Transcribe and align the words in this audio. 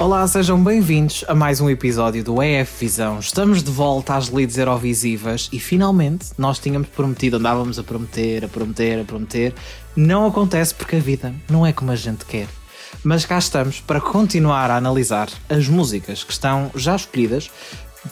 Olá, 0.00 0.24
sejam 0.28 0.62
bem-vindos 0.62 1.24
a 1.26 1.34
mais 1.34 1.60
um 1.60 1.68
episódio 1.68 2.22
do 2.22 2.40
EF 2.40 2.78
Visão. 2.78 3.18
Estamos 3.18 3.64
de 3.64 3.70
volta 3.72 4.14
às 4.14 4.30
leads 4.30 4.56
Eurovisivas 4.56 5.48
e 5.52 5.58
finalmente 5.58 6.26
nós 6.38 6.60
tínhamos 6.60 6.86
prometido, 6.86 7.36
andávamos 7.36 7.80
a 7.80 7.82
prometer, 7.82 8.44
a 8.44 8.48
prometer, 8.48 9.00
a 9.00 9.04
prometer. 9.04 9.52
Não 9.96 10.24
acontece 10.24 10.72
porque 10.72 10.94
a 10.94 11.00
vida 11.00 11.34
não 11.50 11.66
é 11.66 11.72
como 11.72 11.90
a 11.90 11.96
gente 11.96 12.24
quer. 12.24 12.46
Mas 13.02 13.26
cá 13.26 13.38
estamos 13.38 13.80
para 13.80 14.00
continuar 14.00 14.70
a 14.70 14.76
analisar 14.76 15.28
as 15.48 15.66
músicas 15.66 16.22
que 16.22 16.32
estão 16.32 16.70
já 16.76 16.94
escolhidas 16.94 17.50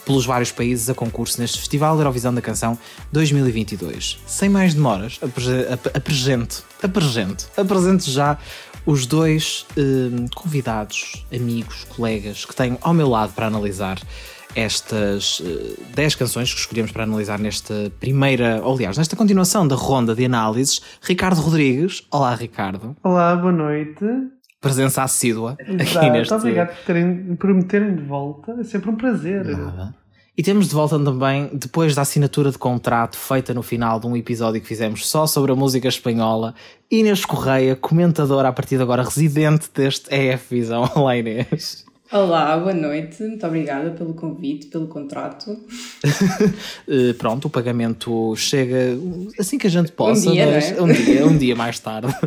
pelos 0.05 0.25
vários 0.25 0.51
países 0.51 0.89
a 0.89 0.93
concurso 0.93 1.39
neste 1.39 1.57
Festival 1.57 1.97
Eurovisão 1.97 2.33
da 2.33 2.41
Canção 2.41 2.77
2022. 3.13 4.19
Sem 4.27 4.49
mais 4.49 4.73
demoras, 4.73 5.19
apresento, 5.21 6.63
apresento, 6.83 7.47
apresento 7.55 8.09
já 8.09 8.37
os 8.87 9.05
dois 9.05 9.67
eh, 9.77 10.25
convidados, 10.33 11.25
amigos, 11.31 11.83
colegas 11.83 12.45
que 12.45 12.55
tenho 12.55 12.77
ao 12.81 12.93
meu 12.93 13.09
lado 13.09 13.33
para 13.33 13.45
analisar 13.45 13.99
estas 14.55 15.43
10 15.93 16.13
uh, 16.13 16.17
canções 16.17 16.53
que 16.53 16.59
escolhemos 16.61 16.91
para 16.91 17.03
analisar 17.03 17.37
nesta 17.37 17.91
primeira, 17.99 18.61
ou 18.63 18.73
aliás, 18.75 18.97
nesta 18.97 19.15
continuação 19.15 19.67
da 19.67 19.75
ronda 19.75 20.15
de 20.15 20.25
análises. 20.25 20.81
Ricardo 21.01 21.41
Rodrigues. 21.41 22.07
Olá, 22.09 22.33
Ricardo. 22.33 22.95
Olá, 23.03 23.35
boa 23.35 23.51
noite. 23.51 24.05
Presença 24.59 25.03
assídua 25.03 25.57
Exato, 25.59 25.99
aqui 25.99 26.09
neste... 26.09 26.33
Obrigado 26.33 26.69
por, 26.69 26.85
terem, 26.85 27.35
por 27.35 27.53
me 27.53 27.63
terem 27.65 27.93
de 27.93 28.03
volta. 28.03 28.53
É 28.53 28.63
sempre 28.63 28.89
um 28.89 28.95
prazer. 28.95 29.45
Nada. 29.45 29.93
E 30.37 30.43
temos 30.43 30.67
de 30.67 30.75
volta 30.75 30.99
também, 30.99 31.49
depois 31.51 31.95
da 31.95 32.03
assinatura 32.03 32.51
de 32.51 32.59
contrato 32.59 33.17
feita 33.17 33.55
no 33.55 33.63
final 33.63 33.99
de 33.99 34.05
um 34.05 34.15
episódio 34.15 34.61
que 34.61 34.67
fizemos 34.67 35.07
só 35.07 35.25
sobre 35.25 35.51
a 35.51 35.55
música 35.55 35.87
espanhola, 35.87 36.53
Inês 36.91 37.25
Correia, 37.25 37.75
comentadora 37.75 38.47
a 38.47 38.53
partir 38.53 38.77
de 38.77 38.83
agora 38.83 39.01
residente 39.01 39.67
deste 39.73 40.13
EF 40.13 40.47
Visão. 40.51 40.87
Olá 40.93 41.17
Inês. 41.17 41.83
Olá, 42.11 42.55
boa 42.55 42.71
noite, 42.71 43.23
muito 43.23 43.47
obrigada 43.47 43.89
pelo 43.89 44.13
convite, 44.13 44.67
pelo 44.67 44.85
contrato. 44.87 45.57
Eh, 46.87 47.13
pronto, 47.13 47.45
o 47.45 47.49
pagamento 47.49 48.33
chega 48.35 48.97
assim 49.39 49.57
que 49.57 49.67
a 49.67 49.69
gente 49.69 49.91
possa, 49.91 50.29
um 50.29 50.33
dia, 50.33 50.43
é? 50.43 50.81
um 50.81 50.93
dia, 50.93 51.25
um 51.25 51.37
dia 51.37 51.55
mais 51.55 51.79
tarde. 51.79 52.15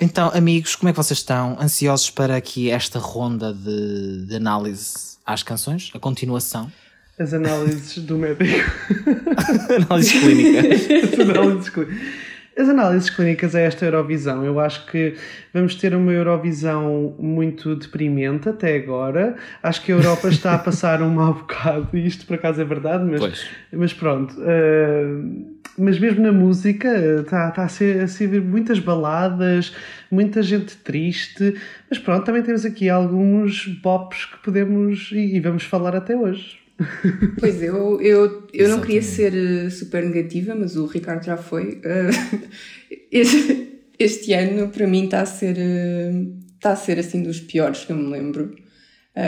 Então, 0.00 0.30
amigos, 0.32 0.76
como 0.76 0.88
é 0.88 0.92
que 0.92 0.96
vocês 0.96 1.18
estão? 1.18 1.56
Ansiosos 1.60 2.08
para 2.08 2.36
aqui 2.36 2.70
esta 2.70 3.00
ronda 3.00 3.52
de, 3.52 4.26
de 4.26 4.36
análise 4.36 5.18
às 5.26 5.42
canções? 5.42 5.90
A 5.92 5.98
continuação? 5.98 6.70
As 7.18 7.34
análises 7.34 7.98
do 8.04 8.16
médico. 8.16 8.44
análises 9.88 10.12
clínicas. 10.12 10.88
As 11.12 11.20
análises 11.20 11.68
clínicas. 11.70 12.28
As 12.58 12.68
análises 12.68 13.10
clínicas 13.10 13.54
a 13.54 13.60
esta 13.60 13.84
Eurovisão, 13.84 14.44
eu 14.44 14.58
acho 14.58 14.84
que 14.86 15.14
vamos 15.54 15.76
ter 15.76 15.94
uma 15.94 16.10
Eurovisão 16.10 17.14
muito 17.16 17.76
deprimente 17.76 18.48
até 18.48 18.74
agora. 18.74 19.36
Acho 19.62 19.80
que 19.80 19.92
a 19.92 19.94
Europa 19.94 20.26
está 20.26 20.54
a 20.54 20.58
passar 20.58 21.00
um 21.00 21.08
mau 21.08 21.34
bocado, 21.34 21.96
e 21.96 22.04
isto 22.04 22.26
por 22.26 22.34
acaso 22.34 22.60
é 22.60 22.64
verdade, 22.64 23.04
mas, 23.04 23.48
mas 23.72 23.92
pronto. 23.92 24.34
Uh, 24.40 25.56
mas 25.78 26.00
mesmo 26.00 26.20
na 26.20 26.32
música 26.32 26.88
está, 27.20 27.50
está 27.50 27.62
a, 27.62 27.68
ser, 27.68 28.02
a 28.02 28.08
ser 28.08 28.28
muitas 28.42 28.80
baladas, 28.80 29.72
muita 30.10 30.42
gente 30.42 30.76
triste. 30.78 31.54
Mas 31.88 32.00
pronto, 32.00 32.24
também 32.24 32.42
temos 32.42 32.64
aqui 32.64 32.88
alguns 32.88 33.68
bops 33.68 34.24
que 34.24 34.38
podemos 34.38 35.10
e, 35.12 35.36
e 35.36 35.40
vamos 35.40 35.62
falar 35.62 35.94
até 35.94 36.16
hoje. 36.16 36.58
Pois 37.38 37.60
eu, 37.62 38.00
eu, 38.00 38.46
eu 38.52 38.68
não 38.68 38.80
queria 38.80 39.02
ser 39.02 39.34
eh, 39.34 39.70
super 39.70 40.04
negativa, 40.04 40.54
mas 40.54 40.76
o 40.76 40.86
Ricardo 40.86 41.24
já 41.24 41.36
foi. 41.36 41.80
Eh, 41.84 42.10
este, 43.10 43.80
este 43.98 44.32
ano 44.32 44.68
para 44.68 44.86
mim 44.86 45.04
está 45.04 45.22
a 45.22 45.26
ser 45.26 45.56
eh, 45.58 46.12
está 46.54 46.72
a 46.72 46.76
ser 46.76 46.98
assim 46.98 47.22
dos 47.22 47.40
piores 47.40 47.84
que 47.84 47.92
eu 47.92 47.96
me 47.96 48.10
lembro. 48.10 48.54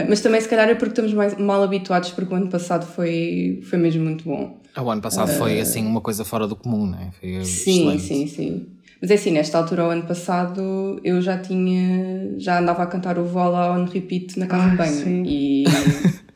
mas 0.08 0.20
também 0.20 0.40
se 0.40 0.48
calhar 0.48 0.68
é 0.68 0.74
porque 0.74 0.92
estamos 0.92 1.12
mais 1.12 1.36
mal 1.36 1.62
habituados 1.62 2.10
porque 2.10 2.32
o 2.32 2.36
ano 2.36 2.48
passado 2.48 2.86
foi, 2.86 3.60
foi 3.68 3.78
mesmo 3.78 4.04
muito 4.04 4.24
bom. 4.24 4.60
O 4.76 4.90
ano 4.90 5.02
passado 5.02 5.30
uh, 5.30 5.34
foi 5.34 5.60
assim 5.60 5.84
uma 5.84 6.00
coisa 6.00 6.24
fora 6.24 6.46
do 6.46 6.54
comum, 6.54 6.86
não 6.86 6.98
é? 6.98 7.10
Foi 7.18 7.44
sim, 7.44 7.92
excelente. 7.92 8.02
sim, 8.02 8.26
sim. 8.28 8.66
Mas 9.00 9.10
é 9.10 9.14
assim, 9.14 9.30
nesta 9.32 9.58
altura, 9.58 9.86
o 9.86 9.90
ano 9.90 10.02
passado, 10.02 11.00
eu 11.02 11.20
já 11.22 11.38
tinha. 11.38 12.34
já 12.38 12.60
andava 12.60 12.82
a 12.82 12.86
cantar 12.86 13.18
o 13.18 13.24
Vola 13.24 13.76
on 13.76 13.86
repeat 13.86 14.38
na 14.38 14.46
casa 14.46 14.64
ah, 14.64 14.68
de 14.68 14.76
banho. 14.76 15.04
Sim. 15.04 15.22
E 15.26 15.64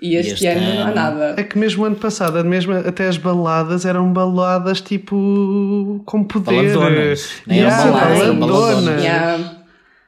E 0.00 0.16
este, 0.16 0.34
este 0.34 0.46
ano, 0.46 0.60
ano, 0.60 0.74
não 0.74 0.86
há 0.88 0.90
nada. 0.90 1.34
É 1.38 1.42
que 1.42 1.58
mesmo 1.58 1.84
ano 1.84 1.96
passado, 1.96 2.44
mesmo 2.44 2.74
até 2.74 3.08
as 3.08 3.16
baladas 3.16 3.86
eram 3.86 4.12
baladas 4.12 4.80
tipo 4.80 6.02
com 6.04 6.22
poder. 6.22 6.74
Baladonas. 6.74 7.30
Nem 7.46 7.60
yeah, 7.60 7.82
eram 7.82 7.92
baladas, 7.92 8.20
eram 8.20 8.38
baladonas. 8.38 9.02
Yeah. 9.02 9.56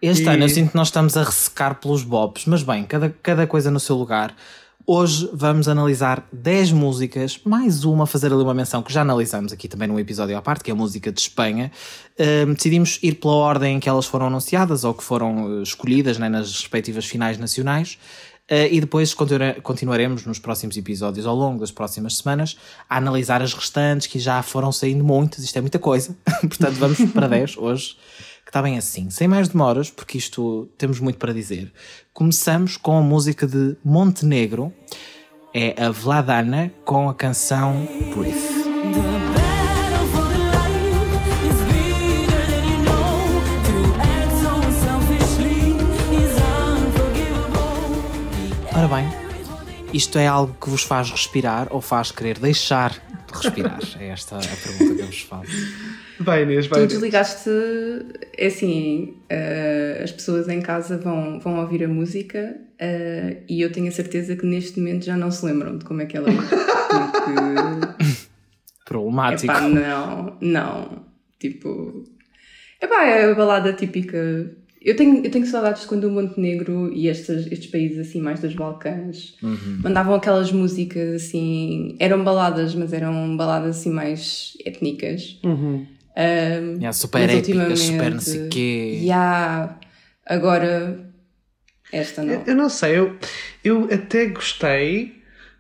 Este 0.03 0.25
e... 0.25 0.29
ano 0.29 0.45
eu 0.45 0.49
sinto 0.49 0.71
que 0.71 0.77
nós 0.77 0.89
estamos 0.89 1.17
a 1.17 1.23
ressecar 1.23 1.77
pelos 1.77 2.03
bobs, 2.03 2.45
mas 2.45 2.63
bem, 2.63 2.85
cada, 2.85 3.15
cada 3.23 3.47
coisa 3.47 3.71
no 3.71 3.81
seu 3.81 3.97
lugar. 3.97 4.35
Hoje 4.91 5.29
vamos 5.35 5.69
analisar 5.69 6.27
10 6.33 6.73
músicas, 6.73 7.39
mais 7.45 7.85
uma, 7.85 8.07
fazer 8.07 8.33
ali 8.33 8.43
uma 8.43 8.55
menção 8.55 8.83
que 8.83 8.91
já 8.91 9.03
analisamos 9.03 9.53
aqui 9.53 9.69
também 9.69 9.87
num 9.87 9.99
episódio 9.99 10.35
à 10.35 10.41
parte, 10.41 10.65
que 10.65 10.71
é 10.71 10.73
a 10.73 10.77
música 10.77 11.13
de 11.13 11.21
Espanha. 11.21 11.71
Uh, 12.19 12.55
decidimos 12.55 12.99
ir 13.03 13.17
pela 13.17 13.35
ordem 13.35 13.77
em 13.77 13.81
que 13.81 13.87
elas 13.87 14.07
foram 14.07 14.29
anunciadas 14.29 14.85
ou 14.85 14.95
que 14.95 15.05
foram 15.05 15.59
eh, 15.59 15.63
escolhidas 15.63 16.17
né, 16.17 16.31
nas 16.31 16.51
respectivas 16.53 17.05
finais 17.05 17.37
nacionais. 17.37 17.99
Uh, 18.51 18.65
e 18.71 18.81
depois 18.81 19.13
continuaremos 19.63 20.25
nos 20.25 20.39
próximos 20.39 20.75
episódios, 20.77 21.27
ao 21.27 21.37
longo 21.37 21.61
das 21.61 21.71
próximas 21.71 22.17
semanas, 22.17 22.57
a 22.89 22.97
analisar 22.97 23.43
as 23.43 23.53
restantes, 23.53 24.07
que 24.07 24.19
já 24.19 24.43
foram 24.43 24.73
saindo 24.73 25.05
muitas, 25.05 25.45
isto 25.45 25.59
é 25.59 25.61
muita 25.61 25.79
coisa, 25.79 26.17
portanto 26.41 26.77
vamos 26.77 26.99
para 27.13 27.29
10 27.29 27.59
hoje, 27.59 27.97
que 28.45 28.49
está 28.49 28.63
bem 28.63 28.79
assim. 28.79 29.11
Sem 29.11 29.29
mais 29.29 29.49
demoras, 29.49 29.91
porque 29.91 30.17
isto 30.17 30.67
temos 30.79 30.99
muito 30.99 31.19
para 31.19 31.35
dizer, 31.35 31.71
começamos 32.15 32.79
com 32.79 32.97
a 32.97 33.03
música 33.03 33.47
de 33.47 33.77
Montenegro, 33.85 34.73
é 35.53 35.75
a 35.83 35.91
Vladana 35.91 36.73
com 36.87 37.09
a 37.11 37.15
canção 37.15 37.87
Breathe. 38.15 39.58
Ora 48.79 48.87
bem, 48.87 49.09
isto 49.93 50.21
é 50.21 50.29
algo 50.29 50.57
que 50.61 50.71
vos 50.71 50.85
faz 50.85 51.11
respirar 51.11 51.67
ou 51.73 51.81
faz 51.81 52.13
querer 52.13 52.39
deixar 52.39 52.93
de 52.93 53.35
respirar? 53.35 53.81
É 53.99 54.11
esta 54.11 54.37
a 54.37 54.39
pergunta 54.39 54.95
que 54.95 55.01
eu 55.01 55.07
vos 55.07 55.21
faço. 55.23 55.51
Vai 56.21 56.45
Inês, 56.45 56.69
vai 56.69 56.83
Tu 56.83 56.87
desligaste, 56.87 57.51
é 58.37 58.47
assim, 58.47 59.17
uh, 59.33 60.05
as 60.05 60.13
pessoas 60.13 60.49
em 60.49 60.61
casa 60.61 60.97
vão, 60.97 61.41
vão 61.41 61.59
ouvir 61.59 61.83
a 61.83 61.89
música 61.89 62.57
uh, 62.81 63.43
e 63.49 63.61
eu 63.61 63.73
tenho 63.73 63.89
a 63.89 63.91
certeza 63.91 64.37
que 64.37 64.47
neste 64.47 64.79
momento 64.79 65.05
já 65.07 65.17
não 65.17 65.33
se 65.33 65.45
lembram 65.45 65.77
de 65.77 65.85
como 65.85 66.01
é 66.01 66.07
que 66.07 66.17
ela 66.17 66.31
é. 66.31 66.35
Porque... 66.37 68.15
Problemático. 68.87 69.53
Epá, 69.53 69.61
não, 69.63 70.37
não. 70.41 71.05
Tipo... 71.41 72.05
Epá, 72.81 73.07
é 73.07 73.29
a 73.29 73.35
balada 73.35 73.73
típica 73.73 74.57
eu 74.81 74.97
tenho, 74.97 75.25
eu 75.25 75.31
tenho 75.31 75.47
saudades 75.47 75.85
quando 75.85 76.05
o 76.05 76.11
Montenegro 76.11 76.93
e 76.93 77.09
estes, 77.09 77.51
estes 77.51 77.67
países 77.67 77.99
assim 78.09 78.21
mais 78.21 78.41
dos 78.41 78.55
Balcãs 78.55 79.35
uhum. 79.43 79.81
mandavam 79.83 80.15
aquelas 80.15 80.53
músicas 80.53 81.23
assim, 81.23 81.97
eram 81.99 82.23
baladas, 82.23 82.75
mas 82.75 82.93
eram 82.93 83.37
baladas 83.37 83.79
assim 83.79 83.91
mais 83.91 84.57
étnicas. 84.65 85.39
Uhum. 85.45 85.87
Um, 86.17 86.75
yeah, 86.77 86.93
super 86.93 87.29
épicas, 87.29 87.81
super 87.81 88.11
não 88.11 88.21
sei 88.21 88.47
o 88.47 88.49
quê. 88.49 88.99
Yeah, 89.03 89.79
agora 90.27 91.13
esta 91.93 92.23
não. 92.23 92.35
Eu, 92.35 92.43
eu, 92.47 92.57
não 92.57 92.69
sei, 92.69 92.99
eu, 92.99 93.17
eu 93.65 93.85
até 93.93 94.27
gostei. 94.27 95.19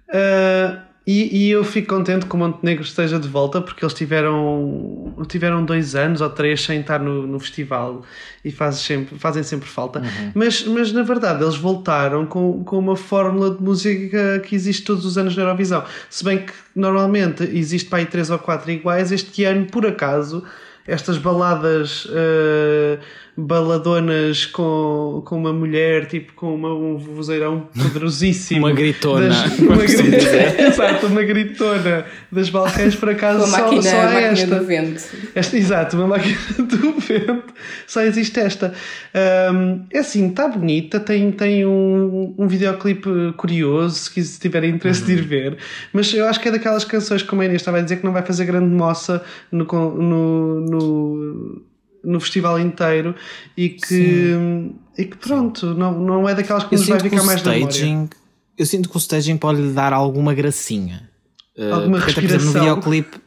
Uh, 0.08 0.87
e, 1.10 1.46
e, 1.46 1.50
eu 1.50 1.64
fico 1.64 1.88
contente 1.88 2.26
que 2.26 2.34
o 2.34 2.36
Montenegro 2.36 2.84
esteja 2.84 3.18
de 3.18 3.26
volta 3.26 3.62
porque 3.62 3.82
eles 3.82 3.94
tiveram, 3.94 5.14
tiveram 5.26 5.64
dois 5.64 5.94
anos 5.94 6.20
ou 6.20 6.28
três 6.28 6.62
sem 6.62 6.80
estar 6.80 7.00
no, 7.00 7.26
no 7.26 7.40
festival 7.40 8.02
e 8.44 8.52
faz 8.52 8.76
sempre, 8.76 9.18
fazem 9.18 9.42
sempre 9.42 9.66
falta. 9.66 10.00
Uhum. 10.00 10.32
Mas, 10.34 10.64
mas 10.64 10.92
na 10.92 11.02
verdade 11.02 11.42
eles 11.42 11.56
voltaram 11.56 12.26
com, 12.26 12.62
com 12.62 12.78
uma 12.78 12.94
fórmula 12.94 13.50
de 13.54 13.62
música 13.62 14.38
que 14.40 14.54
existe 14.54 14.84
todos 14.84 15.06
os 15.06 15.16
anos 15.16 15.34
na 15.34 15.44
Eurovisão. 15.44 15.82
Se 16.10 16.22
bem 16.22 16.44
que 16.44 16.52
normalmente 16.76 17.42
existe 17.42 17.88
para 17.88 18.00
aí 18.00 18.04
três 18.04 18.28
ou 18.28 18.38
quatro 18.38 18.70
iguais, 18.70 19.10
este 19.10 19.44
ano 19.44 19.64
por 19.64 19.86
acaso 19.86 20.44
estas 20.86 21.16
baladas. 21.16 22.04
Uh, 22.04 22.98
baladonas 23.40 24.46
com, 24.46 25.22
com 25.24 25.36
uma 25.36 25.52
mulher, 25.52 26.06
tipo 26.06 26.32
com 26.32 26.52
uma, 26.52 26.74
um 26.74 26.98
vozeirão 26.98 27.68
poderosíssimo. 27.72 28.66
uma 28.66 28.72
gritona. 28.72 29.28
Das, 29.28 29.58
uma 29.60 29.76
gritona 29.76 30.66
exato, 30.66 31.06
uma 31.06 31.22
gritona 31.22 32.04
das 32.32 32.50
Balcãs, 32.50 32.96
por 32.96 33.10
acaso 33.10 33.44
uma 33.44 33.46
só, 33.46 33.62
máquina, 33.62 33.82
só 33.82 34.00
há 34.00 34.20
esta. 34.20 34.58
do 34.58 34.66
vento. 34.66 35.02
Esta, 35.36 35.56
exato, 35.56 35.96
uma 35.96 36.08
máquina 36.08 36.36
do 36.58 36.98
vento. 36.98 37.54
Só 37.86 38.02
existe 38.02 38.40
esta. 38.40 38.74
Um, 39.54 39.84
é 39.92 40.00
assim, 40.00 40.30
está 40.30 40.48
bonita, 40.48 40.98
tem, 40.98 41.30
tem 41.30 41.64
um, 41.64 42.34
um 42.36 42.48
videoclipe 42.48 43.08
curioso, 43.36 44.10
se 44.10 44.40
tiverem 44.40 44.70
interesse 44.74 45.02
uhum. 45.02 45.06
de 45.06 45.12
ir 45.12 45.20
uhum. 45.20 45.28
ver, 45.28 45.58
mas 45.92 46.12
eu 46.12 46.26
acho 46.26 46.40
que 46.40 46.48
é 46.48 46.50
daquelas 46.50 46.84
canções, 46.84 47.22
como 47.22 47.40
a 47.40 47.44
Inês 47.44 47.62
estava 47.62 47.78
a 47.78 47.82
dizer, 47.82 47.98
que 47.98 48.04
não 48.04 48.12
vai 48.12 48.22
fazer 48.22 48.46
grande 48.46 48.74
moça 48.74 49.22
no, 49.52 49.64
no, 49.64 50.60
no 50.60 51.67
no 52.04 52.20
festival 52.20 52.58
inteiro 52.58 53.14
e 53.56 53.70
que, 53.70 54.34
e 54.96 55.04
que 55.04 55.16
pronto, 55.16 55.74
não, 55.74 55.98
não 55.98 56.28
é 56.28 56.34
daquelas 56.34 56.64
que 56.64 56.76
nos 56.76 56.86
vai 56.86 57.00
ficar 57.00 57.22
mais 57.24 57.40
staging, 57.40 57.60
na 57.60 57.96
memória. 57.96 58.10
Eu 58.56 58.66
sinto 58.66 58.88
que 58.88 58.96
o 58.96 58.98
staging 58.98 59.36
pode 59.36 59.60
lhe 59.60 59.72
dar 59.72 59.92
alguma 59.92 60.34
gracinha. 60.34 61.08
Eh, 61.56 61.70
alguma 61.70 61.98
uh, 61.98 62.00
porque 62.00 62.20
respiração. 62.20 62.50
Até, 62.50 62.58
no 62.58 62.64
videoclipe 62.64 63.20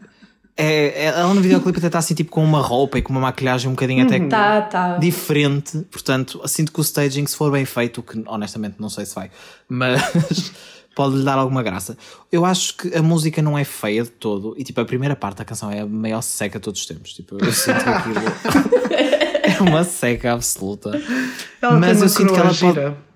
é, 0.58 1.06
é, 1.06 1.06
ela 1.06 1.34
no 1.34 1.42
videoclipe 1.42 1.78
até 1.80 1.88
está 1.88 2.00
assim 2.00 2.14
tipo 2.14 2.30
com 2.30 2.44
uma 2.44 2.62
roupa 2.62 2.98
e 3.00 3.02
com 3.02 3.12
uma 3.12 3.22
maquilhagem 3.22 3.68
um 3.68 3.74
bocadinho 3.74 4.06
até 4.06 4.20
tá, 4.28 4.62
tá. 4.62 4.98
diferente. 4.98 5.80
Portanto, 5.90 6.42
sinto 6.46 6.72
que 6.72 6.80
o 6.80 6.84
staging, 6.84 7.26
se 7.26 7.36
for 7.36 7.52
bem 7.52 7.66
feito, 7.66 8.04
que 8.04 8.22
honestamente 8.28 8.76
não 8.78 8.90
sei 8.90 9.06
se 9.06 9.16
vai, 9.16 9.32
mas 9.68 10.52
pode 10.96 11.18
lhe 11.18 11.24
dar 11.24 11.38
alguma 11.38 11.64
graça. 11.64 11.98
Eu 12.32 12.46
acho 12.46 12.76
que 12.78 12.96
a 12.96 13.02
música 13.02 13.42
não 13.42 13.58
é 13.58 13.64
feia 13.64 14.04
de 14.04 14.10
todo 14.10 14.54
e 14.58 14.64
tipo 14.64 14.80
a 14.82 14.86
primeira 14.86 15.16
parte 15.16 15.38
da 15.38 15.46
canção 15.46 15.72
é 15.72 15.82
a 15.82 15.86
maior 15.86 16.22
seca 16.22 16.60
de 16.60 16.64
todos 16.64 16.82
os 16.82 16.86
tempos. 16.86 17.14
Tipo, 17.14 17.44
eu 17.44 17.52
sinto 17.52 17.82
aquilo 17.88 18.16
é 19.44 19.62
uma 19.62 19.84
seca 19.84 20.34
absoluta. 20.34 20.92
Ela 21.62 21.80
mas 21.80 22.02
eu 22.02 22.10
sinto 22.10 22.34
que 22.34 22.40
ela 22.40 22.54
gira. 22.54 22.92
pode. 22.92 23.12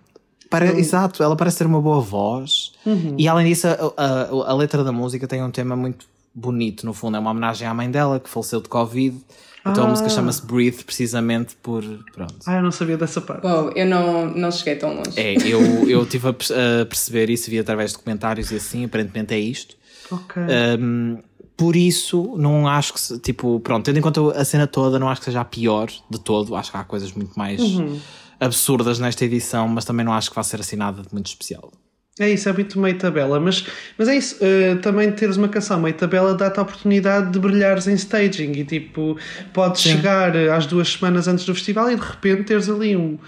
Para, 0.50 0.72
uhum. 0.72 0.78
Exato, 0.78 1.24
ela 1.24 1.36
parece 1.36 1.58
ter 1.58 1.66
uma 1.66 1.82
boa 1.82 2.00
voz 2.00 2.72
uhum. 2.86 3.16
e 3.18 3.28
além 3.28 3.48
disso, 3.48 3.68
a, 3.68 3.72
a, 3.98 4.52
a 4.52 4.54
letra 4.54 4.84
da 4.84 4.92
música 4.92 5.28
tem 5.28 5.44
um 5.44 5.50
tema 5.50 5.76
muito 5.76 6.06
bonito, 6.34 6.86
no 6.86 6.94
fundo. 6.94 7.18
É 7.18 7.20
uma 7.20 7.32
homenagem 7.32 7.68
à 7.68 7.74
mãe 7.74 7.90
dela 7.90 8.20
que 8.20 8.30
faleceu 8.30 8.62
de 8.62 8.70
Covid. 8.70 9.18
Então 9.66 9.84
ah. 9.84 9.88
a 9.88 9.90
música 9.90 10.10
chama-se 10.10 10.46
Breathe 10.46 10.84
precisamente 10.84 11.56
por. 11.56 11.84
Pronto. 12.14 12.36
Ah, 12.46 12.58
eu 12.58 12.62
não 12.62 12.72
sabia 12.72 12.98
dessa 12.98 13.20
parte. 13.20 13.42
Bom, 13.42 13.72
eu 13.76 13.86
não, 13.86 14.28
não 14.28 14.52
cheguei 14.52 14.76
tão 14.76 14.94
longe. 14.96 15.20
É, 15.20 15.36
eu, 15.38 15.90
eu 15.90 16.04
estive 16.04 16.28
a, 16.28 16.32
a, 16.32 16.86
perceber 16.86 17.30
isso, 17.32 17.50
vi 17.50 17.58
através 17.58 17.92
de 17.92 17.98
comentários 17.98 18.52
e 18.52 18.56
assim, 18.56 18.86
aparentemente 18.86 19.34
é 19.34 19.40
isto. 19.40 19.76
Ok. 20.12 20.42
Um, 20.80 21.18
por 21.58 21.76
isso, 21.76 22.36
não 22.38 22.68
acho 22.68 22.94
que. 22.94 23.20
Tipo, 23.20 23.60
pronto, 23.60 23.86
tendo 23.86 23.98
em 23.98 24.02
conta 24.02 24.22
a 24.40 24.46
cena 24.46 24.68
toda, 24.68 25.00
não 25.00 25.10
acho 25.10 25.22
que 25.22 25.26
seja 25.26 25.42
a 25.42 25.46
pior 25.46 25.90
de 26.10 26.20
todo. 26.20 26.56
Acho 26.56 26.70
que 26.70 26.78
há 26.78 26.84
coisas 26.84 27.12
muito 27.14 27.34
mais 27.38 27.60
uhum. 27.60 28.00
absurdas 28.40 29.00
nesta 29.00 29.26
edição, 29.26 29.68
mas 29.68 29.84
também 29.84 30.06
não 30.06 30.14
acho 30.14 30.30
que 30.30 30.36
vá 30.36 30.44
ser 30.44 30.60
assim 30.60 30.76
nada 30.76 31.02
de 31.02 31.08
muito 31.12 31.28
especial. 31.28 31.72
É 32.18 32.30
isso, 32.30 32.48
é 32.48 32.54
muito 32.54 32.80
meio 32.80 32.98
tabela, 32.98 33.42
mas, 33.42 33.66
mas 33.98 34.08
é 34.08 34.16
isso, 34.16 34.38
uh, 34.38 34.78
também 34.80 35.12
teres 35.12 35.36
uma 35.36 35.50
canção 35.50 35.82
meio 35.82 35.94
tabela 35.96 36.34
dá-te 36.34 36.60
a 36.60 36.62
oportunidade 36.62 37.30
de 37.30 37.38
brilhares 37.40 37.88
em 37.88 37.94
staging 37.94 38.54
e 38.54 38.64
tipo, 38.64 39.18
podes 39.54 39.82
Sim. 39.82 39.98
chegar 39.98 40.34
às 40.36 40.66
duas 40.66 40.94
semanas 40.94 41.28
antes 41.28 41.46
do 41.46 41.54
festival 41.54 41.92
e 41.92 41.96
de 41.96 42.02
repente 42.02 42.44
teres 42.44 42.70
ali 42.70 42.96
um, 42.96 43.20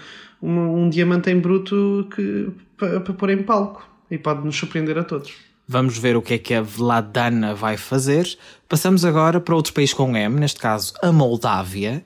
um, 0.42 0.84
um 0.84 0.88
diamante 0.88 1.30
em 1.30 1.38
bruto 1.38 2.08
para 2.78 3.00
pôr 3.00 3.28
em 3.28 3.42
palco 3.42 3.86
e 4.10 4.16
pode 4.16 4.42
nos 4.42 4.56
surpreender 4.56 4.96
a 4.96 5.04
todos. 5.04 5.34
Vamos 5.66 5.98
ver 5.98 6.16
o 6.16 6.22
que 6.22 6.32
é 6.32 6.38
que 6.38 6.54
a 6.54 6.62
Vladana 6.62 7.54
vai 7.54 7.76
fazer. 7.76 8.26
Passamos 8.66 9.04
agora 9.04 9.38
para 9.38 9.54
outro 9.54 9.74
país 9.74 9.92
com 9.92 10.16
M, 10.16 10.40
neste 10.40 10.58
caso 10.58 10.94
a 11.02 11.12
Moldávia, 11.12 12.02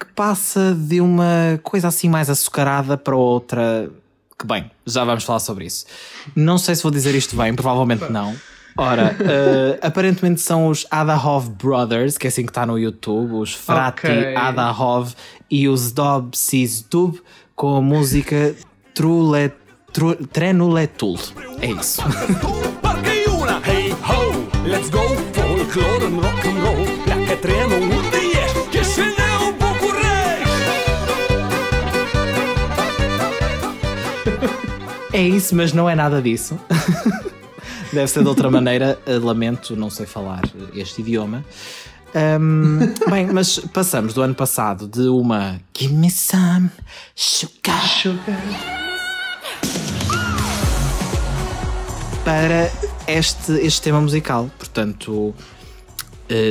que 0.00 0.06
passa 0.14 0.74
de 0.74 0.98
uma 0.98 1.60
coisa 1.62 1.88
assim 1.88 2.08
mais 2.08 2.30
açucarada 2.30 2.96
para 2.96 3.14
outra 3.14 3.90
que 4.42 4.46
bem, 4.46 4.70
já 4.84 5.04
vamos 5.04 5.24
falar 5.24 5.38
sobre 5.38 5.64
isso. 5.64 5.86
Não 6.34 6.58
sei 6.58 6.74
se 6.74 6.82
vou 6.82 6.92
dizer 6.92 7.14
isto 7.14 7.36
bem, 7.36 7.54
provavelmente 7.54 8.10
não. 8.10 8.36
Ora, 8.76 9.14
uh, 9.20 9.78
aparentemente 9.86 10.40
são 10.40 10.68
os 10.68 10.86
Adahov 10.90 11.48
Brothers, 11.50 12.18
que 12.18 12.26
é 12.26 12.28
assim 12.28 12.42
que 12.42 12.50
está 12.50 12.66
no 12.66 12.78
YouTube, 12.78 13.34
os 13.34 13.54
Frati 13.54 14.06
okay. 14.06 14.34
Adahov 14.34 15.12
e 15.50 15.68
os 15.68 15.92
Dob 15.92 16.36
Sizdub 16.36 17.20
com 17.54 17.76
a 17.76 17.82
música 17.82 18.54
Trule, 18.94 19.52
tru, 19.92 20.14
Trenuletul. 20.26 21.18
É 21.60 21.70
isso. 21.70 22.02
Let's 24.64 24.90
go, 24.90 25.00
folklore 25.34 26.04
and 26.04 26.22
rock 26.22 26.46
and 26.46 26.62
roll. 26.62 27.91
É 35.12 35.20
isso, 35.20 35.54
mas 35.54 35.72
não 35.72 35.88
é 35.88 35.94
nada 35.94 36.22
disso. 36.22 36.58
Deve 37.92 38.06
ser 38.06 38.22
de 38.22 38.28
outra 38.28 38.50
maneira. 38.50 38.98
Eh, 39.04 39.18
lamento, 39.18 39.76
não 39.76 39.90
sei 39.90 40.06
falar 40.06 40.42
este 40.74 41.02
idioma. 41.02 41.44
Um, 42.14 42.78
bem, 43.10 43.26
mas 43.26 43.58
passamos 43.58 44.14
do 44.14 44.22
ano 44.22 44.34
passado 44.34 44.86
de 44.86 45.08
uma 45.08 45.60
Give 45.76 45.92
me 45.94 46.10
some 46.10 46.70
sugar, 47.14 47.86
sugar. 47.88 48.42
para 52.24 52.70
este, 53.06 53.52
este 53.52 53.82
tema 53.82 54.00
musical. 54.00 54.50
Portanto, 54.58 55.12
uh, 55.12 55.34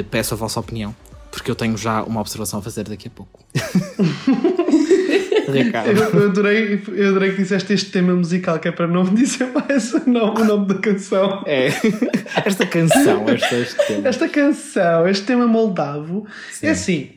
peço 0.09 0.33
a 0.33 0.37
vossa 0.37 0.59
opinião, 0.59 0.95
porque 1.31 1.49
eu 1.49 1.55
tenho 1.55 1.77
já 1.77 2.03
uma 2.03 2.21
observação 2.21 2.59
a 2.59 2.61
fazer 2.61 2.87
daqui 2.87 3.07
a 3.07 3.11
pouco. 3.11 3.39
Ricardo. 5.51 5.87
Eu, 5.91 6.19
eu, 6.19 6.29
adorei, 6.29 6.81
eu 6.87 7.09
adorei 7.09 7.31
que 7.31 7.41
disseste 7.41 7.73
este 7.73 7.91
tema 7.91 8.13
musical, 8.13 8.59
que 8.59 8.67
é 8.67 8.71
para 8.71 8.87
não 8.87 9.03
dizer 9.03 9.47
mais 9.53 9.93
o 9.93 10.09
nome, 10.09 10.41
o 10.41 10.45
nome 10.45 10.67
da 10.67 10.75
canção. 10.75 11.43
É. 11.45 11.67
Esta 12.45 12.65
canção, 12.65 13.27
esta, 13.27 13.55
este 13.55 13.87
tema. 13.87 14.07
Esta 14.07 14.29
canção, 14.29 15.07
este 15.07 15.25
tema 15.25 15.47
moldavo. 15.47 16.25
Sim. 16.51 16.67
É 16.67 16.69
assim. 16.71 17.09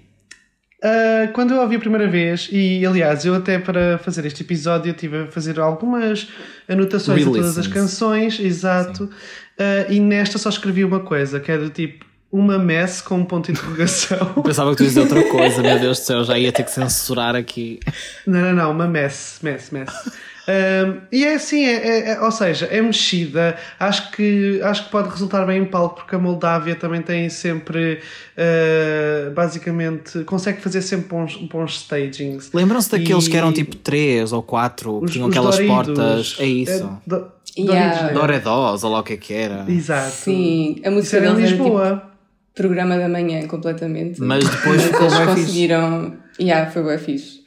Uh, 0.84 1.32
quando 1.32 1.54
eu 1.54 1.62
ouvi 1.62 1.76
a 1.76 1.78
primeira 1.78 2.06
vez, 2.06 2.48
e 2.52 2.84
aliás, 2.84 3.24
eu 3.24 3.34
até 3.34 3.58
para 3.58 3.96
fazer 3.96 4.26
este 4.26 4.42
episódio 4.42 4.90
eu 4.90 4.94
tive 4.94 5.22
a 5.22 5.26
fazer 5.28 5.58
algumas 5.58 6.28
anotações 6.68 7.20
de 7.20 7.24
todas 7.24 7.56
as 7.56 7.66
canções, 7.66 8.38
exato, 8.38 9.04
uh, 9.04 9.90
e 9.90 9.98
nesta 9.98 10.36
só 10.36 10.50
escrevi 10.50 10.84
uma 10.84 11.00
coisa, 11.00 11.40
que 11.40 11.50
é 11.50 11.56
do 11.56 11.70
tipo 11.70 12.04
uma 12.34 12.58
mess 12.58 13.00
com 13.00 13.18
um 13.18 13.24
ponto 13.24 13.46
de 13.46 13.52
interrogação. 13.52 14.42
Pensava 14.42 14.72
que 14.72 14.78
tu 14.78 14.82
ias 14.82 14.94
dizer 14.94 15.02
outra 15.02 15.22
coisa, 15.30 15.62
meu 15.62 15.78
Deus 15.78 16.00
do 16.00 16.04
céu, 16.04 16.24
já 16.24 16.36
ia 16.36 16.50
ter 16.50 16.64
que 16.64 16.72
censurar 16.72 17.36
aqui. 17.36 17.78
Não, 18.26 18.40
não, 18.40 18.52
não, 18.52 18.70
uma 18.72 18.88
mess, 18.88 19.38
mess, 19.40 19.70
mess. 19.70 19.92
Um, 20.46 21.00
e 21.12 21.24
é 21.24 21.34
assim, 21.34 21.64
é, 21.64 21.74
é, 21.74 22.10
é, 22.10 22.20
ou 22.20 22.32
seja, 22.32 22.66
é 22.66 22.82
mexida. 22.82 23.56
Acho 23.78 24.10
que, 24.10 24.60
acho 24.62 24.84
que 24.84 24.90
pode 24.90 25.10
resultar 25.10 25.46
bem 25.46 25.62
em 25.62 25.64
palco, 25.64 26.00
porque 26.00 26.16
a 26.16 26.18
Moldávia 26.18 26.74
também 26.74 27.00
tem 27.02 27.28
sempre, 27.28 28.00
uh, 28.36 29.30
basicamente, 29.30 30.24
consegue 30.24 30.60
fazer 30.60 30.82
sempre 30.82 31.06
bons, 31.08 31.36
bons 31.36 31.76
stagings. 31.76 32.50
Lembram-se 32.52 32.90
daqueles 32.90 33.26
e... 33.26 33.30
que 33.30 33.36
eram 33.36 33.52
tipo 33.52 33.76
3 33.76 34.32
ou 34.32 34.42
4, 34.42 35.02
que 35.02 35.12
tinham 35.12 35.28
aquelas 35.28 35.54
Doridos, 35.54 35.74
portas? 35.76 36.36
É 36.40 36.46
isso. 36.46 36.90
É, 37.06 37.10
do, 37.10 37.26
yeah. 37.56 38.12
Doredos, 38.12 38.82
ou 38.82 38.90
lá 38.90 38.98
o 38.98 39.02
que 39.04 39.12
é 39.12 39.16
que 39.16 39.32
era. 39.32 39.64
Exato. 39.68 40.10
Sim, 40.10 40.82
a 40.84 40.90
música 40.90 41.16
era 41.18 41.28
em 41.28 41.36
Lisboa. 41.36 41.86
Era, 41.86 41.96
tipo, 41.96 42.13
programa 42.54 42.96
da 42.96 43.08
manhã 43.08 43.46
completamente. 43.46 44.20
Mas 44.20 44.48
depois 44.48 44.82
ficou 44.82 45.06
eles 45.06 45.18
conseguiram. 45.18 46.16
Fixe. 46.32 46.42
Yeah, 46.42 46.70
foi 46.70 46.82
bem 46.82 46.98
fixe. 46.98 47.44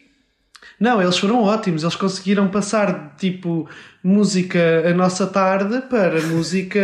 Não, 0.79 1.01
eles 1.01 1.17
foram 1.17 1.41
ótimos. 1.43 1.83
Eles 1.83 1.95
conseguiram 1.95 2.47
passar 2.49 3.15
tipo 3.17 3.67
música 4.03 4.83
a 4.85 4.93
nossa 4.93 5.25
tarde 5.27 5.81
para 5.89 6.21
música 6.21 6.79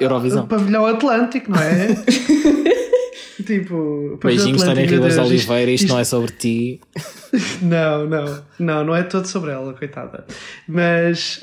Eurovisão. 0.00 0.46
Pavilhão 0.46 0.84
Atlântico, 0.86 1.50
não 1.50 1.60
é? 1.60 1.94
tipo, 3.46 4.18
beijinhos 4.22 4.62
Tânia 4.62 4.86
Ribas 4.86 5.16
Oliveira, 5.18 5.70
isto, 5.70 5.84
isto, 5.84 5.92
não 5.92 6.00
é 6.00 6.04
sobre 6.04 6.32
ti. 6.32 6.80
não, 7.62 8.06
não, 8.06 8.42
não, 8.58 8.84
não 8.84 8.96
é 8.96 9.02
todo 9.02 9.26
sobre 9.26 9.52
ela, 9.52 9.72
coitada. 9.74 10.24
Mas, 10.66 11.40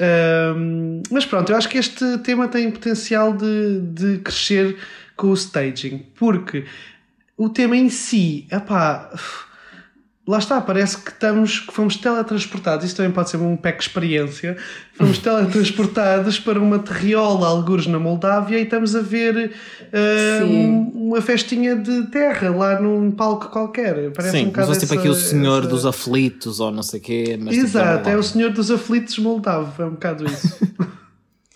um, 0.55 1.01
mas 1.09 1.25
pronto, 1.25 1.51
eu 1.51 1.57
acho 1.57 1.69
que 1.69 1.77
este 1.77 2.17
tema 2.19 2.47
tem 2.47 2.69
potencial 2.69 3.33
de, 3.33 3.79
de 3.81 4.17
crescer 4.19 4.77
com 5.19 5.27
o 5.27 5.33
staging, 5.33 6.05
porque 6.15 6.63
o 7.37 7.49
tema 7.49 7.75
em 7.75 7.89
si, 7.89 8.47
epá, 8.49 9.11
lá 10.25 10.37
está, 10.37 10.61
parece 10.61 10.97
que 10.97 11.09
estamos, 11.09 11.59
que 11.59 11.73
fomos 11.73 11.97
teletransportados, 11.97 12.85
isto 12.85 12.95
também 12.95 13.11
pode 13.11 13.29
ser 13.29 13.35
um 13.35 13.57
pack 13.57 13.81
experiência, 13.81 14.55
fomos 14.93 15.17
teletransportados 15.19 16.39
para 16.39 16.57
uma 16.57 16.79
terriola, 16.79 17.49
algures 17.49 17.85
na 17.85 17.99
Moldávia, 17.99 18.59
e 18.59 18.63
estamos 18.63 18.95
a 18.95 19.01
ver 19.01 19.51
uh, 19.91 20.45
um, 20.45 21.07
uma 21.09 21.21
festinha 21.21 21.75
de 21.75 22.03
terra 22.03 22.49
lá 22.49 22.79
num 22.79 23.11
palco 23.11 23.49
qualquer. 23.49 24.11
Parece 24.11 24.37
Sim, 24.37 24.43
um 24.45 24.47
bocado 24.47 24.79
tipo 24.79 24.93
aqui 24.93 25.09
o 25.09 25.15
Senhor 25.15 25.63
essa... 25.63 25.67
dos 25.69 25.85
Aflitos, 25.85 26.61
ou 26.61 26.71
não 26.71 26.81
sei 26.83 27.01
o 27.01 27.03
quê. 27.03 27.37
Mas 27.37 27.55
tipo, 27.55 27.65
Exato, 27.65 27.97
tipo, 27.97 28.09
é 28.09 28.15
o 28.15 28.23
Senhor 28.23 28.51
dos 28.51 28.71
Aflitos 28.71 29.19
moldavo, 29.19 29.83
é 29.83 29.85
um 29.85 29.91
bocado 29.91 30.25
isso. 30.25 30.57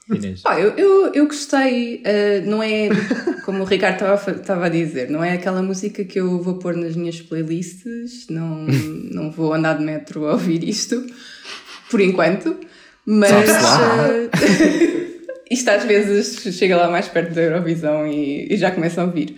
Inês? 0.09 0.41
Ah, 0.45 0.59
eu, 0.59 0.71
eu, 0.71 1.13
eu 1.13 1.25
gostei, 1.27 2.03
uh, 2.05 2.49
não 2.49 2.61
é 2.61 2.89
como 3.45 3.63
o 3.63 3.65
Ricardo 3.65 4.03
estava 4.31 4.65
a 4.65 4.69
dizer, 4.69 5.09
não 5.09 5.23
é 5.23 5.33
aquela 5.33 5.61
música 5.61 6.03
que 6.03 6.19
eu 6.19 6.41
vou 6.41 6.55
pôr 6.59 6.75
nas 6.75 6.95
minhas 6.95 7.21
playlists, 7.21 8.27
não, 8.29 8.65
não 9.11 9.31
vou 9.31 9.53
andar 9.53 9.77
de 9.77 9.83
metro 9.83 10.27
a 10.27 10.33
ouvir 10.33 10.67
isto, 10.67 11.05
por 11.89 12.01
enquanto, 12.01 12.59
mas 13.05 13.31
uh, 13.31 14.29
isto 15.49 15.69
às 15.69 15.85
vezes 15.85 16.55
chega 16.55 16.75
lá 16.75 16.89
mais 16.89 17.07
perto 17.07 17.33
da 17.33 17.41
Eurovisão 17.41 18.05
e, 18.05 18.53
e 18.53 18.57
já 18.57 18.71
começa 18.71 19.01
a 19.01 19.05
ouvir. 19.05 19.35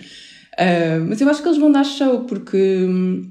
Uh, 0.54 1.06
mas 1.08 1.22
eu 1.22 1.30
acho 1.30 1.42
que 1.42 1.48
eles 1.48 1.60
vão 1.60 1.72
dar 1.72 1.84
show 1.84 2.22
porque 2.26 2.58
hum, 2.58 3.30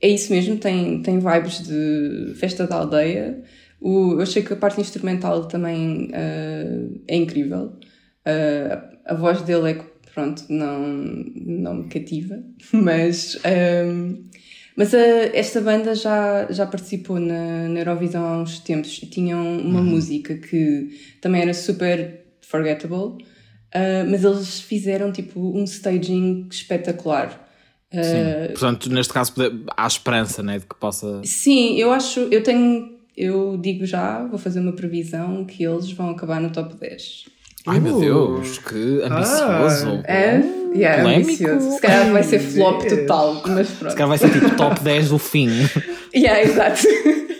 é 0.00 0.08
isso 0.08 0.32
mesmo, 0.32 0.56
tem, 0.56 1.02
tem 1.02 1.18
vibes 1.18 1.66
de 1.66 2.34
festa 2.36 2.66
da 2.66 2.76
aldeia. 2.76 3.42
O, 3.80 4.12
eu 4.12 4.20
achei 4.20 4.42
que 4.42 4.52
a 4.52 4.56
parte 4.56 4.80
instrumental 4.80 5.46
também 5.46 6.10
uh, 6.10 7.02
é 7.08 7.16
incrível. 7.16 7.76
Uh, 8.26 8.90
a 9.06 9.14
voz 9.14 9.42
dele 9.42 9.70
é 9.70 9.74
pronto, 10.12 10.44
não, 10.48 10.86
não 11.34 11.74
me 11.74 11.88
cativa. 11.88 12.42
Mas, 12.72 13.38
um, 13.86 14.24
mas 14.76 14.94
a, 14.94 14.98
esta 14.98 15.60
banda 15.60 15.94
já, 15.94 16.50
já 16.50 16.66
participou 16.66 17.18
na, 17.18 17.68
na 17.68 17.80
Eurovisão 17.80 18.24
há 18.24 18.38
uns 18.40 18.60
tempos 18.60 18.98
e 19.02 19.06
tinham 19.06 19.58
uma 19.58 19.80
uhum. 19.80 19.86
música 19.86 20.36
que 20.36 20.88
também 21.20 21.42
era 21.42 21.52
super 21.52 22.24
forgettable, 22.40 23.22
uh, 23.74 24.08
mas 24.08 24.24
eles 24.24 24.60
fizeram 24.60 25.12
tipo 25.12 25.40
um 25.40 25.64
staging 25.64 26.48
espetacular. 26.50 27.48
Sim. 27.92 28.52
Portanto, 28.52 28.88
neste 28.88 29.12
caso 29.12 29.34
há 29.76 29.86
esperança 29.86 30.42
né, 30.42 30.60
de 30.60 30.66
que 30.66 30.76
possa. 30.76 31.20
Sim, 31.24 31.76
eu 31.76 31.90
acho, 31.90 32.20
eu 32.20 32.40
tenho, 32.42 32.99
eu 33.20 33.58
digo 33.58 33.84
já, 33.84 34.24
vou 34.24 34.38
fazer 34.38 34.60
uma 34.60 34.72
previsão 34.72 35.44
que 35.44 35.62
eles 35.62 35.92
vão 35.92 36.10
acabar 36.10 36.40
no 36.40 36.50
top 36.50 36.74
10. 36.76 37.24
Ai 37.66 37.78
uh. 37.78 37.82
meu 37.82 38.00
Deus, 38.00 38.58
que 38.58 39.02
ambicioso! 39.02 40.02
Ah, 40.06 40.12
é, 40.12 40.42
yeah, 40.74 41.16
ambicioso. 41.16 41.72
Se 41.72 41.80
calhar 41.80 42.10
vai 42.10 42.22
ser 42.22 42.38
flop 42.38 42.82
total, 42.84 43.42
mas 43.46 43.68
pronto. 43.68 43.90
Se 43.90 43.96
calhar 43.96 44.08
vai 44.08 44.18
ser 44.18 44.30
tipo 44.32 44.56
top 44.56 44.80
10 44.82 45.10
do 45.10 45.18
fim. 45.18 45.50
yeah, 46.16 46.42
exato. 46.42 46.80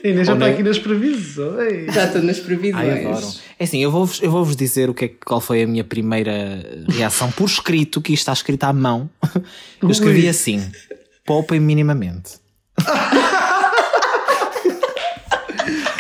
Ainda 0.05 0.25
já 0.25 0.35
está 0.35 0.47
aqui 0.47 0.63
nas 0.63 0.79
previsões. 0.79 1.95
Já 1.95 2.05
estou 2.05 2.23
nas 2.23 2.39
previsões. 2.39 2.89
Ai, 2.89 3.07
adoro. 3.07 3.27
É 3.59 3.65
assim, 3.65 3.83
eu 3.83 3.91
vou-vos 3.91 4.23
eu 4.23 4.31
vou 4.31 4.45
-vos 4.45 4.57
dizer 4.57 4.91
o 4.91 4.95
que 4.95 5.07
é, 5.07 5.09
qual 5.09 5.41
foi 5.41 5.63
a 5.63 5.67
minha 5.67 5.85
primeira 5.85 6.63
reação 6.89 7.31
por 7.31 7.47
escrito, 7.47 8.03
que 8.03 8.13
isto 8.13 8.23
está 8.23 8.33
escrito 8.35 8.65
à 8.65 8.73
mão. 8.73 9.09
Eu 9.83 9.91
escrevi 9.91 10.23
Ui. 10.23 10.29
assim: 10.29 10.71
poupem 11.25 11.61
minimamente. 11.61 12.39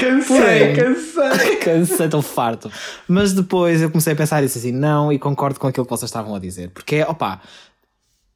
cansei, 0.00 0.74
cansei. 0.74 1.56
cansei, 1.62 2.06
estou 2.06 2.22
farto. 2.22 2.70
Mas 3.06 3.32
depois 3.32 3.82
eu 3.82 3.90
comecei 3.90 4.12
a 4.12 4.16
pensar 4.16 4.42
isso 4.42 4.58
assim, 4.58 4.72
não, 4.72 5.12
e 5.12 5.18
concordo 5.18 5.60
com 5.60 5.66
aquilo 5.66 5.84
que 5.84 5.90
vocês 5.90 6.08
estavam 6.08 6.34
a 6.34 6.38
dizer. 6.38 6.70
Porque, 6.70 6.96
é, 6.96 7.06
opa, 7.06 7.40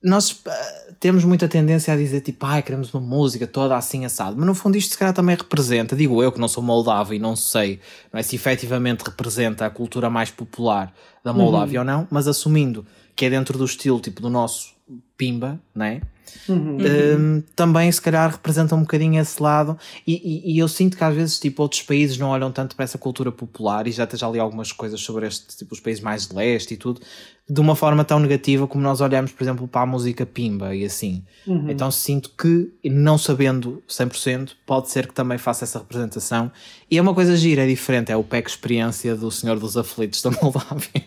nós 0.05 0.33
uh, 0.33 0.95
temos 1.01 1.25
muita 1.25 1.49
tendência 1.49 1.95
a 1.95 1.97
dizer 1.97 2.21
tipo, 2.21 2.45
ai, 2.45 2.63
queremos 2.63 2.93
uma 2.93 3.01
música 3.01 3.47
toda 3.47 3.75
assim 3.75 4.05
assado, 4.05 4.37
mas 4.37 4.47
no 4.47 4.55
fundo 4.55 4.77
isto 4.77 4.93
se 4.93 4.99
calhar 4.99 5.15
também 5.15 5.35
representa, 5.35 5.97
digo 5.97 6.23
eu 6.23 6.31
que 6.31 6.39
não 6.39 6.47
sou 6.47 6.63
moldavo 6.63 7.15
e 7.15 7.19
não 7.19 7.35
sei 7.35 7.81
não 8.13 8.21
é, 8.21 8.23
se 8.23 8.37
efetivamente 8.37 9.03
representa 9.03 9.65
a 9.65 9.71
cultura 9.71 10.11
mais 10.11 10.31
popular 10.31 10.93
da 11.25 11.33
Moldávia 11.33 11.81
uhum. 11.81 11.87
ou 11.89 11.93
não, 11.93 12.09
mas 12.11 12.29
assumindo 12.29 12.87
que 13.17 13.25
é 13.25 13.31
dentro 13.31 13.57
do 13.57 13.65
estilo 13.65 13.99
tipo 13.99 14.21
do 14.21 14.29
nosso 14.29 14.75
Pimba, 15.17 15.59
né? 15.75 16.03
Uhum. 16.49 16.79
Um, 16.79 17.43
também 17.55 17.91
se 17.91 18.01
calhar 18.01 18.31
representa 18.31 18.75
um 18.75 18.81
bocadinho 18.81 19.21
esse 19.21 19.43
lado 19.43 19.79
e, 20.07 20.15
e, 20.15 20.55
e, 20.55 20.59
eu 20.59 20.69
sinto 20.69 20.97
que 20.97 21.05
às 21.05 21.15
vezes 21.15 21.39
tipo 21.39 21.63
outros 21.63 21.83
países 21.83 22.19
não 22.19 22.29
olham 22.29 22.53
tanto 22.53 22.77
para 22.77 22.85
essa 22.85 22.99
cultura 22.99 23.33
popular 23.33 23.87
e 23.87 23.93
já, 23.93 24.07
já 24.13 24.29
li 24.29 24.39
algumas 24.39 24.71
coisas 24.71 25.01
sobre 25.01 25.27
este 25.27 25.57
tipo 25.57 25.73
os 25.73 25.81
países 25.81 26.03
mais 26.03 26.27
de 26.27 26.35
leste 26.35 26.75
e 26.75 26.77
tudo 26.77 27.01
de 27.49 27.61
uma 27.61 27.77
forma 27.77 28.05
tão 28.05 28.19
negativa 28.19 28.67
como 28.67 28.83
nós 28.83 29.01
olhamos 29.01 29.33
por 29.33 29.43
exemplo 29.43 29.69
para 29.69 29.83
a 29.83 29.87
música 29.87 30.27
pimba 30.27 30.75
e 30.75 30.85
assim. 30.85 31.23
Uhum. 31.47 31.71
então 31.71 31.91
sinto 31.91 32.31
que 32.31 32.73
não 32.85 33.17
sabendo 33.17 33.83
100% 33.89 34.53
pode 34.67 34.91
ser 34.91 35.07
que 35.07 35.15
também 35.15 35.39
faça 35.39 35.65
essa 35.65 35.79
representação. 35.79 36.51
E 36.91 36.99
é 36.99 37.03
uma 37.03 37.15
coisa 37.15 37.37
gira, 37.37 37.65
é 37.65 37.67
diferente 37.67 38.13
é 38.13 38.17
o 38.17 38.25
PEC 38.25 38.49
experiência 38.49 39.15
do 39.17 39.31
Senhor 39.31 39.59
dos 39.59 39.77
Aflitos 39.77 40.21
da 40.23 40.31
Moldávia. 40.43 41.05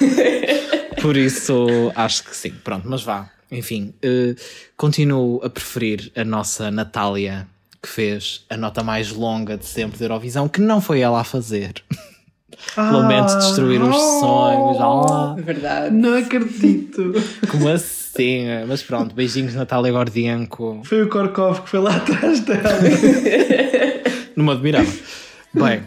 Por 1.00 1.16
isso 1.16 1.66
acho 1.94 2.24
que 2.24 2.36
sim, 2.36 2.50
pronto, 2.50 2.88
mas 2.88 3.02
vá 3.02 3.30
enfim, 3.50 3.94
uh, 4.04 4.34
continuo 4.76 5.40
a 5.42 5.50
preferir 5.50 6.12
a 6.16 6.24
nossa 6.24 6.70
Natália, 6.70 7.46
que 7.82 7.88
fez 7.88 8.44
a 8.50 8.56
nota 8.56 8.82
mais 8.82 9.10
longa 9.12 9.56
de 9.56 9.66
sempre 9.66 9.98
da 9.98 10.04
Eurovisão, 10.04 10.48
que 10.48 10.60
não 10.60 10.80
foi 10.80 11.00
ela 11.00 11.20
a 11.20 11.24
fazer. 11.24 11.74
Ah, 12.76 12.90
Lamento 12.90 13.36
destruir 13.38 13.80
os 13.80 13.94
sonhos. 13.96 14.76
Oh, 14.80 15.34
Verdade. 15.36 15.94
Não 15.94 16.16
acredito. 16.16 17.12
Como 17.48 17.68
assim? 17.68 18.46
Mas 18.66 18.82
pronto, 18.82 19.14
beijinhos 19.14 19.54
Natália 19.54 19.92
Gordianco. 19.92 20.82
Foi 20.84 21.02
o 21.02 21.08
Korkov 21.08 21.60
que 21.62 21.68
foi 21.68 21.78
lá 21.78 21.96
atrás 21.96 22.40
dela. 22.40 22.80
não 24.34 24.44
me 24.46 24.52
admirava. 24.52 24.90
Bem, 25.52 25.82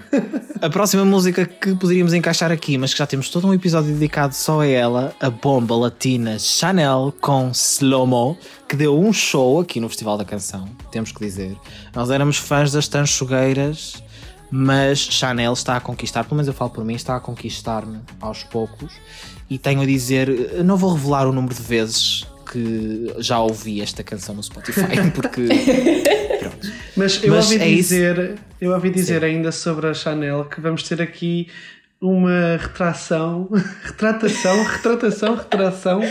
a 0.60 0.70
próxima 0.72 1.06
música 1.06 1.46
que 1.46 1.75
poderíamos 1.75 2.15
encaixar 2.15 2.51
aqui, 2.51 2.80
mas 2.80 2.94
que 2.94 2.98
já 2.98 3.06
temos 3.06 3.30
todo 3.30 3.48
um 3.48 3.53
episódio 3.53 3.94
dedicado 3.94 4.34
só 4.34 4.62
a 4.62 4.68
ela, 4.68 5.15
a 5.20 5.30
bomba 5.30 5.75
latina 5.75 6.39
Chanel 6.39 7.13
com 7.22 7.51
Slow 7.51 8.08
Mo, 8.08 8.38
que 8.68 8.75
deu 8.75 9.00
um 9.00 9.13
show 9.13 9.60
aqui 9.60 9.80
no 9.80 9.88
Festival 9.88 10.18
da 10.18 10.25
Canção, 10.25 10.68
temos 10.91 11.12
que 11.12 11.20
dizer. 11.20 11.56
Nós 11.94 12.10
éramos 12.10 12.38
fãs 12.38 12.72
das 12.72 12.88
tanchogueiras, 12.88 14.03
mas 14.50 14.98
Chanel 14.98 15.53
está 15.53 15.77
a 15.77 15.80
conquistar, 15.80 16.24
pelo 16.24 16.38
menos 16.38 16.48
eu 16.48 16.56
falo 16.56 16.72
por 16.72 16.84
mim, 16.84 16.96
está 16.96 17.15
a 17.15 17.20
conquistar-me 17.20 18.00
aos 18.20 18.44
poucos. 18.44 18.91
E 19.48 19.60
tenho 19.60 19.82
a 19.82 19.86
dizer, 19.86 20.63
não 20.63 20.75
vou 20.75 20.94
revelar 20.94 21.27
o 21.27 21.32
número 21.32 21.53
de 21.53 21.62
vezes 21.62 22.25
que 22.51 23.13
já 23.20 23.39
ouvi 23.39 23.81
esta 23.81 24.03
canção 24.03 24.36
no 24.36 24.43
Spotify, 24.43 24.81
porque. 25.15 25.48
Pronto. 26.39 26.72
Mas 26.98 27.24
eu 27.24 27.34
Mas 27.34 27.51
ouvi 27.51 27.63
é 27.63 27.67
dizer, 27.67 28.20
isso. 28.20 28.43
eu 28.60 28.72
ouvi 28.74 28.89
dizer 28.89 29.22
Sim. 29.22 29.25
ainda 29.27 29.51
sobre 29.51 29.88
a 29.88 29.93
Chanel 29.93 30.46
que 30.46 30.60
vamos 30.60 30.84
ter 30.84 31.01
aqui 31.01 31.48
uma 32.01 32.58
retração, 32.58 33.48
retratação, 33.84 34.63
retratação, 34.63 35.36
retração 35.36 36.00
uh, 36.00 36.08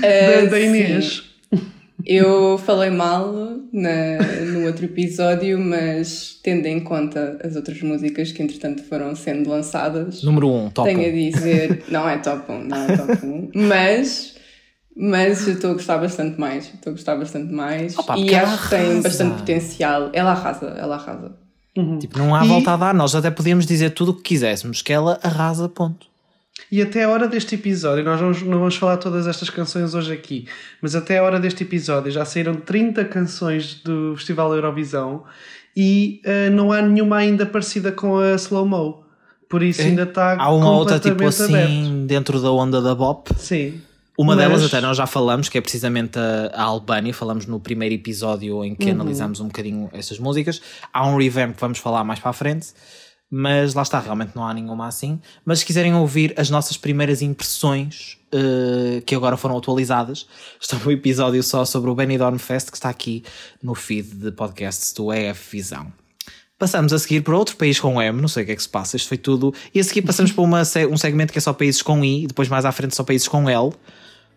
da, 0.00 0.50
da 0.50 0.60
Inês. 0.60 1.22
Sim. 1.22 1.34
Eu 2.06 2.58
falei 2.58 2.90
mal 2.90 3.32
na, 3.72 4.18
no 4.52 4.66
outro 4.66 4.84
episódio, 4.84 5.58
mas 5.58 6.38
tendo 6.42 6.66
em 6.66 6.80
conta 6.80 7.38
as 7.42 7.56
outras 7.56 7.80
músicas 7.80 8.30
que 8.30 8.42
entretanto 8.42 8.82
foram 8.82 9.14
sendo 9.16 9.48
lançadas. 9.48 10.22
Número 10.22 10.48
1, 10.48 10.64
um, 10.66 10.70
top 10.70 10.88
Tenho 10.88 11.00
1. 11.00 11.08
a 11.08 11.30
dizer. 11.30 11.82
Não 11.88 12.06
é 12.06 12.18
top 12.18 12.52
1, 12.52 12.64
não 12.64 12.76
é 12.76 12.96
top 12.96 13.26
1. 13.26 13.50
Mas 13.54 14.34
mas 14.96 15.46
eu 15.46 15.54
estou 15.54 15.70
a 15.70 15.74
gostar 15.74 15.98
bastante 15.98 16.38
mais. 16.38 16.66
Estou 16.66 16.90
a 16.90 16.94
gostar 16.94 17.16
bastante 17.16 17.52
mais. 17.52 17.98
Opa, 17.98 18.16
e 18.16 18.34
acho 18.34 18.62
que 18.62 18.70
tem 18.70 19.02
bastante 19.02 19.38
potencial. 19.38 20.10
Ela 20.12 20.30
arrasa, 20.30 20.66
ela 20.78 20.96
arrasa. 20.96 21.32
Uhum. 21.76 21.98
Tipo, 21.98 22.18
não 22.18 22.34
há 22.34 22.44
e... 22.44 22.48
volta 22.48 22.72
a 22.72 22.76
dar. 22.76 22.94
Nós 22.94 23.14
até 23.14 23.30
podíamos 23.30 23.66
dizer 23.66 23.90
tudo 23.90 24.12
o 24.12 24.14
que 24.14 24.22
quiséssemos, 24.22 24.82
que 24.82 24.92
ela 24.92 25.18
arrasa, 25.22 25.68
ponto. 25.68 26.06
E 26.70 26.80
até 26.80 27.04
a 27.04 27.08
hora 27.08 27.26
deste 27.26 27.56
episódio, 27.56 28.04
nós 28.04 28.20
vamos, 28.20 28.42
não 28.42 28.58
vamos 28.58 28.76
falar 28.76 28.96
todas 28.96 29.26
estas 29.26 29.50
canções 29.50 29.94
hoje 29.94 30.12
aqui, 30.12 30.46
mas 30.80 30.94
até 30.94 31.18
a 31.18 31.22
hora 31.22 31.40
deste 31.40 31.64
episódio 31.64 32.10
já 32.12 32.24
saíram 32.24 32.54
30 32.54 33.04
canções 33.06 33.80
do 33.82 34.14
Festival 34.16 34.54
Eurovisão 34.54 35.24
e 35.76 36.22
uh, 36.24 36.50
não 36.52 36.72
há 36.72 36.80
nenhuma 36.80 37.16
ainda 37.16 37.44
parecida 37.44 37.90
com 37.90 38.18
a 38.18 38.34
Slow 38.36 38.66
Mo. 38.66 39.04
Por 39.48 39.62
isso 39.62 39.82
é. 39.82 39.86
ainda 39.86 40.04
está 40.04 40.36
Há 40.40 40.50
uma 40.50 40.70
outra 40.70 40.98
tipo 40.98 41.24
assim 41.24 41.54
aberto. 41.54 42.06
dentro 42.06 42.40
da 42.40 42.50
onda 42.50 42.80
da 42.80 42.94
Bop. 42.94 43.30
Sim. 43.36 43.80
Uma 44.16 44.36
Mas... 44.36 44.44
delas 44.44 44.64
até 44.64 44.80
nós 44.80 44.96
já 44.96 45.06
falamos, 45.06 45.48
que 45.48 45.58
é 45.58 45.60
precisamente 45.60 46.18
a, 46.18 46.52
a 46.54 46.62
Albânia, 46.62 47.12
falamos 47.12 47.46
no 47.46 47.58
primeiro 47.58 47.94
episódio 47.94 48.64
em 48.64 48.74
que 48.74 48.86
uhum. 48.86 48.92
analisamos 48.92 49.40
um 49.40 49.46
bocadinho 49.46 49.90
essas 49.92 50.18
músicas. 50.18 50.62
Há 50.92 51.06
um 51.06 51.16
revamp 51.16 51.54
que 51.54 51.60
vamos 51.60 51.78
falar 51.78 52.04
mais 52.04 52.20
para 52.20 52.30
a 52.30 52.32
frente, 52.32 52.68
mas 53.28 53.74
lá 53.74 53.82
está, 53.82 53.98
realmente 53.98 54.36
não 54.36 54.46
há 54.46 54.54
nenhuma 54.54 54.86
assim. 54.86 55.20
Mas 55.44 55.58
se 55.60 55.66
quiserem 55.66 55.94
ouvir 55.94 56.32
as 56.36 56.48
nossas 56.48 56.76
primeiras 56.76 57.22
impressões, 57.22 58.16
uh, 58.32 59.02
que 59.02 59.16
agora 59.16 59.36
foram 59.36 59.58
atualizadas, 59.58 60.28
está 60.62 60.78
no 60.78 60.92
episódio 60.92 61.42
só 61.42 61.64
sobre 61.64 61.90
o 61.90 61.94
Benidorm 61.96 62.38
Fest, 62.38 62.70
que 62.70 62.76
está 62.76 62.88
aqui 62.88 63.24
no 63.60 63.74
feed 63.74 64.14
de 64.14 64.30
podcasts 64.30 64.92
do 64.92 65.12
EF 65.12 65.50
Visão. 65.50 65.92
Passamos 66.56 66.92
a 66.92 66.98
seguir 67.00 67.22
para 67.22 67.36
outro 67.36 67.56
país 67.56 67.80
com 67.80 68.00
M, 68.00 68.20
não 68.20 68.28
sei 68.28 68.44
o 68.44 68.46
que 68.46 68.52
é 68.52 68.56
que 68.56 68.62
se 68.62 68.68
passa, 68.68 68.96
isto 68.96 69.08
foi 69.08 69.18
tudo. 69.18 69.52
E 69.74 69.80
a 69.80 69.84
seguir 69.84 70.02
passamos 70.02 70.30
para 70.32 70.44
uma, 70.44 70.62
um 70.88 70.96
segmento 70.96 71.32
que 71.32 71.38
é 71.38 71.42
só 71.42 71.52
países 71.52 71.82
com 71.82 72.04
I, 72.04 72.22
e 72.22 72.26
depois 72.28 72.48
mais 72.48 72.64
à 72.64 72.70
frente 72.70 72.94
só 72.94 73.02
países 73.02 73.26
com 73.26 73.50
L. 73.50 73.72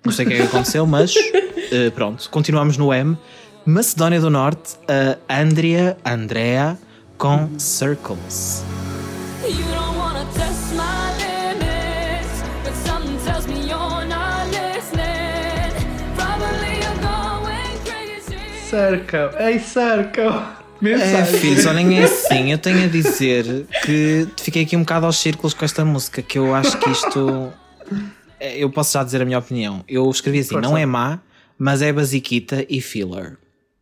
Não 0.05 0.11
sei 0.11 0.25
o 0.25 0.29
que 0.29 0.35
é 0.35 0.37
que 0.37 0.43
aconteceu, 0.43 0.85
mas 0.85 1.15
uh, 1.15 1.91
pronto, 1.95 2.29
continuamos 2.29 2.77
no 2.77 2.93
M. 2.93 3.17
Macedónia 3.65 4.21
do 4.21 4.29
Norte, 4.29 4.77
a 5.27 5.41
Andrea, 5.41 5.97
Andrea 6.05 6.77
com 7.17 7.49
Circles. 7.59 8.63
Circle, 18.69 19.29
ei 19.39 19.59
Circle. 19.59 20.57
Mensagem. 20.81 21.15
É, 21.15 21.25
filho, 21.25 21.61
só 21.61 21.73
nem 21.73 21.99
é 21.99 22.03
assim. 22.03 22.51
Eu 22.51 22.57
tenho 22.57 22.83
a 22.83 22.87
dizer 22.87 23.65
que 23.83 24.27
fiquei 24.37 24.63
aqui 24.63 24.75
um 24.75 24.81
bocado 24.81 25.05
aos 25.05 25.17
círculos 25.17 25.53
com 25.53 25.65
esta 25.65 25.83
música, 25.83 26.21
que 26.21 26.37
eu 26.37 26.53
acho 26.53 26.77
que 26.77 26.89
isto 26.89 27.51
é, 27.91 27.95
eu 28.39 28.69
posso 28.69 28.93
já 28.93 29.03
dizer 29.03 29.21
a 29.21 29.25
minha 29.25 29.39
opinião. 29.39 29.83
Eu 29.87 30.09
escrevi 30.09 30.39
assim: 30.39 30.55
Força. 30.55 30.69
não 30.69 30.77
é 30.77 30.85
má, 30.85 31.19
mas 31.57 31.81
é 31.81 31.91
basiquita 31.91 32.65
e 32.69 32.81
filler. 32.81 33.37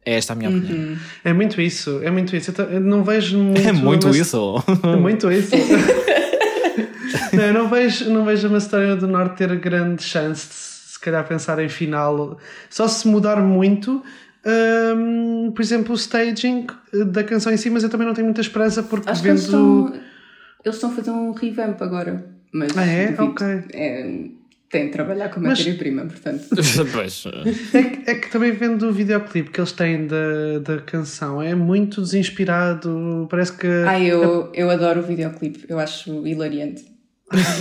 É 0.05 0.15
esta 0.15 0.33
a 0.33 0.35
minha 0.35 0.49
uhum. 0.49 0.59
opinião. 0.59 0.97
É 1.23 1.33
muito 1.33 1.59
isso, 1.59 1.99
é 2.03 2.11
muito 2.11 2.35
isso. 2.35 2.51
Eu 2.61 2.79
não 2.79 3.03
vejo 3.03 3.37
muito. 3.41 3.67
É 3.67 3.71
muito 3.71 4.07
mas... 4.07 4.17
isso. 4.17 4.55
É 4.83 4.95
muito 4.95 5.31
isso. 5.31 5.55
não, 7.33 7.43
eu 7.43 7.53
não 7.53 7.69
vejo, 7.69 8.09
não 8.09 8.25
vejo 8.25 8.47
a 8.47 8.49
Macedónia 8.51 8.95
do 8.95 9.07
Norte 9.07 9.37
ter 9.37 9.55
grande 9.57 10.03
chance 10.03 10.47
de 10.47 10.53
se 10.53 10.99
calhar 10.99 11.27
pensar 11.27 11.59
em 11.59 11.69
final. 11.69 12.37
Só 12.69 12.87
se 12.87 13.07
mudar 13.07 13.41
muito. 13.41 14.03
Um, 14.45 15.51
por 15.51 15.61
exemplo, 15.63 15.93
o 15.93 15.95
staging 15.95 16.67
da 17.07 17.23
canção 17.23 17.51
em 17.51 17.57
si, 17.57 17.71
mas 17.71 17.81
eu 17.81 17.89
também 17.89 18.05
não 18.05 18.13
tenho 18.13 18.25
muita 18.25 18.41
esperança 18.41 18.83
porque 18.83 19.09
Acho 19.09 19.23
vendo. 19.23 19.33
Que 19.33 19.39
eles, 19.39 19.43
estão, 19.45 19.93
eles 20.63 20.75
estão 20.75 20.91
a 20.91 20.93
fazer 20.93 21.09
um 21.09 21.31
revamp 21.31 21.81
agora. 21.81 22.25
Mas 22.53 22.77
ah, 22.77 22.85
é? 22.85 23.15
Ok. 23.19 23.47
É, 23.73 24.27
tem 24.69 24.87
de 24.87 24.91
trabalhar 24.91 25.29
com 25.29 25.39
matéria-prima, 25.39 26.05
portanto. 26.05 26.47
pois. 26.91 27.23
É, 27.73 27.83
que, 27.83 28.09
é 28.09 28.15
que 28.15 28.31
também 28.31 28.51
vendo 28.51 28.87
o 28.87 28.93
videoclipe 28.93 29.49
que 29.49 29.59
eles 29.59 29.71
têm 29.71 30.07
da, 30.07 30.59
da 30.59 30.81
canção, 30.81 31.41
é 31.41 31.55
muito 31.55 32.01
desinspirado, 32.01 33.27
parece 33.29 33.53
que... 33.53 33.67
Ah, 33.87 33.99
eu, 33.99 34.51
eu 34.53 34.69
adoro 34.69 35.01
o 35.01 35.03
videoclipe, 35.03 35.65
eu 35.69 35.79
acho 35.79 36.27
hilariante. 36.27 36.95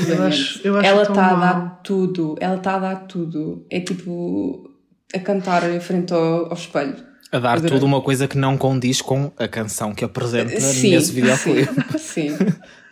Eu 0.09 0.23
acho, 0.25 0.61
eu 0.67 0.77
acho 0.77 0.87
ela 0.87 1.03
está 1.03 1.31
a 1.31 1.35
dar 1.35 1.81
tudo, 1.83 2.37
ela 2.39 2.57
está 2.57 2.77
a 2.77 2.79
dar 2.79 2.97
tudo. 3.07 3.67
É 3.71 3.81
tipo 3.81 4.71
a 5.15 5.19
cantar 5.19 5.71
em 5.71 5.81
frente 5.81 6.13
ao, 6.13 6.47
ao 6.47 6.53
espelho. 6.53 6.97
A 7.33 7.39
dar 7.39 7.61
tudo 7.61 7.85
uma 7.87 8.01
coisa 8.01 8.29
que 8.29 8.37
não 8.37 8.59
condiz 8.59 9.01
com 9.01 9.33
a 9.39 9.49
canção 9.49 9.95
que 9.95 10.05
apresenta 10.05 10.61
sim, 10.61 10.91
nesse 10.91 11.13
videoclipe. 11.13 11.99
Sim. 11.99 12.37
sim. 12.37 12.37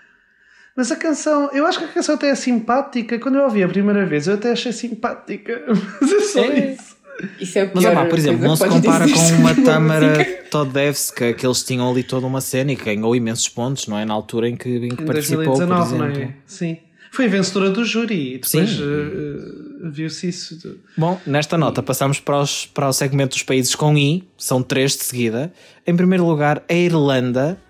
Mas 0.76 0.90
a 0.90 0.96
canção, 0.96 1.50
eu 1.52 1.66
acho 1.66 1.78
que 1.78 1.84
a 1.84 1.88
canção 1.88 2.14
até 2.14 2.28
é 2.28 2.34
simpática. 2.34 3.18
Quando 3.18 3.36
eu 3.36 3.44
ouvi 3.44 3.62
a 3.62 3.68
primeira 3.68 4.06
vez, 4.06 4.26
eu 4.26 4.34
até 4.34 4.52
achei 4.52 4.72
simpática. 4.72 5.62
Mas 6.00 6.12
é 6.12 6.20
só 6.20 6.40
é. 6.40 6.72
isso. 6.72 6.96
Isso 7.38 7.58
é 7.58 7.64
o 7.64 7.70
Mas, 7.74 7.84
opa, 7.84 8.06
por 8.06 8.18
exemplo, 8.18 8.46
não 8.46 8.56
se 8.56 8.66
compara 8.66 9.06
com 9.06 9.20
uma 9.36 9.54
Tamara 9.62 10.24
Todevska, 10.50 11.34
que 11.34 11.46
eles 11.46 11.62
tinham 11.62 11.90
ali 11.90 12.02
toda 12.02 12.26
uma 12.26 12.40
cena 12.40 12.72
e 12.72 12.76
que 12.76 12.84
ganhou 12.84 13.14
imensos 13.14 13.48
pontos, 13.48 13.86
não 13.86 13.98
é? 13.98 14.04
Na 14.04 14.14
altura 14.14 14.48
em 14.48 14.56
que, 14.56 14.68
em 14.68 14.88
que 14.94 15.02
em 15.02 15.06
participou, 15.06 15.44
2019, 15.56 15.68
por 15.68 15.96
exemplo. 15.96 16.20
Não 16.20 16.24
é? 16.24 16.34
Sim. 16.46 16.78
Foi 17.12 17.28
vencedora 17.28 17.68
do 17.68 17.84
júri 17.84 18.36
e 18.36 18.38
depois 18.38 18.80
uh, 18.80 19.90
viu-se 19.90 20.28
isso. 20.28 20.80
Bom, 20.96 21.20
nesta 21.26 21.58
nota 21.58 21.82
passamos 21.82 22.18
para, 22.18 22.40
os, 22.40 22.64
para 22.64 22.88
o 22.88 22.92
segmento 22.92 23.34
dos 23.34 23.42
países 23.42 23.74
com 23.74 23.98
I, 23.98 24.24
são 24.38 24.62
três 24.62 24.96
de 24.96 25.04
seguida. 25.04 25.52
Em 25.86 25.94
primeiro 25.94 26.24
lugar, 26.24 26.64
a 26.66 26.72
Irlanda, 26.72 27.60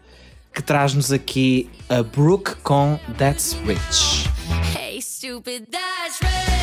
que 0.53 0.63
traz-nos 0.63 1.11
aqui 1.11 1.71
a 1.89 2.03
Brooke 2.03 2.57
com 2.63 2.99
That's 3.17 3.55
Rich. 3.65 4.29
Hey, 4.77 5.01
stupid, 5.01 5.67
that's 5.71 6.21
rich. 6.21 6.63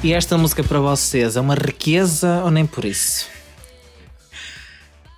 E 0.00 0.12
esta 0.12 0.38
música 0.38 0.62
para 0.62 0.78
vocês 0.78 1.34
é 1.36 1.40
uma 1.40 1.56
riqueza 1.56 2.42
ou 2.44 2.52
nem 2.52 2.64
por 2.64 2.84
isso? 2.84 3.26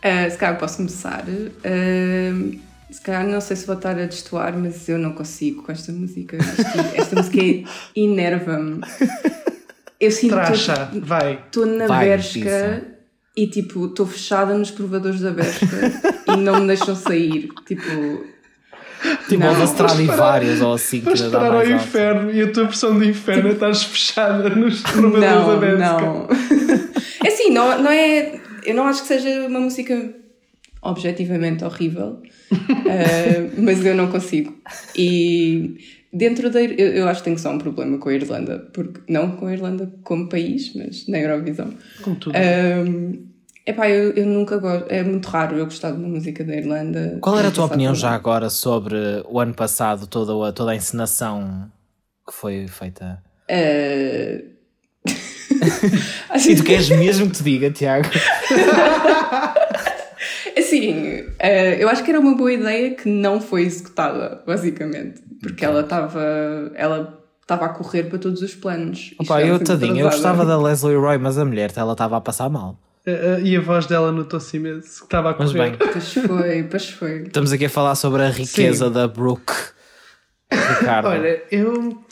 Uh, 0.03 0.31
se 0.31 0.39
calhar 0.39 0.59
posso 0.59 0.79
começar. 0.79 1.23
Uh, 1.29 2.59
se 2.91 3.01
calhar 3.03 3.27
não 3.27 3.43
sei 3.43 3.57
se 3.57 3.67
vou 3.67 3.77
estar 3.77 3.99
a 3.99 4.07
destoar, 4.07 4.57
mas 4.57 4.89
eu 4.89 4.97
não 4.97 5.13
consigo 5.13 5.63
com 5.63 5.71
esta 5.71 5.93
música. 5.93 6.39
Esta 6.97 7.15
música 7.15 7.39
enerva-me. 7.95 8.81
Eu 10.01 10.11
sinto 10.11 10.31
Tracha, 10.31 10.89
que 10.91 11.01
vai. 11.01 11.35
Estou 11.47 11.67
na 11.67 11.87
vai, 11.87 12.09
Bershka 12.09 12.83
e 13.37 13.47
tipo, 13.47 13.87
estou 13.87 14.07
fechada 14.07 14.57
nos 14.57 14.71
provadores 14.71 15.21
da 15.21 15.31
Bershka 15.31 15.67
e 16.29 16.37
não 16.37 16.61
me 16.61 16.67
deixam 16.67 16.97
sair. 16.97 17.49
Tipo. 17.67 18.25
Tipo, 19.29 19.45
a 19.45 20.17
vários 20.17 20.61
ou 20.61 20.75
assim. 20.75 21.01
Vais 21.01 21.23
parar 21.23 21.55
ao 21.55 21.67
inferno 21.67 22.31
e 22.31 22.43
a 22.43 22.53
tua 22.53 22.65
versão 22.65 22.99
de 22.99 23.09
inferno 23.09 23.49
é 23.49 23.53
tipo... 23.53 23.65
é 23.65 23.71
estar 23.71 23.89
fechada 23.89 24.51
nos 24.51 24.83
provadores 24.83 25.31
não, 25.31 25.49
da 25.49 25.57
Bershka. 25.57 26.01
Não, 26.01 26.29
É 27.25 27.29
assim, 27.29 27.51
não, 27.51 27.83
não 27.83 27.91
é. 27.91 28.41
Eu 28.65 28.75
não 28.75 28.87
acho 28.87 29.03
que 29.03 29.09
seja 29.09 29.47
uma 29.47 29.61
música 29.61 30.15
objetivamente 30.83 31.65
horrível, 31.65 32.23
uh, 32.53 33.53
mas 33.59 33.85
eu 33.85 33.95
não 33.95 34.11
consigo. 34.11 34.55
E 34.97 35.79
Dentro 36.13 36.51
da. 36.51 36.61
Eu, 36.61 36.89
eu, 36.89 37.09
acho 37.09 37.21
que 37.21 37.27
tenho 37.27 37.39
só 37.39 37.53
um 37.53 37.59
problema 37.59 37.97
com 37.99 38.09
a 38.09 38.15
Irlanda, 38.15 38.59
porque 38.73 39.01
não 39.09 39.37
com 39.37 39.47
a 39.47 39.53
Irlanda 39.53 39.93
como 40.03 40.29
país, 40.29 40.73
mas 40.75 41.07
na 41.07 41.19
Eurovisão. 41.19 41.73
Como 42.03 42.17
tudo. 42.17 42.35
Um, 42.37 43.27
epá, 43.65 43.89
eu, 43.89 44.11
eu 44.15 44.27
nunca 44.27 44.57
gosto. 44.59 44.91
É 44.91 45.05
muito 45.05 45.27
raro 45.29 45.57
eu 45.57 45.65
gostar 45.65 45.93
de 45.93 45.99
uma 45.99 46.09
música 46.09 46.43
da 46.43 46.57
Irlanda. 46.57 47.19
Qual 47.21 47.39
era 47.39 47.47
a 47.47 47.53
tua 47.53 47.67
opinião 47.67 47.95
já 47.95 48.11
agora 48.11 48.51
sobre 48.51 48.97
o 49.29 49.39
ano 49.39 49.55
passado, 49.55 50.09
toda 50.09 50.49
a, 50.49 50.53
toda 50.53 50.73
a 50.73 50.77
encenação 50.77 51.71
que 52.27 52.35
foi 52.35 52.67
feita? 52.67 53.23
Uh... 53.49 54.51
e 56.51 56.57
tu 56.57 56.65
queres 56.65 56.91
mesmo 56.91 57.31
que 57.31 57.37
te 57.37 57.45
diga, 57.45 57.71
Tiago? 57.71 58.09
Assim, 60.59 61.21
uh, 61.21 61.77
eu 61.79 61.89
acho 61.89 62.03
que 62.03 62.11
era 62.11 62.19
uma 62.19 62.37
boa 62.37 62.53
ideia 62.53 62.95
que 62.95 63.09
não 63.09 63.41
foi 63.41 63.63
executada, 63.63 64.43
basicamente. 64.47 65.30
Porque 65.41 65.65
ela 65.65 65.81
estava 65.81 66.23
ela 66.75 67.21
estava 67.43 67.67
a 67.67 67.69
correr 67.71 68.05
para 68.05 68.19
todos 68.19 68.43
os 68.43 68.55
planos. 68.55 69.15
Opa, 69.19 69.43
eu 69.43 69.59
tadinho, 69.59 69.99
eu 69.99 70.11
gostava 70.11 70.45
da 70.45 70.57
Leslie 70.61 70.97
Roy, 70.97 71.19
mas 71.19 71.37
a 71.37 71.45
mulher 71.45 71.73
ela 71.75 71.93
estava 71.93 72.17
a 72.17 72.21
passar 72.21 72.49
mal. 72.49 72.79
Uh, 73.07 73.41
e 73.43 73.57
a 73.57 73.61
voz 73.61 73.87
dela 73.87 74.13
notou-se 74.13 74.57
imenso 74.57 75.01
que 75.01 75.07
estava 75.07 75.31
a 75.31 75.35
correr. 75.35 75.47
Mas 75.47 75.53
bem, 75.53 75.79
pois 75.93 76.15
foi, 76.15 76.63
pois 76.65 76.91
foi. 76.91 77.23
Estamos 77.23 77.53
aqui 77.53 77.65
a 77.65 77.71
falar 77.71 77.95
sobre 77.95 78.23
a 78.23 78.29
riqueza 78.29 78.87
Sim. 78.87 78.93
da 78.93 79.09
Brooke. 79.09 79.55
Ricardo. 80.53 81.07
Olha, 81.07 81.43
eu 81.51 82.05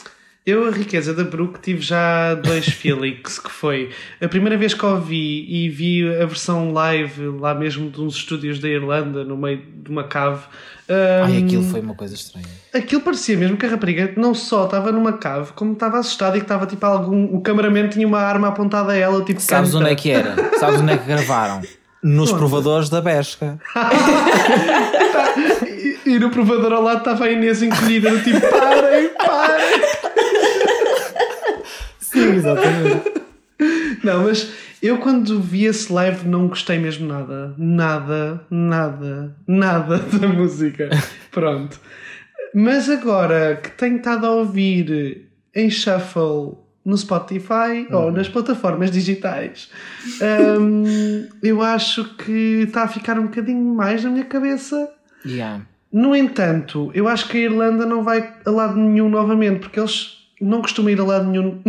eu, 0.49 0.67
a 0.67 0.71
riqueza 0.71 1.13
da 1.13 1.25
Brook, 1.25 1.61
tive 1.61 1.81
já 1.81 2.35
dois 2.35 2.67
feelings, 2.71 3.39
que 3.39 3.51
foi 3.51 3.91
a 4.21 4.29
primeira 4.29 4.57
vez 4.57 4.75
que 4.75 4.85
ouvi 4.85 5.45
e 5.49 5.69
vi 5.69 6.09
a 6.09 6.27
versão 6.27 6.73
live 6.73 7.27
lá 7.39 7.55
mesmo 7.55 7.91
de 7.91 8.01
uns 8.01 8.17
estúdios 8.17 8.59
da 8.59 8.69
Irlanda, 8.69 9.25
no 9.25 9.37
meio 9.37 9.63
de 9.83 9.91
uma 9.91 10.05
cave. 10.05 10.43
Um, 10.89 11.25
Ai, 11.25 11.43
aquilo 11.45 11.65
foi 11.65 11.81
uma 11.81 11.95
coisa 11.95 12.15
estranha. 12.15 12.47
Aquilo 12.75 13.03
parecia 13.03 13.37
mesmo 13.37 13.57
que 13.57 13.67
a 13.67 13.69
rapariga 13.69 14.13
não 14.17 14.35
só 14.35 14.65
estava 14.65 14.91
numa 14.91 15.13
cave, 15.13 15.53
como 15.53 15.75
estava 15.75 15.99
assustada 15.99 16.37
e 16.37 16.41
que 16.41 16.45
estava 16.45 16.65
tipo 16.67 16.85
algum. 16.87 17.25
O 17.37 17.41
cameraman 17.43 17.89
tinha 17.89 18.07
uma 18.07 18.21
arma 18.21 18.49
apontada 18.49 18.93
a 18.93 18.97
ela, 18.97 19.23
tipo. 19.25 19.41
Sabes 19.41 19.73
canta. 19.73 19.85
onde 19.85 19.93
é 19.93 19.95
que 19.95 20.11
era? 20.11 20.35
Sabes 20.59 20.81
onde 20.81 20.93
é 20.93 20.97
que 20.97 21.07
gravaram? 21.07 21.61
Nos 22.03 22.31
Onde? 22.31 22.39
provadores 22.39 22.89
da 22.89 23.01
Besca. 23.01 23.59
e, 25.67 26.11
e, 26.11 26.19
no 26.19 26.31
provador 26.31 26.73
ao 26.73 26.83
lado 26.83 26.99
estava 26.99 27.25
a 27.25 27.31
Inês 27.31 27.61
encolhida, 27.61 28.17
tipo, 28.21 28.41
parem, 28.41 29.11
parem. 29.19 29.88
Sim, 32.19 32.35
exatamente. 32.35 33.13
Não, 34.05 34.25
mas 34.25 34.53
eu 34.83 34.99
quando 34.99 35.41
vi 35.41 35.65
esse 35.65 35.93
live 35.93 36.27
não 36.29 36.47
gostei 36.47 36.79
mesmo 36.79 37.07
nada. 37.09 37.55
Nada, 37.59 38.41
nada, 38.51 39.35
nada 39.47 39.99
da 40.19 40.29
música. 40.29 40.89
Pronto. 41.31 41.81
Mas 42.55 42.89
agora 42.89 43.59
que 43.63 43.71
tenho 43.73 43.97
estado 43.97 44.27
a 44.27 44.31
ouvir 44.31 45.29
em 45.55 45.69
shuffle 45.69 46.57
no 46.85 46.97
Spotify 46.97 47.87
hum. 47.91 47.97
ou 47.97 48.13
nas 48.13 48.29
plataformas 48.29 48.91
digitais, 48.91 49.69
um, 50.61 51.29
eu 51.43 51.61
acho 51.61 52.17
que 52.17 52.63
está 52.63 52.85
a 52.85 52.89
ficar 52.89 53.19
um 53.19 53.25
bocadinho 53.25 53.75
mais 53.75 54.05
na 54.05 54.11
minha 54.11 54.25
cabeça. 54.25 54.91
Yeah. 55.27 55.63
No 55.93 56.15
entanto, 56.15 56.91
eu 56.95 57.09
acho 57.09 57.29
que 57.29 57.39
a 57.39 57.41
Irlanda 57.41 57.85
não 57.85 58.03
vai 58.03 58.33
a 58.45 58.51
lado 58.51 58.77
nenhum 58.77 59.09
novamente, 59.09 59.61
porque 59.61 59.81
eles 59.81 60.19
não 60.41 60.63
costumam 60.63 60.91
ir 60.91 61.01
a 61.01 61.05
lado 61.05 61.27
nenhum 61.29 61.61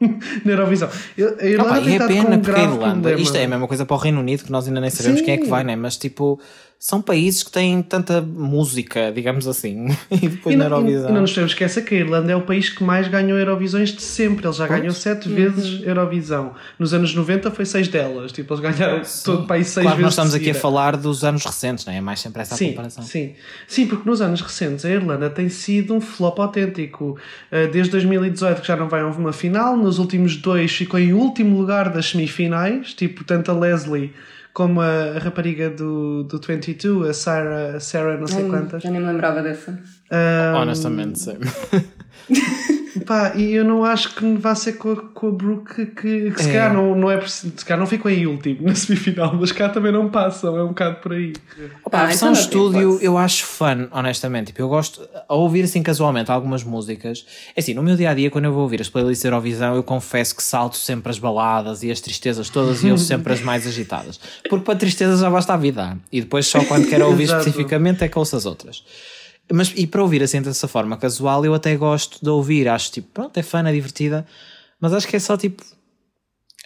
na 0.44 0.52
Eurovisão. 0.52 0.88
A 0.88 1.46
Irlanda 1.46 1.80
Opa, 1.80 1.90
é 1.90 2.06
pena 2.06 2.36
um 2.36 2.40
porque 2.40 2.60
a 2.60 2.64
Irlanda, 2.64 2.92
problema. 2.92 3.20
isto 3.20 3.36
é 3.36 3.44
a 3.44 3.48
mesma 3.48 3.66
coisa 3.68 3.84
para 3.84 3.94
o 3.94 3.98
Reino 3.98 4.20
Unido, 4.20 4.44
que 4.44 4.52
nós 4.52 4.66
ainda 4.68 4.80
nem 4.80 4.90
sabemos 4.90 5.20
Sim. 5.20 5.24
quem 5.24 5.34
é 5.34 5.36
que 5.38 5.48
vai, 5.48 5.64
né? 5.64 5.76
mas 5.76 5.96
tipo, 5.96 6.38
são 6.78 7.02
países 7.02 7.42
que 7.42 7.50
têm 7.50 7.82
tanta 7.82 8.20
música, 8.20 9.10
digamos 9.12 9.48
assim, 9.48 9.88
e 10.10 10.28
depois 10.28 10.54
e 10.54 10.56
na 10.56 10.66
Eurovisão. 10.66 11.10
E 11.10 11.12
não 11.12 11.22
nos 11.22 11.30
podemos 11.32 11.52
esquecer 11.52 11.84
que 11.84 11.96
a 11.96 11.98
Irlanda 11.98 12.30
é 12.30 12.36
o 12.36 12.42
país 12.42 12.70
que 12.70 12.84
mais 12.84 13.08
ganhou 13.08 13.36
Eurovisões 13.36 13.90
de 13.90 14.00
sempre. 14.00 14.46
Ele 14.46 14.54
já 14.54 14.66
ganhou 14.68 14.92
sete 14.92 15.28
uhum. 15.28 15.34
vezes 15.34 15.82
Eurovisão. 15.82 16.54
Nos 16.78 16.94
anos 16.94 17.12
90 17.12 17.50
foi 17.50 17.64
seis 17.64 17.88
delas. 17.88 18.30
Tipo, 18.30 18.54
eles 18.54 18.62
ganharam 18.62 19.02
sim. 19.04 19.24
todo 19.24 19.42
o 19.42 19.46
país 19.48 19.66
seis 19.66 19.82
claro, 19.82 19.96
vezes. 19.96 20.04
nós 20.04 20.12
estamos 20.12 20.34
aqui 20.34 20.50
a 20.50 20.54
falar 20.54 20.96
dos 20.96 21.24
anos 21.24 21.44
recentes, 21.44 21.84
não 21.84 21.92
é? 21.92 21.96
É 21.96 22.00
mais 22.00 22.20
sempre 22.20 22.42
essa 22.42 22.54
sim, 22.54 22.68
comparação. 22.68 23.02
Sim, 23.02 23.34
sim, 23.66 23.86
porque 23.88 24.08
nos 24.08 24.20
anos 24.20 24.40
recentes 24.40 24.84
a 24.84 24.90
Irlanda 24.90 25.28
tem 25.28 25.48
sido 25.48 25.94
um 25.94 26.00
flop 26.00 26.38
autêntico. 26.38 27.18
Eh, 27.50 27.66
desde 27.66 27.90
2018 27.90 28.60
que 28.60 28.68
já 28.68 28.76
não 28.76 28.88
vai 28.88 29.00
a 29.00 29.06
uma 29.06 29.32
final, 29.32 29.76
nos 29.76 29.98
últimos 29.98 30.36
dois 30.36 30.70
ficou 30.70 31.00
em 31.00 31.12
último 31.12 31.58
lugar 31.58 31.88
das 31.88 32.10
semifinais, 32.10 32.94
tipo, 32.94 33.24
tanto 33.24 33.50
a 33.50 33.54
Leslie 33.54 34.12
como 34.58 34.80
a, 34.80 35.20
rapariga 35.20 35.70
do, 35.70 36.24
do 36.24 36.40
22, 36.40 37.08
a 37.08 37.14
Sarah, 37.14 37.76
a 37.76 37.80
Sarah 37.80 38.16
não 38.16 38.26
sei 38.26 38.48
quantas. 38.48 38.82
Já 38.82 38.90
nem 38.90 39.00
me 39.00 39.06
lembrava 39.06 39.40
dessa. 39.40 39.70
Um, 40.10 40.56
Honestamente, 40.56 41.20
sim. 41.20 41.38
Pá, 43.08 43.32
e 43.34 43.54
eu 43.54 43.64
não 43.64 43.86
acho 43.86 44.14
que 44.14 44.34
vá 44.34 44.54
ser 44.54 44.74
com 44.74 44.92
a, 44.92 44.96
com 44.96 45.28
a 45.28 45.30
Brooke 45.30 45.86
que, 45.86 46.30
que 46.30 46.42
se 46.42 46.50
é. 46.50 46.52
calhar 46.52 46.74
não, 46.74 46.94
não 46.94 47.10
é 47.10 47.16
preciso, 47.16 47.54
se 47.56 47.64
calhar 47.64 47.80
não 47.80 47.86
ficam 47.86 48.10
em 48.10 48.26
último 48.26 48.68
na 48.68 48.74
semifinal, 48.76 49.34
mas 49.34 49.50
cá 49.50 49.70
também 49.70 49.90
não 49.90 50.10
passam, 50.10 50.54
é 50.58 50.62
um 50.62 50.68
bocado 50.68 50.96
por 50.96 51.14
aí. 51.14 51.32
Opa, 51.82 52.02
a 52.02 52.04
versão 52.04 52.32
então 52.32 52.42
estúdio 52.42 52.98
eu 53.00 53.16
acho 53.16 53.46
fun, 53.46 53.88
honestamente. 53.92 54.48
Tipo, 54.48 54.60
eu 54.60 54.68
gosto 54.68 55.08
a 55.26 55.34
ouvir 55.34 55.64
assim 55.64 55.82
casualmente 55.82 56.30
algumas 56.30 56.62
músicas. 56.62 57.24
É 57.56 57.60
assim, 57.60 57.72
no 57.72 57.82
meu 57.82 57.96
dia 57.96 58.10
a 58.10 58.14
dia, 58.14 58.30
quando 58.30 58.44
eu 58.44 58.52
vou 58.52 58.60
ouvir 58.64 58.82
as 58.82 58.90
playlists 58.90 59.22
da 59.22 59.30
Eurovisão, 59.30 59.74
eu 59.74 59.82
confesso 59.82 60.36
que 60.36 60.42
salto 60.42 60.76
sempre 60.76 61.08
as 61.08 61.18
baladas 61.18 61.82
e 61.82 61.90
as 61.90 62.02
tristezas 62.02 62.50
todas 62.50 62.84
e 62.84 62.90
ouço 62.90 63.06
sempre 63.06 63.32
as 63.32 63.40
mais 63.40 63.66
agitadas. 63.66 64.20
Porque 64.50 64.66
para 64.66 64.78
tristeza 64.78 65.16
já 65.16 65.30
basta 65.30 65.54
a 65.54 65.56
vida. 65.56 65.96
E 66.12 66.20
depois 66.20 66.46
só 66.46 66.62
quando 66.62 66.86
quero 66.86 67.06
ouvir 67.06 67.24
especificamente 67.32 68.04
é 68.04 68.08
que 68.08 68.18
ouço 68.18 68.36
as 68.36 68.44
outras. 68.44 68.84
Mas, 69.52 69.72
e 69.74 69.86
para 69.86 70.02
ouvir 70.02 70.22
assim 70.22 70.42
dessa 70.42 70.68
forma 70.68 70.96
casual, 70.96 71.44
eu 71.44 71.54
até 71.54 71.74
gosto 71.76 72.22
de 72.22 72.28
ouvir. 72.28 72.68
Acho 72.68 72.92
tipo, 72.92 73.08
pronto, 73.12 73.36
é 73.38 73.42
fã, 73.42 73.66
é 73.66 73.72
divertida. 73.72 74.26
Mas 74.80 74.92
acho 74.92 75.08
que 75.08 75.16
é 75.16 75.18
só 75.18 75.36
tipo. 75.36 75.64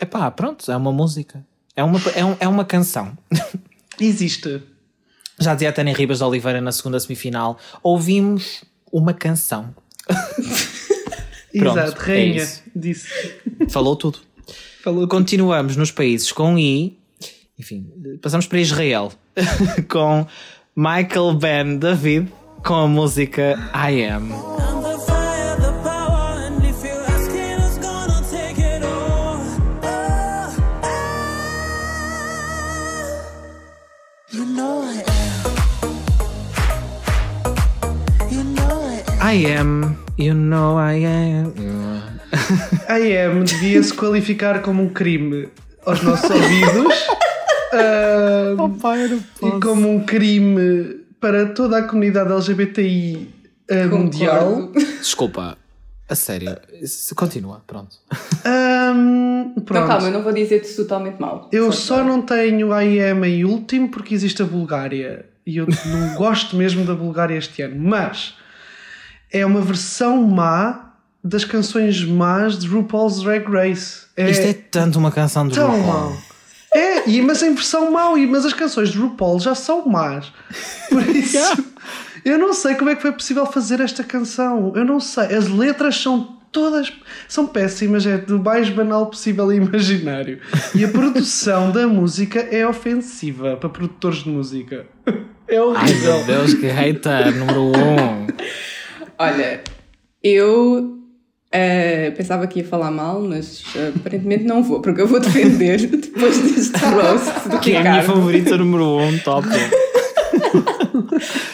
É 0.01 0.05
pá, 0.05 0.31
pronto, 0.31 0.71
é 0.71 0.77
uma 0.77 0.93
música. 0.93 1.47
É 1.77 1.85
uma, 1.85 2.01
é, 2.15 2.25
um, 2.25 2.37
é 2.41 2.49
uma 2.49 2.65
canção. 2.65 3.17
Existe. 4.01 4.63
Já 5.39 5.55
dizia 5.55 5.71
a 5.71 5.73
Tânia 5.73 5.95
Ribas 5.95 6.19
de 6.19 6.25
Oliveira 6.25 6.61
na 6.61 6.73
segunda 6.73 6.99
semifinal, 7.01 7.59
ouvimos 7.83 8.65
uma 8.93 9.15
canção. 9.15 9.75
Pronto, 11.59 11.79
Exato, 11.79 12.03
é 12.03 12.07
rainha, 12.07 12.43
é 12.43 12.49
disse. 12.75 13.09
Falou 13.69 13.95
tudo. 13.95 14.21
Falou 14.83 15.07
Continuamos 15.07 15.77
nos 15.77 15.91
países 15.91 16.33
com 16.33 16.59
I. 16.59 16.99
Enfim, 17.59 17.87
passamos 18.21 18.47
para 18.47 18.59
Israel 18.59 19.13
com 19.89 20.27
Michael 20.75 21.35
Ben 21.35 21.79
David 21.79 22.33
com 22.63 22.75
a 22.75 22.87
música 22.87 23.59
I 23.75 24.05
Am. 24.05 24.31
I 39.25 39.47
am, 39.47 39.97
you 40.19 40.35
know 40.35 40.79
I 40.79 41.05
am. 41.05 41.55
I 42.89 43.17
am 43.17 43.45
devia-se 43.45 43.95
qualificar 43.95 44.61
como 44.61 44.83
um 44.83 44.89
crime 44.89 45.49
aos 45.87 46.03
nossos 46.03 46.31
ouvidos 46.31 47.09
uh, 47.73 48.63
oh, 48.63 48.69
pai, 48.69 49.07
e 49.43 49.61
como 49.61 49.89
um 49.89 50.05
crime 50.05 51.02
para 51.23 51.47
toda 51.47 51.79
a 51.79 51.83
comunidade 51.85 52.33
LGBTI 52.33 53.33
uh, 53.71 53.97
mundial. 53.97 54.73
Desculpa, 55.01 55.57
a 56.09 56.15
sério, 56.17 56.59
continua, 57.15 57.63
pronto. 57.65 57.97
Um, 58.45 59.55
pronto. 59.55 59.61
Então 59.61 59.87
calma, 59.87 60.09
eu 60.09 60.13
não 60.13 60.23
vou 60.25 60.33
dizer-te 60.33 60.75
totalmente 60.75 61.21
mal. 61.21 61.49
Eu 61.53 61.71
só, 61.71 61.99
só 61.99 62.05
não 62.05 62.23
tenho 62.23 62.69
I 62.79 63.01
am 63.05 63.25
em 63.25 63.45
último 63.45 63.89
porque 63.89 64.17
existe 64.17 64.43
a 64.43 64.45
Bulgária 64.45 65.25
e 65.47 65.59
eu 65.59 65.67
não 65.69 66.15
gosto 66.19 66.57
mesmo 66.57 66.85
da 66.85 66.95
Bulgária 66.95 67.37
este 67.37 67.63
ano, 67.63 67.77
mas 67.79 68.35
é 69.31 69.47
uma 69.47 69.61
versão 69.61 70.21
má 70.23 70.97
das 71.23 71.45
canções 71.45 72.05
más 72.05 72.59
de 72.59 72.67
RuPaul's 72.67 73.23
Drag 73.23 73.49
Race. 73.49 74.07
É 74.17 74.29
Isto 74.29 74.47
é 74.49 74.53
tanto 74.55 74.99
uma 74.99 75.13
canção 75.13 75.47
de 75.47 75.55
tão 75.55 75.71
RuPaul. 75.71 76.11
Mal. 76.11 76.32
É, 76.75 77.09
e, 77.09 77.21
mas 77.21 77.43
em 77.43 77.55
versão 77.55 77.91
mau, 77.91 78.17
mas 78.17 78.47
as 78.47 78.55
canções 78.55 78.91
de 78.91 78.99
RuPaul 78.99 79.41
já 79.41 79.55
são 79.55 79.87
más. 79.87 80.33
Por 80.89 81.07
isso, 81.15 81.65
eu 82.25 82.39
não 82.39 82.53
sei 82.53 82.75
como 82.75 82.91
é 82.91 82.95
que 82.95 83.03
foi 83.03 83.13
possível 83.13 83.45
fazer 83.47 83.81
esta 83.81 84.03
canção. 84.03 84.73
Eu 84.75 84.85
não 84.85 84.99
sei. 84.99 85.35
As 85.35 85.49
letras 85.49 85.97
são 85.97 86.39
todas 86.53 86.93
são 87.27 87.47
péssimas, 87.47 88.07
é 88.07 88.19
do 88.19 88.39
mais 88.39 88.69
banal 88.69 89.07
possível 89.07 89.51
e 89.53 89.57
imaginário. 89.57 90.39
E 90.75 90.85
a 90.85 90.89
produção 90.89 91.73
da 91.73 91.89
música 91.89 92.41
é 92.41 92.67
ofensiva 92.67 93.57
para 93.57 93.71
produtores 93.71 94.19
de 94.19 94.29
música. 94.29 94.87
É 95.49 95.61
horrível. 95.61 96.13
Ai 96.13 96.19
meu 96.19 96.25
Deus, 96.27 96.55
que 96.55 96.67
hater 96.67 97.35
número 97.35 97.63
um. 97.63 98.27
Olha, 99.19 99.63
eu 100.23 101.02
uh, 101.53 102.17
pensava 102.17 102.47
que 102.47 102.61
ia 102.61 102.65
falar 102.65 102.91
mal, 102.91 103.21
mas 103.21 103.63
uh, 103.75 103.93
aparentemente 103.97 104.45
não 104.45 104.63
vou, 104.63 104.81
porque 104.81 105.03
eu 105.03 105.07
vou 105.07 105.21
defender 105.21 105.79
depois 105.87 106.39
deste 106.39 106.79
roast 106.79 107.49
do 107.49 107.61
Que 107.61 107.73
é 107.73 107.79
a 107.79 107.83
minha 107.83 108.03
favorita 108.03 108.57
número 108.57 108.85
1, 108.85 109.07
um, 109.07 109.19
top. 109.19 109.47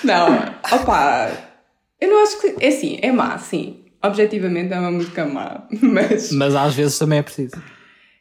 não, 0.05 0.29
opa, 0.73 1.31
eu 2.01 2.09
não 2.09 2.23
acho 2.23 2.41
que. 2.41 2.55
É 2.61 2.69
assim, 2.69 2.99
é 3.03 3.11
má, 3.11 3.37
sim. 3.39 3.79
Objetivamente 4.03 4.73
é 4.73 4.79
uma 4.79 4.93
música 4.93 5.27
má, 5.27 5.67
mas. 5.83 6.31
Mas 6.33 6.55
às 6.55 6.75
vezes 6.75 6.99
também 6.99 7.19
é 7.19 7.23
preciso. 7.23 7.61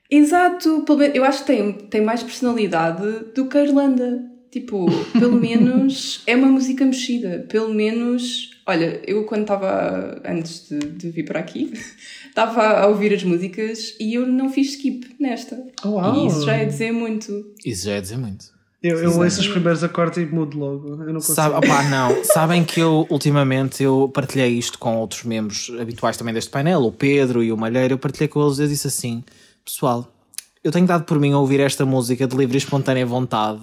Exato, 0.10 0.86
eu 1.14 1.26
acho 1.26 1.42
que 1.42 1.48
tem, 1.48 1.74
tem 1.74 2.02
mais 2.02 2.24
personalidade 2.24 3.06
do 3.36 3.48
que 3.48 3.58
a 3.58 3.64
Irlanda. 3.64 4.24
Tipo, 4.50 4.86
pelo 5.12 5.36
menos 5.36 6.24
é 6.26 6.36
uma 6.36 6.48
música 6.48 6.86
mexida. 6.86 7.46
Pelo 7.50 7.74
menos 7.74 8.47
Olha, 8.70 9.02
eu 9.08 9.24
quando 9.24 9.44
estava, 9.44 10.22
antes 10.26 10.68
de, 10.68 10.78
de, 10.80 11.10
vir 11.10 11.24
para 11.24 11.40
aqui, 11.40 11.72
estava 12.28 12.82
a 12.82 12.88
ouvir 12.88 13.14
as 13.14 13.24
músicas 13.24 13.96
e 13.98 14.16
eu 14.16 14.28
não 14.28 14.50
fiz 14.50 14.72
skip 14.72 15.16
nesta. 15.18 15.58
Oh, 15.86 15.92
wow. 15.92 16.14
E 16.14 16.28
isso 16.28 16.46
já 16.46 16.58
é 16.58 16.66
dizer 16.66 16.92
muito. 16.92 17.54
Isso 17.66 17.86
já 17.86 17.94
é 17.94 18.02
dizer 18.02 18.18
muito. 18.18 18.58
Eu, 18.84 19.00
eu 19.00 19.18
ouço 19.18 19.40
os 19.40 19.48
primeiros 19.48 19.84
acordes 19.86 20.18
e 20.18 20.26
mudo 20.26 20.58
logo. 20.58 20.90
Eu 20.90 20.98
não 20.98 21.14
consigo. 21.14 21.34
Sabe, 21.34 21.56
opa, 21.56 21.84
não. 21.84 22.22
Sabem 22.26 22.66
que 22.66 22.82
eu, 22.82 23.08
ultimamente, 23.10 23.82
eu 23.82 24.12
partilhei 24.14 24.50
isto 24.50 24.78
com 24.78 24.98
outros 24.98 25.24
membros 25.24 25.72
habituais 25.80 26.18
também 26.18 26.34
deste 26.34 26.52
painel, 26.52 26.84
o 26.84 26.92
Pedro 26.92 27.42
e 27.42 27.54
o 27.54 27.58
Malheiro. 27.58 27.94
Eu 27.94 27.98
partilhei 27.98 28.28
com 28.28 28.46
eles 28.46 28.60
e 28.60 28.64
eu 28.64 28.68
disse 28.68 28.88
assim: 28.88 29.24
Pessoal, 29.64 30.14
eu 30.62 30.74
tenho 30.74 30.86
dado 30.86 31.06
por 31.06 31.18
mim 31.22 31.32
a 31.32 31.40
ouvir 31.40 31.62
esta 31.62 31.86
música 31.86 32.28
de 32.28 32.36
livre 32.36 32.58
e 32.58 32.60
espontânea 32.60 33.06
vontade. 33.06 33.62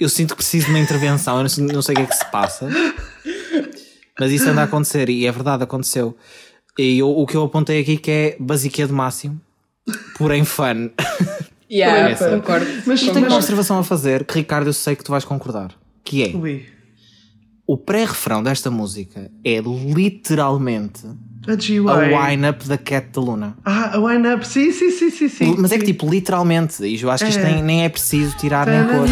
Eu 0.00 0.08
sinto 0.08 0.30
que 0.30 0.38
preciso 0.38 0.66
de 0.66 0.72
uma 0.72 0.80
intervenção. 0.80 1.38
Eu 1.38 1.44
não, 1.44 1.74
não 1.74 1.82
sei 1.82 1.94
o 1.94 1.96
que 1.98 2.02
é 2.02 2.06
que 2.06 2.16
se 2.16 2.30
passa. 2.30 2.68
Mas 4.18 4.30
isso 4.32 4.48
anda 4.48 4.60
a 4.60 4.64
acontecer 4.64 5.08
e 5.08 5.26
é 5.26 5.32
verdade, 5.32 5.64
aconteceu. 5.64 6.16
E 6.78 6.98
eu, 6.98 7.08
o 7.08 7.26
que 7.26 7.36
eu 7.36 7.42
apontei 7.44 7.80
aqui 7.80 7.96
que 7.96 8.10
é 8.10 8.36
basiquia 8.38 8.86
de 8.86 8.92
máximo, 8.92 9.40
porém 10.16 10.44
fun. 10.44 10.90
Yeah, 11.70 12.10
é 12.10 12.14
concordo. 12.14 12.66
Mas 12.86 13.00
tenho 13.00 13.26
uma 13.26 13.36
observação 13.36 13.78
a 13.78 13.82
fazer 13.82 14.24
que, 14.24 14.34
Ricardo, 14.34 14.68
eu 14.68 14.72
sei 14.72 14.94
que 14.94 15.02
tu 15.02 15.10
vais 15.10 15.24
concordar. 15.24 15.72
Que 16.04 16.22
é 16.22 16.36
Ui. 16.36 16.66
o 17.66 17.76
pré-refrão 17.76 18.42
desta 18.42 18.70
música 18.70 19.30
é 19.42 19.60
literalmente 19.60 21.06
a, 21.48 21.92
a 21.92 22.28
wine-up 22.28 22.68
da 22.68 22.78
Cat 22.78 23.08
da 23.12 23.20
Luna. 23.20 23.56
Ah, 23.64 23.96
a 23.96 23.98
wine-up, 23.98 24.46
sim, 24.46 24.70
sim, 24.70 24.90
sim, 24.90 25.10
sim, 25.10 25.28
sim. 25.28 25.56
Mas 25.58 25.72
é 25.72 25.78
que 25.78 25.86
tipo, 25.86 26.08
literalmente, 26.08 26.84
e 26.84 27.00
eu 27.00 27.10
acho 27.10 27.24
que 27.24 27.30
isto 27.30 27.40
é. 27.40 27.54
nem, 27.54 27.62
nem 27.62 27.84
é 27.84 27.88
preciso 27.88 28.36
tirar 28.36 28.66
nem 28.66 28.84
pôr. 28.84 29.08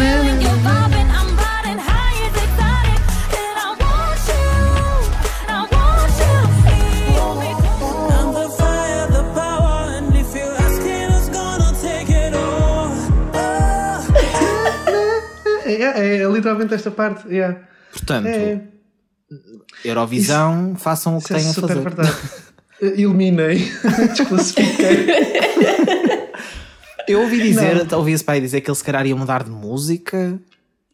É, 15.83 16.17
é 16.17 16.27
literalmente 16.29 16.73
esta 16.73 16.91
parte. 16.91 17.27
Yeah. 17.27 17.59
Portanto, 17.91 18.27
é. 18.27 18.61
Eurovisão, 19.83 20.73
isso, 20.73 20.83
façam 20.83 21.17
o 21.17 21.21
que 21.21 21.33
têm 21.33 21.45
é 21.45 21.49
a 21.49 21.53
fazer. 21.53 21.79
verdade. 21.79 22.13
Eliminei, 22.81 23.71
desclassifiquei. 24.15 25.07
Eu 27.07 27.21
ouvi 27.21 27.41
dizer, 27.41 27.85
não. 27.85 27.99
ouvi 27.99 28.13
esse 28.13 28.23
pai 28.23 28.39
dizer 28.39 28.61
que 28.61 28.69
ele 28.69 28.77
se 28.77 28.83
calhar 28.83 29.05
ia 29.05 29.15
mudar 29.15 29.43
de 29.43 29.51
música. 29.51 30.39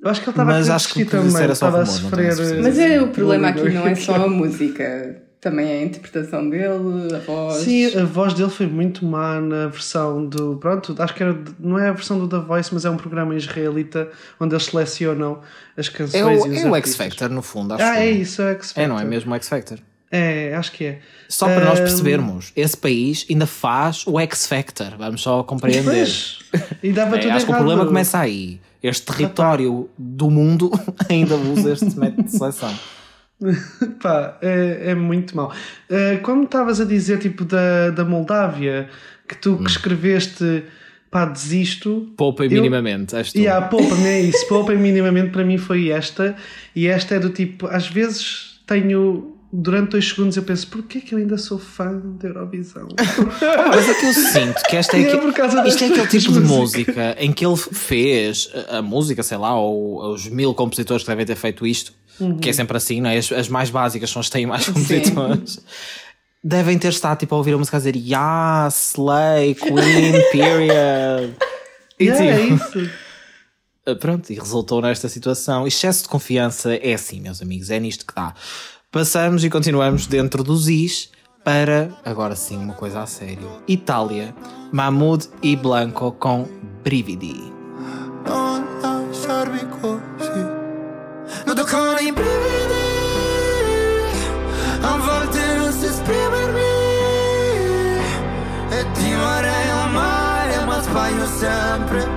Eu 0.01 0.09
acho 0.09 0.21
que 0.21 0.29
ele 0.29 0.31
estava 0.31 0.53
a 0.53 0.75
acho 0.75 0.89
que 0.89 1.05
também. 1.05 1.51
Estava 1.51 1.81
a 1.81 1.85
sofrer. 1.85 2.35
Mas 2.61 2.79
é, 2.79 3.01
o 3.01 3.09
problema 3.09 3.49
aqui 3.49 3.69
não 3.69 3.87
é 3.87 3.93
só 3.95 4.15
a 4.15 4.27
música 4.27 5.21
também 5.41 5.71
a 5.71 5.83
interpretação 5.83 6.49
dele, 6.49 7.15
a 7.15 7.19
voz. 7.19 7.63
Sim, 7.63 7.97
a 7.97 8.03
voz 8.03 8.33
dele 8.33 8.49
foi 8.49 8.67
muito 8.67 9.05
má 9.05 9.39
na 9.39 9.67
versão 9.67 10.25
do. 10.25 10.57
Pronto, 10.57 10.95
acho 10.99 11.13
que 11.13 11.23
era, 11.23 11.37
não 11.57 11.79
é 11.79 11.89
a 11.89 11.93
versão 11.93 12.19
do 12.19 12.27
The 12.27 12.45
Voice, 12.45 12.73
mas 12.73 12.83
é 12.83 12.89
um 12.89 12.97
programa 12.97 13.35
israelita 13.35 14.09
onde 14.39 14.53
eles 14.53 14.65
selecionam 14.65 15.39
as 15.77 15.87
canções. 15.87 16.21
É 16.21 16.25
o, 16.25 16.53
é 16.53 16.69
o 16.71 16.75
X 16.75 16.95
Factor, 16.95 17.29
no 17.29 17.41
fundo. 17.41 17.73
Acho 17.73 17.83
ah, 17.83 17.99
é 17.99 18.11
isso, 18.11 18.41
é 18.41 18.51
o 18.51 18.55
X 18.55 18.67
Factor. 18.67 18.83
É, 18.83 18.87
não 18.87 18.99
é 18.99 19.05
mesmo 19.05 19.31
o 19.31 19.35
X 19.35 19.47
Factor? 19.47 19.79
É, 20.11 20.55
acho 20.55 20.71
que 20.71 20.85
é. 20.85 20.99
Só 21.29 21.45
para 21.45 21.63
um... 21.63 21.65
nós 21.65 21.79
percebermos, 21.79 22.51
esse 22.55 22.75
país 22.75 23.25
ainda 23.29 23.45
faz 23.45 24.05
o 24.07 24.19
X 24.19 24.45
Factor, 24.45 24.97
vamos 24.97 25.21
só 25.21 25.43
compreender. 25.43 25.83
Pois, 25.83 26.39
e 26.83 26.91
dava 26.91 27.15
é, 27.17 27.19
tudo 27.19 27.31
acho 27.31 27.37
errado. 27.37 27.45
que 27.45 27.51
o 27.51 27.55
problema 27.55 27.85
começa 27.85 28.19
aí. 28.19 28.59
Este 28.81 29.05
território 29.05 29.89
do 29.97 30.29
mundo 30.29 30.71
ainda 31.09 31.35
usa 31.35 31.73
este 31.73 31.97
método 31.97 32.23
de 32.23 32.31
seleção. 32.31 32.73
Pá, 34.01 34.37
é, 34.41 34.91
é 34.91 34.95
muito 34.95 35.35
mau. 35.35 35.51
Uh, 35.89 36.21
como 36.21 36.43
estavas 36.43 36.81
a 36.81 36.85
dizer, 36.85 37.19
tipo, 37.19 37.45
da, 37.45 37.89
da 37.89 38.03
Moldávia, 38.03 38.89
que 39.27 39.35
tu 39.35 39.55
que 39.57 39.63
hum. 39.63 39.67
escreveste, 39.67 40.63
pá, 41.09 41.25
desisto. 41.25 42.11
Poupa 42.17 42.45
eu, 42.45 42.49
minimamente, 42.49 43.15
és 43.15 43.31
tu. 43.31 43.39
Yeah, 43.39 43.67
poupa-me, 43.67 44.07
é 44.07 44.21
isso. 44.21 44.47
Poupa 44.47 44.73
minimamente 44.73 45.31
para 45.31 45.43
mim 45.43 45.57
foi 45.57 45.89
esta. 45.89 46.35
E 46.75 46.87
esta 46.87 47.15
é 47.15 47.19
do 47.19 47.29
tipo, 47.29 47.67
às 47.67 47.87
vezes 47.87 48.59
tenho 48.67 49.35
durante 49.51 49.91
dois 49.91 50.07
segundos 50.07 50.37
eu 50.37 50.43
penso, 50.43 50.67
porquê 50.67 51.01
que 51.01 51.13
eu 51.13 51.17
ainda 51.17 51.37
sou 51.37 51.57
fã 51.57 51.99
da 52.19 52.27
Eurovisão? 52.27 52.87
Mas 53.69 53.89
é 53.89 53.93
que 53.95 54.05
eu 54.05 54.13
sinto 54.13 54.61
que 54.69 54.75
esta 54.75 54.95
é, 54.97 55.01
é 55.09 55.17
que, 55.17 55.69
isto 55.69 55.83
é 55.83 55.87
aquele 55.87 56.07
tipo 56.07 56.31
de 56.33 56.39
música 56.39 57.15
em 57.17 57.31
que 57.31 57.45
ele 57.45 57.57
fez 57.57 58.51
a, 58.69 58.77
a 58.77 58.81
música, 58.81 59.23
sei 59.23 59.37
lá, 59.37 59.59
ou 59.59 60.13
os 60.13 60.27
mil 60.27 60.53
compositores 60.53 61.03
que 61.03 61.09
devem 61.09 61.25
ter 61.25 61.35
feito 61.35 61.65
isto, 61.65 61.93
uhum. 62.19 62.37
que 62.37 62.49
é 62.49 62.53
sempre 62.53 62.77
assim, 62.77 63.01
não 63.01 63.09
é? 63.09 63.17
As, 63.17 63.31
as, 63.31 63.49
mais 63.49 63.69
básicas 63.69 64.09
são 64.09 64.19
as 64.19 64.27
que 64.27 64.33
têm 64.33 64.45
mais 64.45 64.67
compositores. 64.67 65.59
Devem 66.43 66.77
ter 66.77 66.89
estado 66.89 67.19
tipo, 67.19 67.35
a 67.35 67.37
ouvir 67.37 67.53
a 67.53 67.57
música 67.57 67.77
a 67.77 67.79
dizer 67.79 67.95
Yeah, 67.95 68.67
Slay, 68.69 69.55
Queen, 69.55 70.13
Period. 70.31 71.35
E, 71.99 72.05
yeah, 72.05 72.25
é 72.25 72.47
tipo, 72.47 72.77
é 72.77 72.81
isso. 72.81 72.91
Pronto, 73.99 74.31
e 74.31 74.35
resultou 74.35 74.81
nesta 74.81 75.09
situação. 75.09 75.65
Excesso 75.65 76.03
de 76.03 76.09
confiança 76.09 76.75
é 76.75 76.93
assim, 76.93 77.19
meus 77.19 77.41
amigos, 77.41 77.69
é 77.69 77.79
nisto 77.79 78.05
que 78.05 78.13
dá. 78.13 78.33
Passamos 78.91 79.43
e 79.43 79.49
continuamos 79.49 80.07
dentro 80.07 80.43
dos 80.43 80.67
Is 80.67 81.09
para, 81.43 81.89
agora 82.03 82.35
sim, 82.35 82.57
uma 82.57 82.73
coisa 82.73 83.01
a 83.01 83.05
sério. 83.05 83.49
Itália, 83.67 84.35
Mahmoud 84.71 85.27
e 85.41 85.55
Blanco 85.55 86.11
com 86.13 86.47
Brividi. 86.83 87.51
I 91.77 92.11
brividi 92.11 92.87
A 94.81 94.97
volte 94.97 95.39
non 95.57 95.71
so 95.71 95.85
esprimermi 95.85 96.59
E 98.71 98.85
ti 98.93 99.13
vorrei 99.13 99.69
amare 99.69 100.65
ma 100.65 100.81
sbaglio 100.81 101.25
sempre 101.27 102.07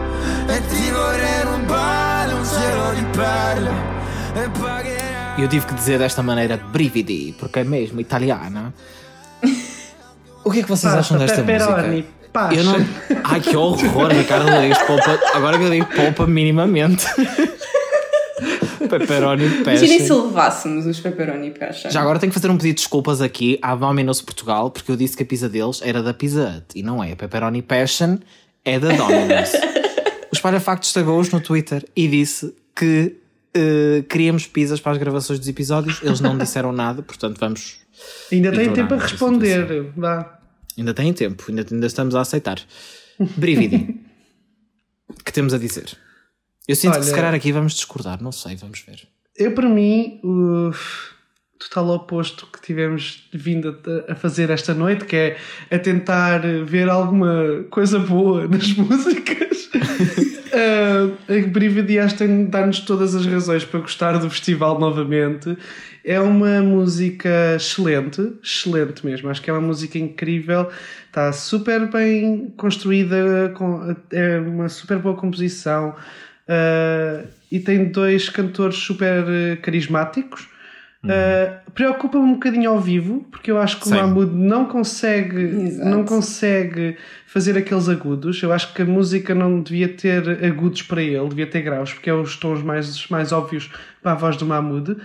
E 0.48 0.66
ti 0.68 0.90
vorrei 0.90 1.42
rubare 1.44 2.32
un 2.32 2.44
cielo 2.46 2.92
di 2.94 3.04
perle 3.16 3.70
E 4.34 4.48
pagherai 4.58 5.40
Eu 5.42 5.48
tive 5.48 5.66
que 5.66 5.74
dizer 5.74 5.98
desta 5.98 6.22
maneira 6.22 6.56
brividi, 6.56 7.34
porque 7.38 7.60
é 7.60 7.64
mesmo 7.64 8.00
italiana. 8.00 8.72
O 10.44 10.50
que 10.50 10.60
é 10.60 10.62
que 10.62 10.68
vocês 10.68 10.92
Pasta, 10.92 10.98
acham 11.00 11.18
desta 11.18 11.42
pepperoni, 11.42 11.88
música? 11.88 12.08
pasta. 12.32 12.54
Eu 12.54 12.64
não... 12.64 12.76
Ai 13.24 13.40
que 13.40 13.56
horror, 13.56 14.08
Ricardo 14.08 14.48
Rodrigues, 14.50 14.78
poupa... 14.82 15.18
agora 15.34 15.58
que 15.58 15.64
eu 15.64 15.70
digo 15.70 15.86
poupa 15.86 16.26
minimamente. 16.26 17.06
Pepperoni 18.98 19.44
Imaginem 19.46 20.00
se 20.00 20.08
passion. 20.08 20.26
levássemos 20.26 20.86
os 20.86 21.00
pepperoni 21.00 21.50
passion. 21.50 21.90
Já 21.90 22.00
agora 22.00 22.18
tenho 22.18 22.30
que 22.30 22.38
fazer 22.38 22.50
um 22.50 22.56
pedido 22.56 22.76
de 22.76 22.82
desculpas 22.82 23.20
aqui 23.20 23.58
à 23.62 23.74
Domino's 23.74 24.20
Portugal, 24.20 24.70
porque 24.70 24.90
eu 24.90 24.96
disse 24.96 25.16
que 25.16 25.22
a 25.22 25.26
pizza 25.26 25.48
deles 25.48 25.80
era 25.82 26.02
da 26.02 26.12
Pizza 26.12 26.56
Hut 26.56 26.78
e 26.78 26.82
não 26.82 27.02
é. 27.02 27.12
A 27.12 27.16
Pepperoni 27.16 27.62
Passion 27.62 28.18
é 28.64 28.78
da 28.78 28.88
Domino's. 28.94 29.52
o 30.30 30.34
Espalha 30.34 30.60
Factos 30.60 30.90
estagou-os 30.90 31.30
no 31.30 31.40
Twitter 31.40 31.84
e 31.96 32.06
disse 32.08 32.54
que 32.76 33.16
eh, 33.54 34.04
queríamos 34.08 34.46
pizzas 34.46 34.80
para 34.80 34.92
as 34.92 34.98
gravações 34.98 35.38
dos 35.38 35.48
episódios. 35.48 36.00
Eles 36.02 36.20
não 36.20 36.36
disseram 36.36 36.72
nada, 36.72 37.02
portanto 37.02 37.38
vamos. 37.38 37.78
Ainda 38.30 38.52
tem 38.52 38.72
tempo 38.72 38.94
a 38.94 38.98
responder. 38.98 39.92
Vá. 39.96 40.38
Ainda 40.76 40.94
têm 40.94 41.12
tempo, 41.12 41.44
ainda, 41.48 41.66
ainda 41.70 41.86
estamos 41.86 42.14
a 42.14 42.20
aceitar. 42.20 42.58
Brividi. 43.36 44.00
que 45.24 45.32
temos 45.32 45.52
a 45.52 45.58
dizer? 45.58 45.96
Eu 46.68 46.76
sinto 46.76 46.98
que 46.98 47.04
se 47.04 47.10
Olha- 47.10 47.16
calhar 47.16 47.34
aqui 47.34 47.52
vamos 47.52 47.74
discordar, 47.74 48.22
não 48.22 48.32
sei, 48.32 48.56
vamos 48.56 48.80
ver. 48.80 49.00
Eu, 49.36 49.52
para 49.52 49.68
mim, 49.68 50.20
o 50.22 50.70
total 51.58 51.88
oposto 51.90 52.46
que 52.52 52.60
tivemos 52.60 53.28
vindo 53.32 53.76
a, 54.08 54.12
a 54.12 54.14
fazer 54.14 54.50
esta 54.50 54.74
noite, 54.74 55.04
que 55.04 55.16
é 55.16 55.36
a 55.70 55.78
tentar 55.78 56.40
ver 56.64 56.88
alguma 56.88 57.64
coisa 57.70 57.98
boa 57.98 58.46
nas 58.48 58.72
músicas. 58.74 59.70
uh, 59.74 61.16
a 61.32 61.48
Brividi 61.48 61.98
de 61.98 62.44
dar-nos 62.46 62.80
todas 62.80 63.14
as 63.14 63.24
razões 63.26 63.64
para 63.64 63.80
gostar 63.80 64.18
do 64.18 64.28
festival 64.28 64.78
novamente. 64.78 65.56
É 66.04 66.20
uma 66.20 66.60
música 66.60 67.54
excelente, 67.56 68.32
excelente 68.42 69.06
mesmo. 69.06 69.30
Acho 69.30 69.40
que 69.40 69.48
é 69.48 69.52
uma 69.52 69.62
música 69.62 69.98
incrível, 69.98 70.68
está 71.06 71.32
super 71.32 71.88
bem 71.90 72.52
construída, 72.56 73.52
com, 73.56 73.94
é 74.10 74.40
uma 74.40 74.68
super 74.68 74.98
boa 74.98 75.14
composição. 75.16 75.94
Uh, 76.48 77.26
e 77.50 77.60
tem 77.60 77.84
dois 77.84 78.28
cantores 78.28 78.76
super 78.76 79.24
uh, 79.24 79.60
carismáticos. 79.62 80.48
Uh, 81.04 81.70
Preocupa-me 81.72 82.24
um 82.24 82.34
bocadinho 82.34 82.70
ao 82.70 82.80
vivo, 82.80 83.26
porque 83.30 83.50
eu 83.50 83.58
acho 83.58 83.80
que 83.80 83.88
Sim. 83.88 83.94
o 83.94 83.96
Mahmoud 83.96 84.32
não 84.34 84.66
consegue, 84.66 85.42
Exato. 85.42 85.88
não 85.88 86.04
consegue 86.04 86.96
fazer 87.26 87.56
aqueles 87.56 87.88
agudos. 87.88 88.40
Eu 88.42 88.52
acho 88.52 88.72
que 88.72 88.82
a 88.82 88.84
música 88.84 89.34
não 89.34 89.60
devia 89.60 89.88
ter 89.88 90.44
agudos 90.44 90.82
para 90.82 91.02
ele, 91.02 91.28
devia 91.28 91.46
ter 91.46 91.62
graus, 91.62 91.92
porque 91.92 92.08
é 92.08 92.14
os 92.14 92.36
tons 92.36 92.62
mais, 92.62 93.08
mais 93.08 93.32
óbvios 93.32 93.70
para 94.00 94.12
a 94.12 94.14
voz 94.14 94.36
do 94.36 94.46
Mahmoud. 94.46 94.96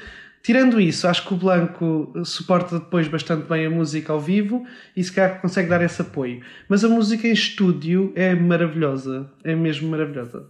Tirando 0.43 0.79
isso, 0.79 1.07
acho 1.07 1.27
que 1.27 1.33
o 1.33 1.37
Blanco 1.37 2.13
suporta 2.23 2.79
depois 2.79 3.07
bastante 3.07 3.47
bem 3.49 3.65
a 3.65 3.69
música 3.69 4.13
ao 4.13 4.19
vivo 4.19 4.65
e 4.95 5.03
se 5.03 5.11
calhar 5.11 5.41
consegue 5.41 5.67
dar 5.67 5.81
esse 5.81 6.01
apoio. 6.01 6.41
Mas 6.69 6.85
a 6.85 6.87
música 6.87 7.27
em 7.27 7.33
estúdio 7.33 8.13
é 8.15 8.33
maravilhosa, 8.35 9.29
é 9.43 9.55
mesmo 9.55 9.89
maravilhosa. 9.89 10.45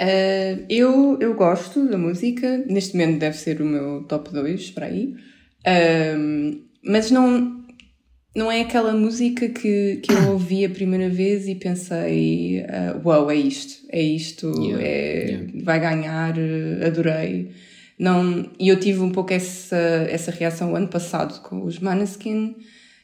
Uh, 0.00 0.64
eu, 0.68 1.18
eu 1.20 1.34
gosto 1.34 1.86
da 1.86 1.98
música, 1.98 2.64
neste 2.66 2.96
momento 2.96 3.18
deve 3.18 3.36
ser 3.36 3.60
o 3.60 3.66
meu 3.66 4.02
top 4.04 4.32
2 4.32 4.70
para 4.70 4.86
aí, 4.86 5.14
Um, 5.66 6.62
mas 6.82 7.10
não, 7.10 7.62
não 8.34 8.50
é 8.50 8.62
aquela 8.62 8.94
música 8.94 9.48
que, 9.48 9.96
que 10.02 10.12
eu 10.12 10.32
ouvi 10.32 10.64
a 10.64 10.70
primeira 10.70 11.08
vez 11.08 11.46
e 11.46 11.54
pensei: 11.54 12.62
uh, 12.62 13.06
Uau, 13.06 13.30
é 13.30 13.34
isto, 13.34 13.86
é 13.90 14.00
isto, 14.00 14.50
Yeah, 14.62 14.82
é, 14.82 15.24
yeah. 15.26 15.52
vai 15.62 15.80
ganhar, 15.80 16.34
uh, 16.36 16.86
adorei. 16.86 17.50
Não, 17.98 18.50
e 18.58 18.68
eu 18.68 18.80
tive 18.80 19.00
um 19.00 19.10
pouco 19.10 19.32
essa, 19.34 19.76
essa 20.08 20.30
reação 20.30 20.72
o 20.72 20.76
ano 20.76 20.88
passado 20.88 21.42
com 21.42 21.62
os 21.64 21.78
Maneskin. 21.78 22.56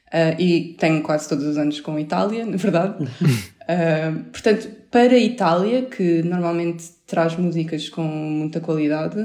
Uh, 0.06 0.40
e 0.40 0.74
tenho 0.78 1.02
quase 1.02 1.28
todos 1.28 1.44
os 1.44 1.58
anos 1.58 1.80
com 1.80 1.96
a 1.96 2.00
Itália, 2.00 2.46
na 2.46 2.56
verdade. 2.56 3.04
Uh, 3.04 4.24
portanto, 4.30 4.70
para 4.90 5.14
a 5.14 5.18
Itália, 5.18 5.82
que 5.82 6.22
normalmente 6.22 6.84
traz 7.06 7.36
músicas 7.36 7.88
com 7.88 8.02
muita 8.02 8.60
qualidade, 8.60 9.18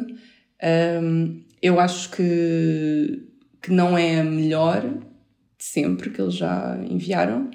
um, 1.04 1.42
eu 1.62 1.80
acho 1.80 2.10
que, 2.12 3.28
que 3.62 3.72
não 3.72 3.98
é 3.98 4.20
a 4.20 4.24
melhor 4.24 4.82
de 4.82 5.64
sempre 5.64 6.10
que 6.10 6.20
eles 6.20 6.36
já 6.36 6.78
enviaram. 6.90 7.52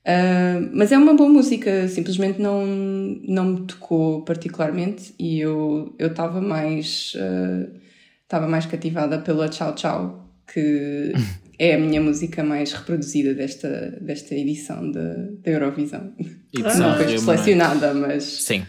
Uh, 0.00 0.70
mas 0.72 0.92
é 0.92 0.96
uma 0.96 1.14
boa 1.14 1.28
música, 1.28 1.88
simplesmente 1.88 2.40
não, 2.40 2.64
não 2.64 3.44
me 3.44 3.66
tocou 3.66 4.24
particularmente 4.24 5.12
e 5.18 5.40
eu 5.40 5.94
estava 5.98 6.40
mais 6.40 7.14
estava 8.22 8.46
mais 8.46 8.64
cativada 8.64 9.18
pela 9.18 9.48
Tchau 9.48 9.74
Tchau, 9.74 10.30
que 10.46 11.12
é 11.62 11.74
a 11.74 11.78
minha 11.78 12.00
música 12.00 12.42
mais 12.42 12.72
reproduzida 12.72 13.34
desta, 13.34 13.68
desta 14.00 14.34
edição 14.34 14.90
da 14.90 15.00
da 15.44 15.50
Eurovisão. 15.50 16.10
E 16.52 16.62
Não 16.62 16.96
foi 16.96 17.14
eu- 17.14 17.18
selecionada, 17.18 17.92
mas 17.94 18.24
Sim. 18.24 18.64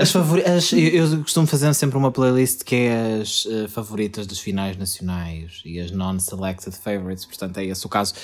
As 0.00 0.12
favori- 0.12 0.42
as- 0.44 0.72
eu, 0.72 0.78
eu 1.12 1.18
costumo 1.22 1.46
fazer 1.48 1.74
sempre 1.74 1.98
uma 1.98 2.12
playlist 2.12 2.62
que 2.64 2.76
é 2.76 3.18
as 3.20 3.44
eh, 3.50 3.66
favoritas 3.68 4.26
dos 4.26 4.38
finais 4.38 4.76
nacionais 4.76 5.60
e 5.64 5.80
as 5.80 5.90
non-selected 5.90 6.74
favorites, 6.76 7.24
portanto 7.26 7.58
é 7.58 7.64
esse 7.66 7.84
o 7.84 7.88
caso. 7.88 8.14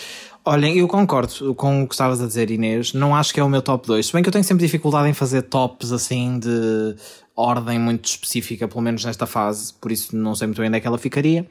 Olhem, 0.45 0.79
eu 0.79 0.87
concordo 0.89 1.55
com 1.57 1.83
o 1.83 1.89
que 1.89 1.95
estavas 1.95 2.23
a 2.23 2.27
dizer, 2.27 2.51
Inês. 2.51 2.95
Não 2.95 3.15
acho 3.17 3.35
que 3.35 3.41
é 3.41 3.45
o 3.45 3.49
meu 3.49 3.61
top 3.61 3.87
2. 3.87 4.07
Se 4.07 4.13
bem 4.13 4.23
que 4.23 4.29
eu 4.29 4.33
tenho 4.33 4.45
sempre 4.45 4.65
dificuldade 4.65 5.09
em 5.09 5.13
fazer 5.13 5.43
tops 5.43 5.91
assim 5.93 6.39
de 6.39 6.95
ordem 7.37 7.79
muito 7.79 8.07
específica, 8.07 8.67
pelo 8.69 8.81
menos 8.81 9.05
nesta 9.05 9.27
fase, 9.27 9.75
por 9.75 9.93
isso 9.93 10.17
não 10.17 10.35
sei 10.35 10.47
muito 10.47 10.59
bem 10.61 10.69
onde 10.69 10.79
é 10.79 10.81
que 10.81 10.87
ela 10.87 10.99
ficaria. 10.99 11.47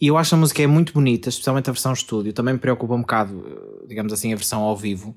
E 0.00 0.08
eu 0.08 0.18
acho 0.18 0.34
a 0.34 0.38
música 0.38 0.62
é 0.62 0.66
muito 0.66 0.92
bonita, 0.92 1.28
especialmente 1.28 1.70
a 1.70 1.72
versão 1.72 1.92
estúdio. 1.92 2.32
Também 2.32 2.54
me 2.54 2.60
preocupa 2.60 2.94
um 2.94 3.00
bocado, 3.00 3.42
digamos 3.88 4.12
assim, 4.12 4.32
a 4.32 4.36
versão 4.36 4.62
ao 4.62 4.76
vivo. 4.76 5.16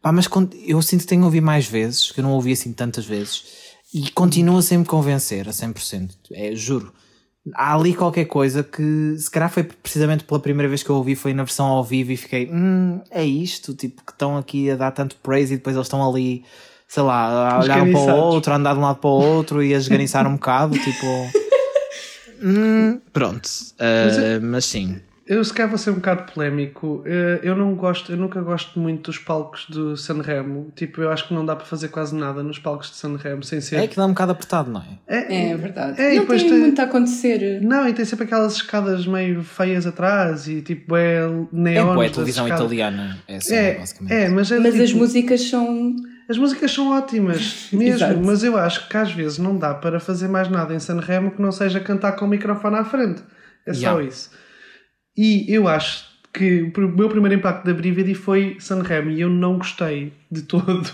Pá, 0.00 0.12
mas 0.12 0.26
quando- 0.28 0.54
eu 0.56 0.80
sinto 0.82 1.00
que 1.02 1.06
tenho 1.08 1.24
ouvido 1.24 1.44
mais 1.44 1.66
vezes, 1.66 2.10
que 2.12 2.20
eu 2.20 2.24
não 2.24 2.32
ouvi 2.32 2.52
assim 2.52 2.72
tantas 2.72 3.04
vezes, 3.04 3.44
e 3.92 4.08
continua 4.12 4.62
sem 4.62 4.78
me 4.78 4.84
convencer 4.84 5.48
a 5.48 5.52
100%. 5.52 6.16
É, 6.32 6.54
juro. 6.54 6.92
Há 7.54 7.74
ali 7.74 7.92
qualquer 7.94 8.26
coisa 8.26 8.62
que, 8.62 9.16
se 9.18 9.30
calhar 9.30 9.50
foi 9.50 9.64
precisamente 9.64 10.24
pela 10.24 10.38
primeira 10.38 10.68
vez 10.68 10.82
que 10.82 10.90
eu 10.90 10.96
ouvi, 10.96 11.16
foi 11.16 11.34
na 11.34 11.42
versão 11.42 11.66
ao 11.66 11.82
vivo 11.82 12.12
e 12.12 12.16
fiquei, 12.16 12.48
hum, 12.52 13.00
é 13.10 13.24
isto, 13.24 13.74
tipo, 13.74 14.04
que 14.04 14.12
estão 14.12 14.36
aqui 14.36 14.70
a 14.70 14.76
dar 14.76 14.90
tanto 14.92 15.16
praise 15.16 15.54
e 15.54 15.56
depois 15.56 15.74
eles 15.74 15.86
estão 15.86 16.08
ali, 16.08 16.44
sei 16.86 17.02
lá, 17.02 17.54
a 17.56 17.60
olhar 17.64 17.82
um 17.82 17.92
para 17.92 18.00
o 18.00 18.04
outro, 18.26 18.52
a 18.52 18.56
andar 18.56 18.74
de 18.74 18.78
um 18.78 18.82
lado 18.82 18.98
para 18.98 19.10
o 19.10 19.12
outro 19.12 19.62
e 19.62 19.74
a 19.74 19.78
esganiçar 19.78 20.26
um 20.26 20.34
bocado, 20.34 20.78
tipo. 20.78 21.06
Hum, 22.42 23.00
pronto. 23.12 23.46
Uh, 23.46 24.40
mas 24.42 24.64
sim. 24.64 25.00
Eu 25.26 25.44
se 25.44 25.52
calhar 25.54 25.68
vou 25.68 25.78
ser 25.78 25.90
um 25.90 25.94
bocado 25.94 26.32
polémico. 26.32 27.04
Eh, 27.06 27.38
Eu 27.44 27.54
não 27.54 27.72
gosto, 27.76 28.10
eu 28.10 28.16
nunca 28.16 28.40
gosto 28.40 28.80
muito 28.80 29.12
dos 29.12 29.18
palcos 29.20 29.64
do 29.70 29.96
Sanremo. 29.96 30.72
Tipo, 30.74 31.02
eu 31.02 31.10
acho 31.12 31.28
que 31.28 31.32
não 31.34 31.46
dá 31.46 31.54
para 31.54 31.64
fazer 31.66 31.86
quase 31.86 32.16
nada 32.16 32.42
nos 32.42 32.58
palcos 32.58 32.90
de 32.90 32.96
Sanremo 32.96 33.40
sem 33.44 33.60
ser. 33.60 33.76
É 33.76 33.86
que 33.86 33.94
dá 33.94 34.06
um 34.06 34.08
bocado 34.08 34.32
apertado, 34.32 34.68
não 34.72 34.80
é? 35.06 35.50
é 35.52 35.56
verdade. 35.56 36.00
É, 36.02 36.14
e 36.14 36.16
não 36.16 36.22
depois 36.22 36.42
tem 36.42 36.50
tem- 36.50 36.60
muito 36.60 36.80
a 36.80 36.84
acontecer. 36.84 37.60
Não, 37.62 37.88
e 37.88 37.92
tem 37.92 38.04
sempre 38.04 38.24
aquelas 38.24 38.54
escadas 38.54 39.06
meio 39.06 39.40
feias 39.44 39.86
atrás 39.86 40.48
e 40.48 40.62
tipo 40.62 40.96
é 40.96 41.18
É 41.18 41.28
boa, 41.28 41.94
a 41.94 42.02
das 42.02 42.10
televisão 42.12 42.46
escadas. 42.46 42.64
italiana. 42.66 43.18
É 43.28 43.38
só, 43.38 43.54
É, 43.54 43.74
basicamente. 43.74 44.12
é, 44.12 44.28
mas, 44.30 44.50
é 44.50 44.58
Mas 44.58 44.72
tipo- 44.72 44.82
as 44.84 44.92
músicas 44.94 45.42
são. 45.48 45.94
As 46.30 46.38
músicas 46.38 46.70
são 46.70 46.92
ótimas, 46.96 47.68
mesmo, 47.74 48.24
mas 48.24 48.44
eu 48.44 48.56
acho 48.56 48.88
que 48.88 48.96
às 48.96 49.12
vezes 49.12 49.38
não 49.38 49.58
dá 49.58 49.74
para 49.74 49.98
fazer 49.98 50.28
mais 50.28 50.48
nada 50.48 50.72
em 50.72 50.78
Sanremo 50.78 51.32
que 51.32 51.42
não 51.42 51.50
seja 51.50 51.80
cantar 51.80 52.12
com 52.12 52.24
o 52.24 52.28
microfone 52.28 52.76
à 52.76 52.84
frente. 52.84 53.20
É 53.66 53.74
só 53.74 53.80
Yeah. 53.80 54.04
isso. 54.04 54.30
E 55.16 55.52
eu 55.52 55.66
acho 55.66 56.08
que 56.32 56.62
o 56.62 56.88
meu 56.88 57.08
primeiro 57.08 57.34
impacto 57.34 57.66
da 57.66 57.74
Brividi 57.74 58.14
foi 58.14 58.56
Sanremo 58.60 59.10
e 59.10 59.20
eu 59.20 59.28
não 59.28 59.58
gostei 59.58 60.12
de 60.30 60.42
todo. 60.42 60.88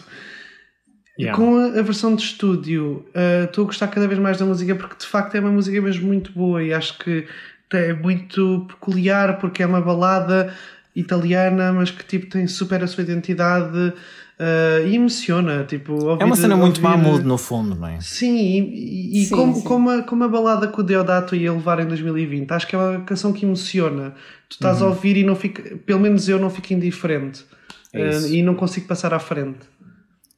Yeah. 1.19 1.37
Com 1.37 1.59
a, 1.59 1.67
a 1.79 1.83
versão 1.83 2.17
de 2.17 2.23
estúdio, 2.23 3.07
uh, 3.15 3.45
estou 3.45 3.65
a 3.65 3.67
gostar 3.67 3.89
cada 3.89 4.09
vez 4.09 4.19
mais 4.19 4.39
da 4.39 4.47
música 4.47 4.75
porque 4.75 4.97
de 4.99 5.07
facto 5.07 5.35
é 5.35 5.41
uma 5.41 5.53
música 5.53 5.81
mesmo 5.83 6.07
muito 6.07 6.33
boa 6.33 6.63
e 6.63 6.73
acho 6.73 6.99
que 6.99 7.27
é 7.75 7.93
muito 7.93 8.65
peculiar 8.69 9.39
porque 9.39 9.63
é 9.63 9.67
uma 9.67 9.83
balada 9.83 10.55
italiana, 10.95 11.73
mas 11.75 11.91
que 11.91 12.05
tipo 12.05 12.27
tem 12.27 12.47
super 12.47 12.83
a 12.83 12.87
sua 12.87 13.03
identidade 13.03 13.93
uh, 14.41 14.87
e 14.87 14.95
emociona. 14.97 15.65
Tipo, 15.65 16.17
É 16.21 16.25
uma 16.25 16.37
cena 16.37 16.57
muito 16.57 16.77
ouvir- 16.85 16.97
Mahmoud, 16.99 17.25
no 17.25 17.39
fundo, 17.39 17.75
não 17.75 17.89
é? 17.89 18.01
Sim, 18.01 18.37
e, 18.37 19.23
e 19.23 19.25
Sim, 19.27 19.35
como, 19.35 19.55
sim. 19.55 19.63
Como, 19.63 19.91
a, 19.91 20.03
como 20.03 20.25
a 20.25 20.29
balada 20.29 20.69
que 20.69 20.81
o 20.81 20.83
Deodato 20.83 21.35
ia 21.35 21.53
levar 21.53 21.81
em 21.81 21.87
2020, 21.87 22.51
acho 22.53 22.67
que 22.67 22.75
é 22.75 22.79
uma 22.79 23.01
canção 23.05 23.33
que 23.33 23.45
emociona. 23.45 24.15
Tu 24.49 24.53
estás 24.55 24.81
Uhum. 24.81 24.87
a 24.89 24.91
ouvir 24.91 25.17
e 25.17 25.25
não 25.25 25.35
fica, 25.35 25.77
pelo 25.85 26.01
menos 26.01 26.29
eu 26.29 26.39
não 26.39 26.51
fico 26.51 26.73
indiferente 26.73 27.45
É. 27.93 28.11
Uh, 28.11 28.27
e 28.29 28.43
não 28.43 28.55
consigo 28.55 28.87
passar 28.87 29.13
à 29.15 29.19
frente. 29.19 29.59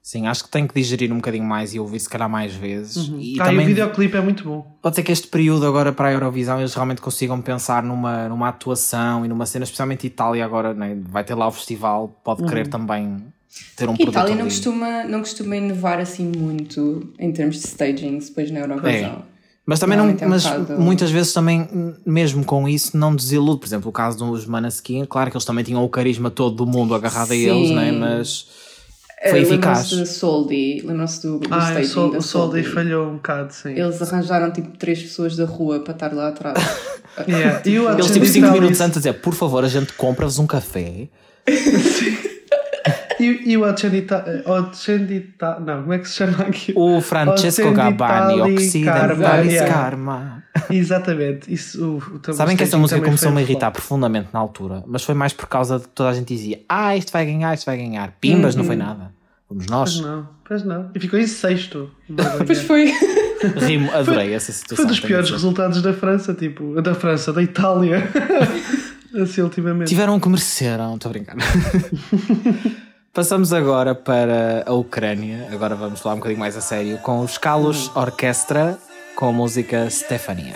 Sim, 0.01 0.27
acho 0.27 0.45
que 0.45 0.51
tenho 0.51 0.67
que 0.67 0.73
digerir 0.73 1.13
um 1.13 1.17
bocadinho 1.17 1.45
mais 1.45 1.75
e 1.75 1.79
ouvir 1.79 2.01
se 2.01 2.09
calhar 2.09 2.31
mais 2.31 2.55
vezes. 2.55 3.09
Uhum. 3.09 3.21
E 3.21 3.39
ah, 3.39 3.45
também, 3.45 3.61
e 3.61 3.65
o 3.65 3.67
videoclipe 3.67 4.17
é 4.17 4.21
muito 4.23 4.43
bom. 4.43 4.79
Pode 4.81 4.97
ser 4.97 5.03
que 5.03 5.13
este 5.13 5.27
período 5.29 5.67
agora 5.67 5.93
para 5.93 6.09
a 6.09 6.13
Eurovisão 6.13 6.59
eles 6.59 6.73
realmente 6.73 7.03
consigam 7.03 7.39
pensar 7.43 7.83
numa, 7.83 8.27
numa 8.27 8.49
atuação 8.49 9.27
e 9.27 9.29
numa 9.29 9.45
cena, 9.45 9.65
especialmente 9.65 10.07
Itália 10.07 10.43
agora, 10.47 10.73
né? 10.73 10.97
vai 11.11 11.25
ter 11.25 11.35
lá 11.35 11.47
o 11.47 11.51
festival, 11.53 12.09
pode 12.25 12.43
querer 12.45 12.65
uhum. 12.65 12.71
também 12.71 13.19
ter 13.77 13.89
um 13.89 13.97
produto 13.97 14.15
Itália 14.15 14.35
não 14.35 14.45
costuma, 14.45 15.05
não 15.05 15.21
costuma 15.21 15.57
inovar 15.57 15.99
assim 15.99 16.31
muito 16.37 17.13
em 17.19 17.33
termos 17.33 17.57
de 17.57 17.67
staging 17.67 18.19
depois 18.19 18.51
na 18.51 18.61
Eurovisão. 18.61 18.91
É. 18.91 19.39
Mas 19.65 19.79
também 19.79 19.99
não, 19.99 20.07
não 20.07 20.29
mas 20.29 20.47
um 20.47 20.81
muitas 20.81 21.11
vezes 21.11 21.35
também, 21.35 21.69
mesmo 22.07 22.43
com 22.43 22.67
isso, 22.67 22.97
não 22.97 23.15
desilude. 23.15 23.61
Por 23.61 23.67
exemplo, 23.67 23.91
o 23.91 23.93
caso 23.93 24.17
dos 24.17 24.47
Manaskin, 24.47 25.05
claro 25.05 25.31
que 25.31 25.37
eles 25.37 25.45
também 25.45 25.63
tinham 25.63 25.85
o 25.85 25.89
carisma 25.91 26.31
todo 26.31 26.57
do 26.57 26.67
mundo 26.67 26.95
agarrado 26.95 27.29
Sim. 27.29 27.35
a 27.35 27.55
eles, 27.55 27.71
né? 27.73 27.93
mas 27.93 28.47
foi 29.29 29.41
uh, 29.41 29.43
eficaz. 29.43 29.91
Lembram-se 29.91 30.15
Soldi, 30.15 30.81
lembram-se 30.87 31.23
do, 31.23 31.39
do 31.39 31.55
ah, 31.55 31.83
staging 31.83 32.17
o 32.17 32.23
Soldi 32.23 32.63
falhou 32.63 33.09
um 33.09 33.15
bocado, 33.17 33.53
sim. 33.53 33.71
Eles 33.71 34.01
arranjaram 34.01 34.51
tipo 34.53 34.77
três 34.79 35.03
pessoas 35.03 35.37
da 35.37 35.45
rua 35.45 35.81
para 35.81 35.93
estar 35.93 36.15
lá 36.15 36.29
atrás. 36.29 36.59
yeah. 37.29 37.61
Eles 37.67 38.11
tipo 38.11 38.25
5 38.25 38.51
minutos 38.51 38.81
antes 38.81 38.97
a 38.97 39.01
dizer, 39.01 39.15
por 39.15 39.35
favor, 39.35 39.65
a 39.65 39.69
gente 39.69 39.93
compra-vos 39.95 40.39
um 40.39 40.47
café. 40.47 41.09
sim. 41.49 42.38
E, 43.21 43.53
e 43.53 43.57
o 43.57 43.63
Ocendita, 43.63 44.25
não, 45.61 45.83
como 45.83 45.93
é 45.93 45.99
que 45.99 46.09
se 46.09 46.17
chama 46.17 46.43
aqui? 46.43 46.73
O 46.77 47.01
Francesco 47.01 47.73
Gabbani, 47.73 48.41
Oxida 48.41 48.93
Karma. 48.93 49.25
Karma. 49.67 50.45
Exatamente. 50.71 51.53
Isso, 51.53 51.99
o, 51.99 52.33
Sabem 52.33 52.57
que 52.57 52.63
essa 52.63 52.79
música 52.79 53.01
começou-me 53.01 53.39
a 53.39 53.43
irritar 53.43 53.71
profundamente 53.71 54.29
na 54.33 54.39
altura, 54.39 54.85
mas 54.87 55.05
foi 55.05 55.15
mais 55.15 55.33
por 55.33 55.47
causa 55.47 55.79
de 55.79 55.89
toda 55.89 56.11
a 56.11 56.13
gente 56.13 56.35
dizia 56.35 56.61
ah, 56.69 56.97
isto 56.97 57.13
vai 57.13 57.25
ganhar, 57.27 57.55
isto 57.55 57.67
vai 57.67 57.77
ganhar. 57.77 58.13
Pimbas, 58.21 58.55
uhum. 58.55 58.61
não 58.61 58.67
foi 58.67 58.77
uhum. 58.77 58.83
nada. 58.83 59.13
Fomos 59.49 59.67
nós. 59.67 59.95
Pois 59.95 60.07
não, 60.07 60.29
pois 60.45 60.65
não. 60.65 60.91
E 60.95 61.01
ficou 61.01 61.19
em 61.19 61.27
sexto. 61.27 61.91
pois 62.47 62.63
foi. 62.63 62.93
Rimo, 63.57 63.91
adorei 63.93 64.27
foi, 64.27 64.33
essa 64.35 64.53
situação. 64.53 64.85
Foi 64.85 64.87
dos 64.87 65.01
piores 65.01 65.31
resultados 65.31 65.81
da 65.81 65.93
França, 65.93 66.35
tipo, 66.35 66.81
da 66.83 66.95
França, 66.95 67.33
da 67.33 67.43
Itália. 67.43 68.09
assim, 69.23 69.41
ultimamente. 69.41 69.89
Tiveram 69.89 70.19
que 70.21 70.29
merecer, 70.29 70.77
não 70.77 70.97
estou 70.97 71.09
a 71.09 71.13
brincar. 71.13 71.37
Passamos 73.13 73.53
agora 73.53 73.95
para 73.95 74.65
a 74.67 74.73
Ucrânia. 74.73 75.49
Agora 75.53 75.75
vamos 75.75 76.01
falar 76.01 76.15
um 76.15 76.19
bocadinho 76.19 76.41
mais 76.41 76.57
a 76.57 76.61
sério 76.61 76.99
com 76.99 77.21
os 77.21 77.37
Kalos 77.37 77.91
Orquestra 77.97 78.79
com 79.17 79.31
a 79.31 79.33
música 79.33 79.91
Stefania. 79.91 80.55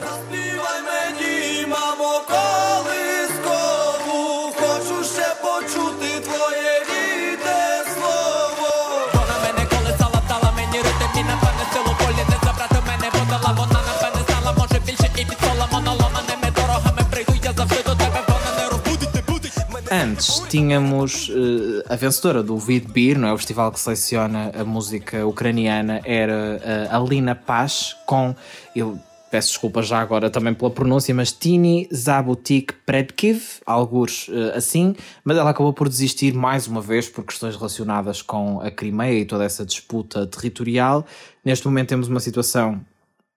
Antes 19.95 20.43
tínhamos 20.49 21.29
uh, 21.29 21.85
a 21.87 21.97
vencedora 21.97 22.43
do 22.43 22.57
Vidbir, 22.57 23.19
não 23.19 23.29
é? 23.29 23.33
O 23.35 23.37
festival 23.37 23.71
que 23.71 23.79
seleciona 23.79 24.51
a 24.59 24.65
música 24.65 25.27
ucraniana, 25.27 26.01
era 26.03 26.89
uh, 26.91 26.97
Alina 26.97 27.35
Paz, 27.35 27.95
com. 28.07 28.35
Eu 28.75 28.99
peço 29.31 29.49
desculpa 29.49 29.83
já 29.83 30.01
agora 30.01 30.31
também 30.31 30.55
pela 30.55 30.71
pronúncia, 30.71 31.15
mas 31.15 31.31
Tini 31.31 31.91
Zabutik 31.95 32.73
Predkiv, 32.87 33.61
alguns 33.67 34.29
uh, 34.29 34.57
assim, 34.57 34.97
mas 35.23 35.37
ela 35.37 35.51
acabou 35.51 35.75
por 35.75 35.91
desistir 35.91 36.33
mais 36.33 36.67
uma 36.67 36.81
vez 36.81 37.11
por 37.11 37.23
questões 37.25 37.55
relacionadas 37.55 38.23
com 38.23 38.63
a 38.63 38.71
Crimeia 38.71 39.19
e 39.19 39.27
toda 39.27 39.45
essa 39.45 39.63
disputa 39.63 40.27
territorial. 40.27 41.05
Neste 41.45 41.67
momento 41.67 41.91
temos 41.91 42.09
uma 42.09 42.21
situação 42.21 42.81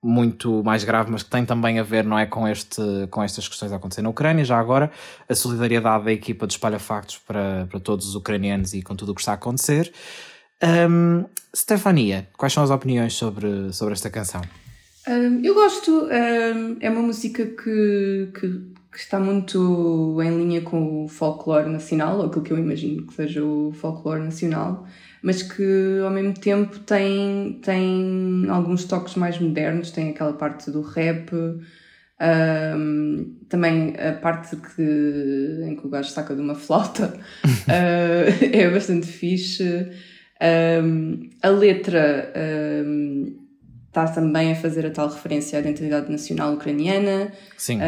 muito 0.05 0.63
mais 0.63 0.83
grave, 0.83 1.11
mas 1.11 1.23
que 1.23 1.29
tem 1.29 1.43
também 1.45 1.79
a 1.79 1.83
ver, 1.83 2.03
não 2.03 2.17
é, 2.17 2.25
com, 2.25 2.47
este, 2.47 2.81
com 3.09 3.23
estas 3.23 3.47
questões 3.47 3.71
a 3.71 3.77
acontecer 3.77 4.01
na 4.01 4.09
Ucrânia. 4.09 4.45
Já 4.45 4.59
agora, 4.59 4.91
a 5.27 5.33
solidariedade 5.33 6.05
da 6.05 6.11
equipa 6.11 6.45
de 6.45 6.53
Espalha 6.53 6.77
Factos 6.77 7.17
para, 7.17 7.67
para 7.69 7.79
todos 7.79 8.07
os 8.07 8.15
ucranianos 8.15 8.73
e 8.73 8.83
com 8.83 8.95
tudo 8.95 9.11
o 9.11 9.15
que 9.15 9.21
está 9.21 9.31
a 9.31 9.35
acontecer. 9.35 9.91
Um, 10.63 11.25
Stefania, 11.55 12.27
quais 12.37 12.53
são 12.53 12.63
as 12.63 12.69
opiniões 12.69 13.13
sobre, 13.13 13.73
sobre 13.73 13.93
esta 13.93 14.09
canção? 14.09 14.41
Um, 15.07 15.41
eu 15.43 15.53
gosto, 15.53 15.91
um, 15.91 16.77
é 16.79 16.89
uma 16.89 17.01
música 17.01 17.45
que, 17.45 18.29
que, 18.33 18.49
que, 18.91 18.97
está 18.97 19.19
muito 19.19 20.19
em 20.21 20.37
linha 20.37 20.61
com 20.61 21.05
o 21.05 21.07
folclore 21.07 21.69
nacional, 21.69 22.19
ou 22.19 22.25
aquilo 22.25 22.43
que 22.43 22.53
eu 22.53 22.57
imagino 22.57 23.05
que 23.05 23.13
seja 23.13 23.43
o 23.43 23.71
folclore 23.73 24.23
nacional 24.23 24.85
mas 25.25 25.41
que 25.41 26.01
ao 26.03 26.11
mesmo 26.11 26.35
tempo 26.35 26.77
tem, 26.81 27.59
tem 27.63 28.45
alguns 28.47 28.83
toques 28.83 29.15
mais 29.15 29.39
modernos, 29.39 29.89
tem 29.89 30.11
aquela 30.11 30.33
parte 30.33 30.69
do 30.69 30.81
rap, 30.81 31.31
um, 31.35 33.35
também 33.49 33.95
a 33.97 34.13
parte 34.13 34.55
que, 34.55 35.63
em 35.63 35.75
que 35.75 35.87
o 35.87 35.89
gajo 35.89 36.11
saca 36.11 36.35
de 36.35 36.41
uma 36.41 36.53
flauta 36.53 37.17
uh, 37.43 38.29
é 38.53 38.69
bastante 38.69 39.07
fixe. 39.07 39.89
Um, 40.83 41.27
a 41.41 41.49
letra 41.49 42.31
um, 42.85 43.35
está 43.87 44.05
também 44.05 44.51
a 44.51 44.55
fazer 44.55 44.85
a 44.85 44.91
tal 44.91 45.09
referência 45.09 45.57
à 45.57 45.61
identidade 45.61 46.11
nacional 46.11 46.53
ucraniana. 46.53 47.31
Sim. 47.57 47.79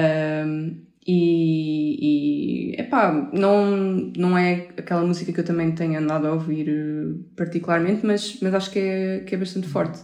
E, 1.08 2.74
e 2.74 2.82
epá, 2.82 3.30
não, 3.32 4.12
não 4.18 4.38
é 4.38 4.68
aquela 4.78 5.06
música 5.06 5.32
que 5.32 5.40
eu 5.40 5.46
também 5.46 5.72
tenho 5.72 5.98
andado 5.98 6.28
a 6.28 6.34
ouvir 6.34 6.68
eh, 6.68 7.16
particularmente, 7.34 8.06
mas, 8.06 8.40
mas 8.42 8.54
acho 8.54 8.70
que 8.72 8.80
é, 8.80 9.20
que 9.20 9.34
é 9.34 9.38
bastante 9.38 9.68
forte. 9.70 10.00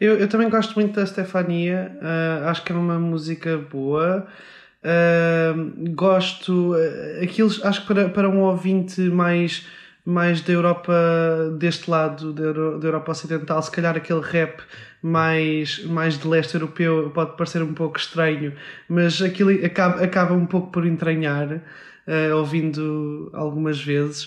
Eu, 0.00 0.16
eu 0.16 0.26
também 0.26 0.48
gosto 0.48 0.74
muito 0.76 0.94
da 0.94 1.04
Stefania, 1.04 1.92
uh, 2.00 2.48
acho 2.48 2.62
que 2.64 2.72
é 2.72 2.74
uma 2.74 2.98
música 2.98 3.58
boa. 3.58 4.26
Uh, 4.82 5.92
gosto, 5.92 6.72
uh, 6.72 7.22
aquilo, 7.22 7.50
acho 7.64 7.80
que 7.82 7.86
para, 7.88 8.08
para 8.08 8.30
um 8.30 8.40
ouvinte 8.40 9.00
mais, 9.02 9.66
mais 10.08 10.40
da 10.40 10.54
Europa, 10.54 10.94
deste 11.58 11.90
lado, 11.90 12.32
da, 12.32 12.50
da 12.78 12.86
Europa 12.86 13.12
Ocidental, 13.12 13.60
se 13.60 13.70
calhar 13.70 13.94
aquele 13.94 14.22
rap 14.22 14.62
mais, 15.02 15.84
mais 15.84 16.18
de 16.18 16.26
leste 16.26 16.54
europeu 16.54 17.10
pode 17.10 17.36
parecer 17.36 17.62
um 17.62 17.74
pouco 17.74 17.98
estranho, 17.98 18.54
mas 18.88 19.20
aquilo 19.20 19.50
acaba, 19.62 20.02
acaba 20.02 20.32
um 20.32 20.46
pouco 20.46 20.72
por 20.72 20.86
entranhar, 20.86 21.60
uh, 22.08 22.36
ouvindo 22.36 23.30
algumas 23.34 23.82
vezes. 23.82 24.24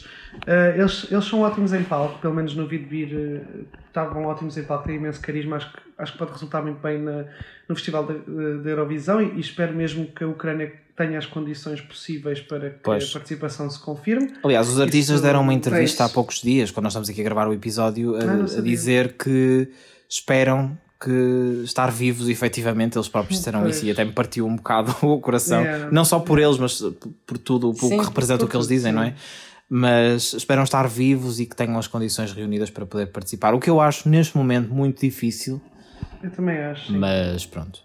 Uh, 0.47 0.77
eles, 0.77 1.11
eles 1.11 1.25
são 1.25 1.41
ótimos 1.41 1.73
em 1.73 1.83
palco, 1.83 2.19
pelo 2.19 2.35
menos 2.35 2.55
no 2.55 2.67
vídeo 2.67 2.87
vir 2.87 3.13
uh, 3.15 3.65
estavam 3.87 4.25
ótimos 4.25 4.57
em 4.57 4.63
palco, 4.63 4.85
têm 4.85 4.95
imenso 4.95 5.19
carisma, 5.19 5.57
acho 5.57 5.73
que, 5.73 5.79
acho 5.97 6.11
que 6.13 6.17
pode 6.17 6.31
resultar 6.31 6.61
muito 6.61 6.79
bem 6.79 6.97
na, 6.99 7.25
no 7.67 7.75
Festival 7.75 8.05
da 8.05 8.69
Eurovisão 8.69 9.21
e, 9.21 9.35
e, 9.35 9.39
espero 9.41 9.73
mesmo 9.73 10.05
que 10.07 10.23
a 10.23 10.27
Ucrânia 10.27 10.71
tenha 10.95 11.17
as 11.17 11.25
condições 11.25 11.81
possíveis 11.81 12.39
para 12.39 12.69
que 12.69 12.79
pois. 12.83 13.09
a 13.09 13.13
participação 13.13 13.69
se 13.69 13.79
confirme. 13.79 14.33
Aliás, 14.43 14.69
os 14.69 14.79
artistas 14.79 15.15
Isso, 15.15 15.23
deram 15.23 15.41
uma 15.41 15.53
entrevista 15.53 16.03
pois. 16.03 16.11
há 16.11 16.13
poucos 16.13 16.41
dias, 16.41 16.71
quando 16.71 16.85
nós 16.85 16.93
estamos 16.93 17.09
aqui 17.09 17.19
a 17.19 17.23
gravar 17.23 17.47
o 17.47 17.53
episódio, 17.53 18.15
a, 18.15 18.19
ah, 18.19 18.59
a 18.59 18.61
dizer 18.61 19.13
que 19.13 19.69
esperam 20.07 20.77
que 21.01 21.63
estar 21.63 21.89
vivos, 21.91 22.29
efetivamente, 22.29 22.95
eles 22.97 23.07
próprios 23.07 23.39
disseram 23.39 23.67
isso 23.67 23.83
e 23.85 23.91
até 23.91 24.05
me 24.05 24.11
partiu 24.11 24.45
um 24.45 24.55
bocado 24.55 24.95
o 25.01 25.19
coração, 25.19 25.61
yeah. 25.61 25.91
não 25.91 26.05
só 26.05 26.19
por 26.19 26.37
eles, 26.37 26.57
mas 26.57 26.81
por 27.25 27.37
tudo 27.39 27.71
o 27.71 27.73
que 27.73 27.97
representa 27.97 28.45
o 28.45 28.47
que 28.47 28.55
eles 28.55 28.67
dizem, 28.67 28.91
sim. 28.91 28.95
não 28.95 29.03
é? 29.03 29.15
Mas 29.67 30.33
esperam 30.33 30.63
estar 30.63 30.87
vivos 30.87 31.39
e 31.39 31.45
que 31.45 31.55
tenham 31.55 31.79
as 31.79 31.87
condições 31.87 32.33
reunidas 32.33 32.69
para 32.69 32.85
poder 32.85 33.07
participar. 33.07 33.53
O 33.53 33.59
que 33.59 33.69
eu 33.69 33.79
acho 33.79 34.07
neste 34.09 34.35
momento 34.37 34.71
muito 34.73 34.99
difícil. 34.99 35.61
Eu 36.21 36.29
também 36.29 36.57
acho. 36.57 36.87
Sim. 36.87 36.97
Mas 36.97 37.45
pronto. 37.45 37.79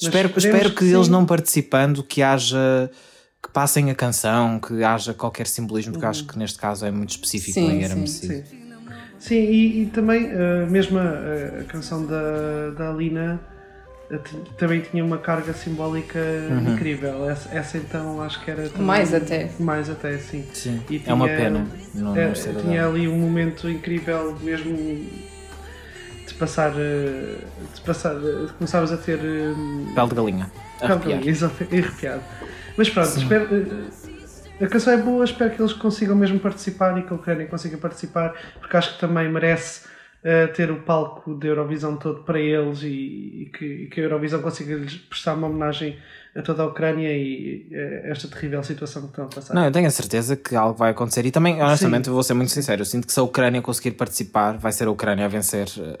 Mas 0.00 0.08
espero, 0.08 0.32
espero 0.36 0.70
que, 0.70 0.78
que 0.78 0.92
eles 0.92 1.06
não 1.06 1.24
participando, 1.24 2.02
que 2.02 2.22
haja 2.22 2.90
que 3.42 3.50
passem 3.50 3.90
a 3.90 3.94
canção, 3.94 4.60
que 4.60 4.84
haja 4.84 5.12
qualquer 5.12 5.48
simbolismo, 5.48 5.92
porque 5.92 6.04
uhum. 6.04 6.10
acho 6.10 6.26
que 6.26 6.38
neste 6.38 6.58
caso 6.58 6.86
é 6.86 6.90
muito 6.90 7.10
específico 7.10 7.54
sim, 7.54 7.80
e 7.80 7.82
era 7.82 7.94
merecido. 7.94 8.34
Sim. 8.34 8.61
Sim, 9.22 9.36
e, 9.36 9.82
e 9.82 9.86
também 9.86 10.24
uh, 10.34 10.68
mesmo 10.68 10.98
a, 10.98 11.60
a, 11.60 11.64
canção 11.68 12.04
da, 12.04 12.70
da 12.76 12.90
Alina 12.90 13.40
uh, 14.10 14.18
também 14.58 14.80
tinha 14.80 15.04
uma 15.04 15.16
carga 15.16 15.52
simbólica 15.52 16.18
uhum. 16.18 16.74
incrível. 16.74 17.30
Essa, 17.30 17.54
essa, 17.54 17.78
então 17.78 18.20
acho 18.20 18.44
que 18.44 18.50
era. 18.50 18.68
Também, 18.68 18.84
mais 18.84 19.14
até. 19.14 19.48
Mais 19.60 19.88
até, 19.88 20.18
sim. 20.18 20.44
sim. 20.52 20.82
E 20.90 21.00
é 21.06 21.14
uma 21.14 21.28
pena. 21.28 21.64
Não, 21.94 22.16
é, 22.16 22.26
não 22.26 22.62
tinha 22.62 22.84
ali 22.84 23.06
um 23.06 23.16
momento 23.16 23.70
incrível 23.70 24.36
mesmo 24.40 24.76
de 26.26 26.34
passar. 26.36 26.72
Eh, 26.76 27.36
de 27.76 27.80
passar. 27.82 28.16
de 28.16 28.52
começares 28.54 28.90
a 28.90 28.96
ter. 28.96 29.20
Pele 29.20 30.08
de 30.08 30.14
galinha. 30.16 30.50
Pele 30.80 30.96
de 30.96 31.08
galinha, 31.08 31.30
exato, 31.30 31.62
arrepiado. 31.62 32.22
Mas 32.76 32.90
pronto, 32.90 33.08
sim. 33.08 33.22
espero 33.22 33.46
a 34.64 34.68
canção 34.68 34.92
é 34.92 34.96
boa, 34.96 35.24
espero 35.24 35.50
que 35.50 35.60
eles 35.60 35.72
consigam 35.72 36.14
mesmo 36.16 36.38
participar 36.38 36.98
e 36.98 37.02
que 37.02 37.12
a 37.12 37.16
Ucrânia 37.16 37.46
consiga 37.46 37.76
participar, 37.76 38.34
porque 38.60 38.76
acho 38.76 38.94
que 38.94 39.00
também 39.00 39.30
merece 39.30 39.86
uh, 40.22 40.52
ter 40.54 40.70
o 40.70 40.82
palco 40.82 41.34
da 41.34 41.46
Eurovisão 41.46 41.96
todo 41.96 42.22
para 42.22 42.38
eles 42.38 42.82
e, 42.82 42.86
e, 42.86 43.50
que, 43.52 43.64
e 43.64 43.86
que 43.88 44.00
a 44.00 44.04
Eurovisão 44.04 44.40
consiga 44.40 44.74
lhes 44.74 44.96
prestar 44.96 45.34
uma 45.34 45.48
homenagem 45.48 45.98
a 46.34 46.40
toda 46.40 46.62
a 46.62 46.66
Ucrânia 46.66 47.12
e 47.12 47.68
uh, 47.70 48.10
esta 48.10 48.28
terrível 48.28 48.62
situação 48.62 49.02
que 49.02 49.08
estão 49.08 49.24
a 49.24 49.28
passar. 49.28 49.54
Não, 49.54 49.64
eu 49.64 49.72
tenho 49.72 49.86
a 49.86 49.90
certeza 49.90 50.36
que 50.36 50.56
algo 50.56 50.78
vai 50.78 50.92
acontecer 50.92 51.26
e 51.26 51.30
também, 51.30 51.60
honestamente, 51.60 52.06
Sim. 52.06 52.12
vou 52.12 52.22
ser 52.22 52.34
muito 52.34 52.52
sincero, 52.52 52.82
eu 52.82 52.86
sinto 52.86 53.06
que 53.06 53.12
se 53.12 53.20
a 53.20 53.22
Ucrânia 53.22 53.60
conseguir 53.60 53.92
participar, 53.92 54.56
vai 54.56 54.72
ser 54.72 54.86
a 54.86 54.90
Ucrânia 54.90 55.26
a 55.26 55.28
vencer 55.28 55.66
uh, 55.78 55.96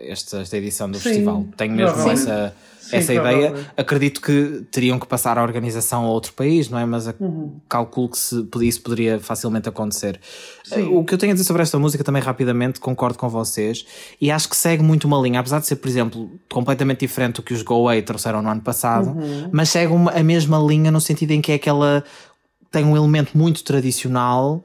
esta, 0.00 0.40
esta 0.40 0.56
edição 0.56 0.90
do 0.90 0.98
Sim. 0.98 1.04
festival. 1.04 1.46
Tenho 1.56 1.74
mesmo 1.74 2.10
essa 2.10 2.54
Sim, 2.86 2.96
essa 2.96 3.12
ideia. 3.12 3.52
Acredito 3.76 4.20
que 4.20 4.64
teriam 4.70 4.98
que 4.98 5.06
passar 5.06 5.38
a 5.38 5.42
organização 5.42 6.04
a 6.04 6.08
outro 6.08 6.32
país, 6.32 6.68
não 6.68 6.78
é? 6.78 6.86
Mas 6.86 7.06
uhum. 7.18 7.52
calculo 7.68 8.08
que 8.10 8.18
se, 8.18 8.46
isso 8.62 8.80
poderia 8.80 9.18
facilmente 9.18 9.68
acontecer. 9.68 10.20
Sim. 10.64 10.84
O 10.94 11.04
que 11.04 11.12
eu 11.14 11.18
tenho 11.18 11.32
a 11.32 11.34
dizer 11.34 11.44
sobre 11.44 11.62
esta 11.62 11.78
música 11.78 12.04
também 12.04 12.22
rapidamente, 12.22 12.78
concordo 12.78 13.18
com 13.18 13.28
vocês, 13.28 13.84
e 14.20 14.30
acho 14.30 14.48
que 14.48 14.56
segue 14.56 14.82
muito 14.82 15.04
uma 15.04 15.18
linha, 15.18 15.40
apesar 15.40 15.58
de 15.58 15.66
ser, 15.66 15.76
por 15.76 15.88
exemplo, 15.88 16.30
completamente 16.48 17.00
diferente 17.00 17.36
do 17.36 17.42
que 17.42 17.52
os 17.52 17.62
Go 17.62 17.74
Away 17.74 18.02
trouxeram 18.02 18.40
no 18.40 18.48
ano 18.48 18.60
passado, 18.60 19.08
uhum. 19.08 19.48
mas 19.50 19.68
segue 19.70 19.92
uma, 19.92 20.12
a 20.12 20.22
mesma 20.22 20.58
linha 20.58 20.90
no 20.90 21.00
sentido 21.00 21.32
em 21.32 21.40
que 21.40 21.52
é 21.52 21.56
aquela 21.56 22.04
tem 22.70 22.84
um 22.84 22.96
elemento 22.96 23.36
muito 23.36 23.64
tradicional 23.64 24.62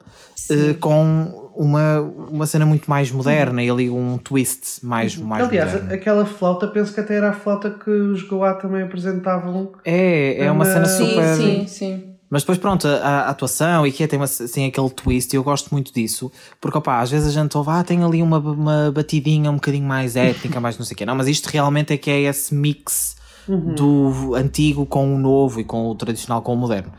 uh, 0.50 0.74
com 0.80 1.41
uma, 1.54 2.00
uma 2.00 2.46
cena 2.46 2.66
muito 2.66 2.88
mais 2.88 3.10
moderna 3.10 3.62
e 3.62 3.70
ali 3.70 3.90
um 3.90 4.18
twist 4.18 4.84
mais, 4.84 5.16
mais 5.16 5.46
Aliás, 5.46 5.72
moderno. 5.72 5.94
aquela 5.94 6.26
flauta, 6.26 6.66
penso 6.68 6.92
que 6.92 7.00
até 7.00 7.16
era 7.16 7.30
a 7.30 7.32
flauta 7.32 7.70
que 7.70 7.90
os 7.90 8.22
Goa 8.22 8.54
também 8.54 8.82
apresentavam. 8.82 9.72
É, 9.84 10.44
é 10.44 10.50
uma 10.50 10.64
cena 10.64 10.86
super. 10.86 11.36
Sim, 11.36 11.42
sim, 11.42 11.66
sim. 11.66 12.12
Mas 12.32 12.42
depois, 12.42 12.56
pronto, 12.56 12.88
a, 12.88 12.96
a, 12.96 13.28
atuação 13.28 13.86
e 13.86 13.92
que 13.92 14.02
é, 14.02 14.06
tem 14.06 14.18
uma, 14.18 14.24
assim, 14.24 14.66
aquele 14.66 14.88
twist, 14.88 15.34
e 15.34 15.36
eu 15.36 15.44
gosto 15.44 15.68
muito 15.70 15.92
disso, 15.92 16.32
porque 16.58 16.78
opa, 16.78 17.00
às 17.00 17.10
vezes 17.10 17.28
a 17.28 17.42
gente 17.42 17.54
ouve, 17.58 17.68
ah, 17.70 17.84
tem 17.84 18.02
ali 18.02 18.22
uma, 18.22 18.38
uma 18.38 18.90
batidinha 18.90 19.50
um 19.50 19.56
bocadinho 19.56 19.86
mais 19.86 20.16
étnica, 20.16 20.58
mais 20.58 20.78
não 20.78 20.86
sei 20.86 20.94
o 20.94 20.96
quê. 20.96 21.04
Não, 21.04 21.14
mas 21.14 21.28
isto 21.28 21.46
realmente 21.48 21.92
é 21.92 21.98
que 21.98 22.10
é 22.10 22.22
esse 22.22 22.54
mix 22.54 23.16
uhum. 23.46 23.74
do 23.74 24.34
antigo 24.34 24.86
com 24.86 25.14
o 25.14 25.18
novo 25.18 25.60
e 25.60 25.64
com 25.64 25.90
o 25.90 25.94
tradicional 25.94 26.40
com 26.40 26.54
o 26.54 26.56
moderno. 26.56 26.90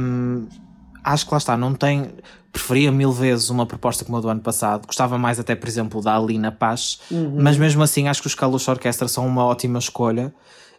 Um, 0.00 0.48
acho 1.04 1.24
que 1.24 1.32
lá 1.32 1.38
está, 1.38 1.56
não 1.56 1.72
tem 1.72 2.10
preferia 2.52 2.92
mil 2.92 3.10
vezes 3.10 3.48
uma 3.48 3.64
proposta 3.64 4.04
como 4.04 4.18
a 4.18 4.20
do 4.20 4.28
ano 4.28 4.40
passado. 4.40 4.86
Gostava 4.86 5.16
mais 5.16 5.40
até, 5.40 5.54
por 5.54 5.68
exemplo, 5.68 6.02
da 6.02 6.14
Alina 6.14 6.52
Paz, 6.52 7.00
uhum. 7.10 7.38
mas 7.40 7.56
mesmo 7.56 7.82
assim 7.82 8.08
acho 8.08 8.20
que 8.20 8.26
os 8.26 8.34
Kalush 8.34 8.68
Orquestra 8.68 9.08
são 9.08 9.26
uma 9.26 9.44
ótima 9.44 9.78
escolha 9.78 10.32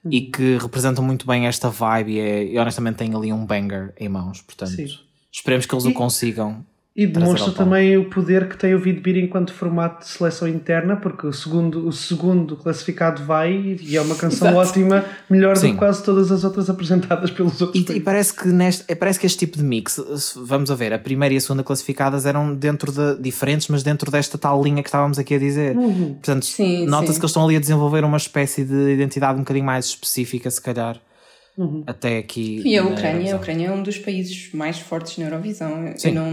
uhum. 0.06 0.12
e 0.12 0.22
que 0.22 0.58
representam 0.58 1.04
muito 1.04 1.26
bem 1.26 1.48
esta 1.48 1.70
vibe 1.70 2.12
e, 2.14 2.20
é, 2.20 2.44
e 2.46 2.60
honestamente 2.60 2.98
têm 2.98 3.16
ali 3.16 3.34
um 3.34 3.46
banger 3.46 3.94
em 4.00 4.08
mãos, 4.08 4.42
portanto 4.42 4.76
Sim. 4.76 4.86
esperemos 5.32 5.66
que 5.66 5.74
eles 5.74 5.86
e, 5.86 5.88
o 5.88 5.94
consigam. 5.94 6.64
E 6.96 7.08
demonstra 7.08 7.52
também 7.52 7.98
o 7.98 8.08
poder 8.08 8.48
que 8.48 8.56
tem 8.56 8.76
o 8.76 8.80
Vidbeer 8.80 9.18
enquanto 9.18 9.52
formato 9.52 10.06
de 10.06 10.12
seleção 10.12 10.48
interna, 10.48 10.96
porque 10.96 11.26
o 11.26 11.34
segundo, 11.34 11.88
o 11.88 11.92
segundo 11.92 12.56
classificado 12.56 13.24
vai 13.24 13.80
e 13.82 13.98
é 13.98 14.02
uma 14.02 14.14
canção 14.14 14.50
Exato. 14.50 14.70
ótima, 14.70 15.04
melhor 15.28 15.58
Sim. 15.58 15.70
do 15.70 15.74
que 15.74 15.80
quase 15.80 16.04
todas 16.04 16.32
as 16.32 16.44
outras 16.44 16.70
apresentadas 16.70 17.32
pelos 17.32 17.60
outros. 17.60 17.90
E, 17.90 17.94
e, 17.94 18.00
parece, 18.00 18.36
que 18.36 18.48
neste, 18.50 18.84
é, 18.88 18.94
parece 18.94 19.20
que 19.20 19.26
este 19.26 19.40
tipo 19.40 19.58
de 19.58 19.64
mix, 19.64 20.00
vamos 20.46 20.70
a 20.70 20.76
ver, 20.76 20.94
a 20.94 21.00
primeira 21.00 21.34
e 21.34 21.38
a 21.38 21.42
segunda 21.42 21.64
classificadas 21.64 22.28
eram 22.28 22.54
dentro 22.54 22.92
de 22.92 23.20
diferentes, 23.20 23.70
mas 23.70 23.82
dentro 23.82 24.12
desta 24.12 24.38
tal 24.38 24.62
linha 24.64 24.84
que 24.84 24.90
estávamos 24.90 25.18
aqui 25.18 25.34
a 25.34 25.40
dizer. 25.40 25.76
Uhum. 25.76 26.14
Portanto, 26.14 26.46
nota-se 26.88 27.20
que 27.20 27.26
eles 27.26 27.32
estão 27.32 27.44
ali 27.44 27.56
a 27.56 27.60
desenvolver 27.60 28.04
uma 28.04 28.18
espécie 28.18 28.64
de 28.64 28.94
identidade 28.94 29.34
um 29.38 29.42
bocadinho 29.42 29.66
mais 29.66 29.86
específica, 29.86 30.52
se 30.52 30.62
calhar. 30.62 31.02
Uhum. 31.58 31.84
Até 31.86 32.18
aqui. 32.18 32.62
E 32.66 32.78
a 32.78 32.84
Ucrânia, 32.84 33.34
a 33.34 33.38
Ucrânia 33.38 33.68
é 33.68 33.72
um 33.72 33.84
dos 33.84 33.98
países 33.98 34.52
mais 34.54 34.80
fortes 34.80 35.18
na 35.18 35.26
Eurovisão. 35.26 35.94
Sim. 35.96 36.10
Eu 36.10 36.16
não, 36.16 36.32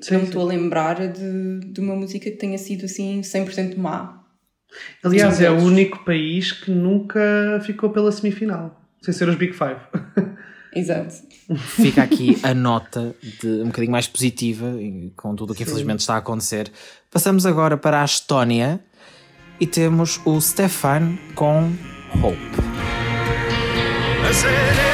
sim, 0.00 0.14
não 0.14 0.22
estou 0.22 0.42
a 0.42 0.46
lembrar 0.46 1.08
de, 1.08 1.60
de 1.60 1.80
uma 1.80 1.94
música 1.94 2.30
que 2.30 2.36
tenha 2.36 2.56
sido 2.56 2.86
assim 2.86 3.20
100% 3.20 3.76
má. 3.76 4.22
Aliás, 5.04 5.40
é 5.40 5.50
o 5.50 5.58
único 5.58 6.02
país 6.04 6.52
que 6.52 6.70
nunca 6.70 7.60
ficou 7.64 7.90
pela 7.90 8.10
semifinal, 8.10 8.80
sem 9.02 9.12
ser 9.12 9.28
os 9.28 9.36
Big 9.36 9.52
Five. 9.52 9.80
Exato. 10.74 11.14
Fica 11.56 12.02
aqui 12.02 12.38
a 12.42 12.54
nota 12.54 13.14
de 13.40 13.46
um 13.46 13.66
bocadinho 13.66 13.92
mais 13.92 14.08
positiva, 14.08 14.74
com 15.14 15.34
tudo 15.36 15.52
o 15.52 15.54
que 15.54 15.64
infelizmente 15.64 16.00
está 16.00 16.14
a 16.14 16.18
acontecer. 16.18 16.72
Passamos 17.10 17.44
agora 17.44 17.76
para 17.76 18.00
a 18.00 18.04
Estónia 18.04 18.80
e 19.60 19.66
temos 19.66 20.18
o 20.24 20.40
Stefan 20.40 21.18
com 21.34 21.70
Hope. 22.22 22.61
I 24.34 24.91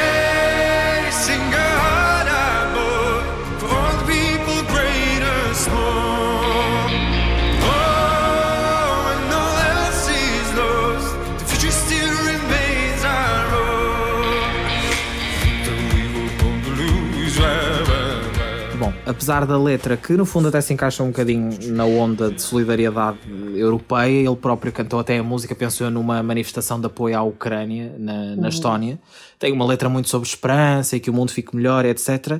apesar 19.09 19.45
da 19.45 19.57
letra 19.57 19.97
que 19.97 20.13
no 20.13 20.23
fundo 20.23 20.49
até 20.49 20.61
se 20.61 20.71
encaixa 20.71 21.01
um 21.01 21.07
bocadinho 21.07 21.49
na 21.73 21.83
onda 21.83 22.29
de 22.29 22.39
solidariedade 22.39 23.17
europeia, 23.55 24.27
ele 24.27 24.35
próprio 24.35 24.71
cantou 24.71 24.99
até 24.99 25.17
a 25.17 25.23
música, 25.23 25.55
pensou 25.55 25.89
numa 25.89 26.21
manifestação 26.21 26.79
de 26.79 26.85
apoio 26.85 27.17
à 27.17 27.23
Ucrânia 27.23 27.95
na, 27.97 28.35
na 28.35 28.43
uhum. 28.43 28.47
Estónia. 28.47 28.99
Tem 29.39 29.51
uma 29.51 29.65
letra 29.65 29.89
muito 29.89 30.09
sobre 30.09 30.27
esperança 30.27 30.95
e 30.95 30.99
que 30.99 31.09
o 31.09 31.13
mundo 31.13 31.31
fique 31.31 31.55
melhor, 31.55 31.85
etc. 31.85 32.39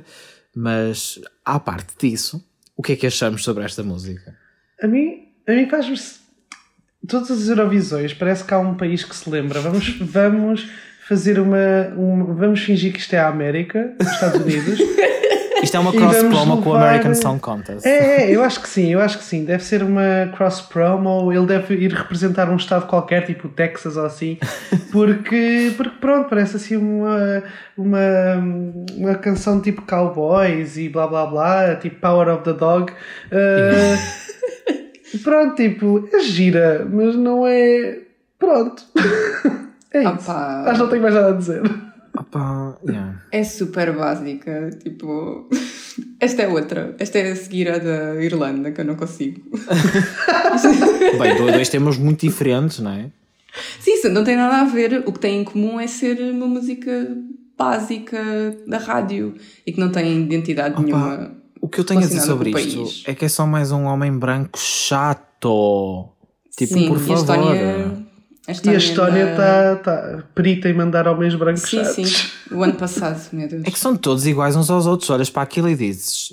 Mas, 0.54 1.20
à 1.44 1.58
parte 1.58 1.92
disso, 1.98 2.44
o 2.76 2.82
que 2.82 2.92
é 2.92 2.96
que 2.96 3.06
achamos 3.06 3.42
sobre 3.42 3.64
esta 3.64 3.82
música? 3.82 4.36
A 4.80 4.86
mim, 4.86 5.26
a 5.48 5.52
mim 5.52 5.68
faz-me. 5.68 5.98
Todas 7.08 7.30
as 7.30 7.48
Eurovisões, 7.48 8.14
parece 8.14 8.44
que 8.44 8.54
há 8.54 8.58
um 8.58 8.76
país 8.76 9.02
que 9.02 9.16
se 9.16 9.28
lembra. 9.28 9.60
Vamos, 9.60 9.98
vamos 9.98 10.68
fazer 11.08 11.40
uma, 11.40 11.88
uma. 11.96 12.34
Vamos 12.34 12.60
fingir 12.60 12.92
que 12.92 13.00
isto 13.00 13.14
é 13.14 13.18
a 13.18 13.28
América, 13.28 13.96
os 13.98 14.06
Estados 14.06 14.40
Unidos. 14.40 14.78
Isto 15.62 15.76
é 15.76 15.80
uma 15.80 15.92
cross 15.92 16.22
promo 16.22 16.62
com 16.62 16.70
o 16.70 16.74
American 16.74 17.14
Song 17.14 17.40
Contest. 17.40 17.86
É, 17.86 18.24
é, 18.24 18.30
eu 18.30 18.42
acho 18.42 18.60
que 18.60 18.68
sim, 18.68 18.92
eu 18.92 19.00
acho 19.00 19.18
que 19.18 19.24
sim. 19.24 19.44
Deve 19.44 19.62
ser 19.62 19.82
uma 19.82 20.30
cross 20.36 20.60
promo, 20.60 21.32
ele 21.32 21.46
deve 21.46 21.74
ir 21.74 21.92
representar 21.92 22.48
um 22.48 22.56
estado 22.56 22.86
qualquer, 22.86 23.26
tipo 23.26 23.48
Texas 23.48 23.96
ou 23.96 24.04
assim, 24.04 24.38
porque, 24.92 25.72
porque 25.76 25.96
pronto, 26.00 26.28
parece 26.28 26.56
assim 26.56 26.76
uma, 26.76 27.42
uma, 27.76 27.98
uma 28.96 29.14
canção 29.16 29.60
tipo 29.60 29.82
Cowboys 29.82 30.76
e 30.76 30.88
blá 30.88 31.06
blá 31.06 31.26
blá, 31.26 31.76
tipo 31.76 32.00
Power 32.00 32.28
of 32.28 32.44
the 32.44 32.52
Dog. 32.52 32.92
Uh, 33.32 35.18
pronto, 35.22 35.56
tipo, 35.56 36.08
é 36.12 36.20
gira, 36.20 36.86
mas 36.90 37.14
não 37.16 37.46
é. 37.46 37.98
Pronto. 38.38 38.82
é 39.92 40.00
isso. 40.00 40.30
Opa. 40.30 40.62
Acho 40.66 40.72
que 40.72 40.78
não 40.78 40.88
tenho 40.88 41.02
mais 41.02 41.14
nada 41.14 41.28
a 41.28 41.32
dizer. 41.32 41.89
Opa, 42.30 42.78
yeah. 42.86 43.20
É 43.32 43.42
super 43.42 43.92
básica, 43.92 44.70
tipo. 44.82 45.48
Esta 46.20 46.42
é 46.42 46.48
outra. 46.48 46.94
Esta 46.98 47.18
é 47.18 47.32
a 47.32 47.36
seguir 47.36 47.68
a 47.68 47.78
da 47.78 48.22
Irlanda, 48.22 48.70
que 48.70 48.80
eu 48.80 48.84
não 48.84 48.94
consigo. 48.94 49.42
Bem, 51.18 51.36
dois 51.36 51.68
temas 51.68 51.98
muito 51.98 52.20
diferentes, 52.20 52.78
não 52.78 52.92
é? 52.92 53.10
Sim, 53.80 53.94
isso 53.94 54.08
não 54.08 54.22
tem 54.22 54.36
nada 54.36 54.60
a 54.60 54.64
ver. 54.64 55.02
O 55.06 55.12
que 55.12 55.18
tem 55.18 55.40
em 55.40 55.44
comum 55.44 55.80
é 55.80 55.88
ser 55.88 56.20
uma 56.32 56.46
música 56.46 57.16
básica 57.58 58.18
da 58.66 58.78
rádio 58.78 59.34
e 59.66 59.72
que 59.72 59.80
não 59.80 59.90
tem 59.90 60.22
identidade 60.22 60.74
Opa, 60.74 60.82
nenhuma. 60.82 61.36
O 61.60 61.68
que 61.68 61.80
eu 61.80 61.84
tenho 61.84 62.00
a 62.00 62.04
dizer 62.04 62.20
sobre 62.20 62.50
isto 62.50 63.10
é 63.10 63.14
que 63.14 63.24
é 63.24 63.28
só 63.28 63.44
mais 63.44 63.72
um 63.72 63.84
homem 63.84 64.12
branco 64.12 64.58
chato. 64.58 66.08
Tipo, 66.56 66.74
Sim, 66.74 66.88
por 66.88 66.98
favor. 66.98 67.16
A 67.16 67.20
Estónia 67.20 68.09
e 68.64 68.68
a 68.70 68.74
história 68.74 69.30
está 69.30 69.76
tá 69.76 70.22
perita 70.34 70.68
em 70.68 70.74
mandar 70.74 71.06
homens 71.08 71.34
brancos 71.34 71.62
Sim, 71.62 71.84
chatos. 71.84 71.94
sim. 71.94 72.54
O 72.54 72.62
ano 72.62 72.74
passado, 72.74 73.20
meu 73.32 73.48
Deus. 73.48 73.62
É 73.64 73.70
que 73.70 73.78
são 73.78 73.96
todos 73.96 74.26
iguais 74.26 74.56
uns 74.56 74.70
aos 74.70 74.86
outros. 74.86 75.08
Olhas 75.10 75.30
para 75.30 75.42
aquilo 75.42 75.68
e 75.68 75.76
dizes, 75.76 76.32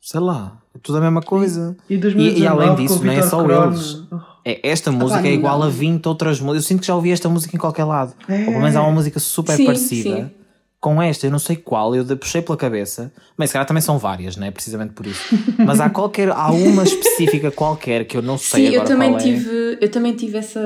sei 0.00 0.20
lá, 0.20 0.58
é 0.74 0.78
tudo 0.78 0.98
a 0.98 1.00
mesma 1.00 1.22
coisa. 1.22 1.76
E, 1.88 1.94
e, 1.94 2.40
e 2.40 2.46
além 2.46 2.74
disso, 2.76 3.04
não 3.04 3.12
é 3.12 3.22
só 3.22 3.42
Corona. 3.42 3.66
eles. 3.74 4.02
É, 4.44 4.70
esta 4.70 4.90
música 4.90 5.20
ah, 5.20 5.28
é 5.28 5.32
igual 5.32 5.62
a 5.62 5.68
20 5.68 6.06
outras 6.06 6.40
músicas. 6.40 6.64
Eu 6.64 6.68
sinto 6.68 6.80
que 6.80 6.86
já 6.86 6.94
ouvi 6.94 7.10
esta 7.10 7.28
música 7.28 7.54
em 7.54 7.58
qualquer 7.58 7.84
lado. 7.84 8.14
É. 8.28 8.38
Ou 8.38 8.44
pelo 8.46 8.60
menos 8.60 8.76
há 8.76 8.82
uma 8.82 8.92
música 8.92 9.20
super 9.20 9.56
sim, 9.56 9.66
parecida. 9.66 10.16
Sim 10.16 10.37
com 10.80 11.02
esta, 11.02 11.26
eu 11.26 11.30
não 11.30 11.40
sei 11.40 11.56
qual, 11.56 11.94
eu 11.94 12.04
puxei 12.16 12.40
pela 12.40 12.56
cabeça, 12.56 13.12
mas 13.36 13.50
se 13.50 13.52
calhar 13.52 13.66
também 13.66 13.80
são 13.80 13.98
várias, 13.98 14.36
né? 14.36 14.50
Precisamente 14.50 14.92
por 14.92 15.06
isso. 15.06 15.36
Mas 15.58 15.80
há 15.80 15.90
qualquer, 15.90 16.30
há 16.30 16.50
uma 16.52 16.84
específica 16.84 17.50
qualquer 17.50 18.04
que 18.04 18.16
eu 18.16 18.22
não 18.22 18.38
sei 18.38 18.68
Sim, 18.68 18.76
agora 18.76 18.82
eu 18.82 18.94
também 18.94 19.10
qual 19.10 19.20
é. 19.20 19.22
tive, 19.22 19.50
é. 19.50 19.78
eu 19.80 19.90
também 19.90 20.14
tive 20.14 20.38
essa, 20.38 20.60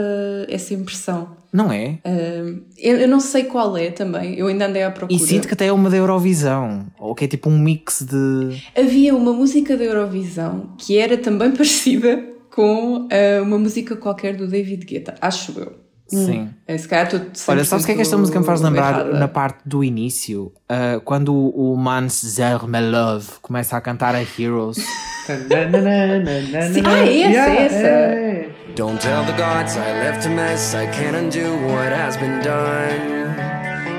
essa 0.49 0.75
impressão. 0.75 1.37
Não 1.51 1.73
é? 1.73 1.99
Uh, 2.05 2.63
eu, 2.79 3.01
eu, 3.01 3.09
não 3.09 3.21
sei 3.21 3.45
qual 3.45 3.77
é 3.77 3.91
também, 3.91 4.39
eu 4.39 4.47
ainda 4.47 4.67
andei 4.67 4.83
à 4.83 4.91
procura. 4.91 5.21
E 5.21 5.27
sinto 5.27 5.47
que 5.47 5.55
até 5.55 5.67
é 5.67 5.73
uma 5.73 5.91
da 5.91 5.97
Eurovisão, 5.97 6.87
ou 6.99 7.15
que 7.15 7.25
é 7.25 7.29
tipo 7.29 7.49
um 7.51 7.59
mix 7.59 8.03
de. 8.03 8.63
Havia 8.75 9.15
uma 9.15 9.33
música 9.33 9.77
da 9.77 9.85
Eurovisão 9.85 10.75
que 10.79 10.97
era 10.99 11.17
também 11.19 11.53
parecida 11.57 12.23
com 12.51 13.07
uh, 13.07 13.43
uma 13.43 13.59
música 13.59 13.97
qualquer 13.97 14.37
do 14.37 14.47
David 14.47 14.85
Guetta, 14.85 15.15
acho 15.21 15.59
eu. 15.59 15.82
Sim. 16.17 16.51
É, 16.67 16.77
se 16.77 16.87
calhar 16.87 17.09
Olha, 17.49 17.65
sabes 17.65 17.85
o 17.85 17.87
que 17.87 17.93
é 17.93 17.95
que 17.95 18.03
esta 18.03 18.17
música 18.17 18.39
me 18.39 18.45
faz 18.45 18.61
lembrar 18.61 19.01
errada. 19.01 19.19
na 19.19 19.29
parte 19.29 19.61
do 19.65 19.83
início? 19.83 20.53
Uh, 20.71 21.01
quando 21.05 21.35
o 21.35 21.77
Mans 21.77 22.37
Love 22.91 23.29
começa 23.41 23.77
a 23.77 23.81
cantar 23.81 24.15
a 24.15 24.21
Heroes. 24.21 24.77
Sim, 25.23 26.83
ah, 26.85 26.99
é 26.99 27.21
essa, 27.23 27.51
é 27.51 27.65
essa. 27.65 28.53
Don't 28.75 28.99
tell 29.01 29.25
the 29.25 29.33
gods 29.33 29.77
I 29.77 29.93
left 30.03 30.27
a 30.27 30.31
mess, 30.31 30.75
I 30.75 30.87
can't 30.87 31.17
undo 31.17 31.57
what 31.69 31.93
has 31.93 32.17
been 32.17 32.41
done. 32.41 33.23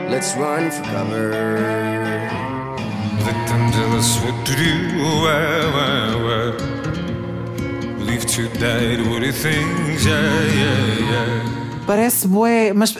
Let's 0.09 0.35
run 0.35 0.69
for 0.69 0.83
cover. 0.83 1.31
Let 3.25 3.47
them 3.47 3.71
tell 3.71 3.95
us 3.95 4.19
what 4.19 4.45
to 4.45 4.55
do. 4.55 4.73
Where, 5.23 5.71
where, 5.71 6.17
where. 6.25 6.53
Leave 7.99 8.25
to 8.25 8.49
die 8.59 9.01
what 9.09 9.23
he 9.23 9.31
thinks. 9.31 10.05
Yeah, 10.05 10.43
yeah, 10.43 10.99
yeah. 11.11 11.62
Parece 11.85 12.27
bué, 12.27 12.71
mas 12.73 12.95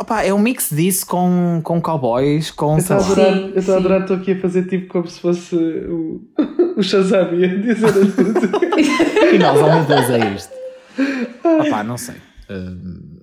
opa, 0.00 0.22
é 0.22 0.34
um 0.34 0.38
mix 0.38 0.70
disso 0.70 1.06
com, 1.06 1.60
com 1.62 1.80
cowboys, 1.80 2.50
com. 2.50 2.72
Eu 2.72 2.78
estou 2.78 2.96
a 2.96 3.00
adorar, 3.00 3.36
eu 3.36 3.58
estou 3.58 3.74
a 3.74 3.78
adorar, 3.78 4.00
estou 4.00 4.16
aqui 4.16 4.32
a 4.32 4.40
fazer 4.40 4.66
tipo 4.66 4.88
como 4.88 5.08
se 5.08 5.20
fosse 5.20 5.54
o, 5.56 6.20
o 6.76 6.82
Shazam 6.82 7.28
a 7.28 7.46
dizer 7.46 7.86
as 7.86 7.94
músicas. 7.94 9.32
e 9.32 9.38
nós, 9.38 9.60
oh 9.60 9.72
meu 9.72 9.84
Deus, 9.84 10.10
é 10.10 10.34
isto. 10.34 10.52
Opá, 11.44 11.84
não 11.84 11.96
sei. 11.96 12.16
Uh, 12.50 13.22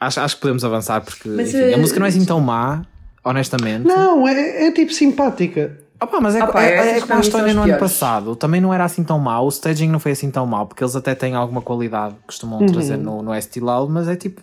acho, 0.00 0.20
acho 0.20 0.34
que 0.36 0.42
podemos 0.42 0.64
avançar 0.64 1.00
porque 1.02 1.28
mas, 1.28 1.54
enfim, 1.54 1.74
a 1.74 1.78
música 1.78 2.00
não 2.00 2.06
é 2.06 2.08
assim 2.08 2.24
tão 2.24 2.40
má, 2.40 2.82
honestamente. 3.24 3.84
Não, 3.84 4.26
é, 4.26 4.66
é 4.66 4.72
tipo 4.72 4.92
simpática. 4.92 5.81
Opa, 6.02 6.20
mas 6.20 6.34
é, 6.34 6.42
Opa, 6.42 6.62
é, 6.62 6.74
é, 6.74 6.98
é 6.98 7.00
como 7.00 7.14
a 7.14 7.20
história 7.20 7.54
no 7.54 7.62
ano 7.62 7.78
passado. 7.78 8.34
Também 8.34 8.60
não 8.60 8.74
era 8.74 8.84
assim 8.84 9.04
tão 9.04 9.18
mau. 9.18 9.46
O 9.46 9.48
staging 9.48 9.88
não 9.88 10.00
foi 10.00 10.12
assim 10.12 10.30
tão 10.30 10.44
mau, 10.46 10.66
porque 10.66 10.82
eles 10.82 10.96
até 10.96 11.14
têm 11.14 11.34
alguma 11.34 11.62
qualidade 11.62 12.14
que 12.14 12.26
costumam 12.26 12.60
uhum. 12.60 12.66
trazer 12.66 12.96
no, 12.96 13.22
no 13.22 13.34
Estilal, 13.34 13.88
mas 13.88 14.08
é 14.08 14.16
tipo. 14.16 14.42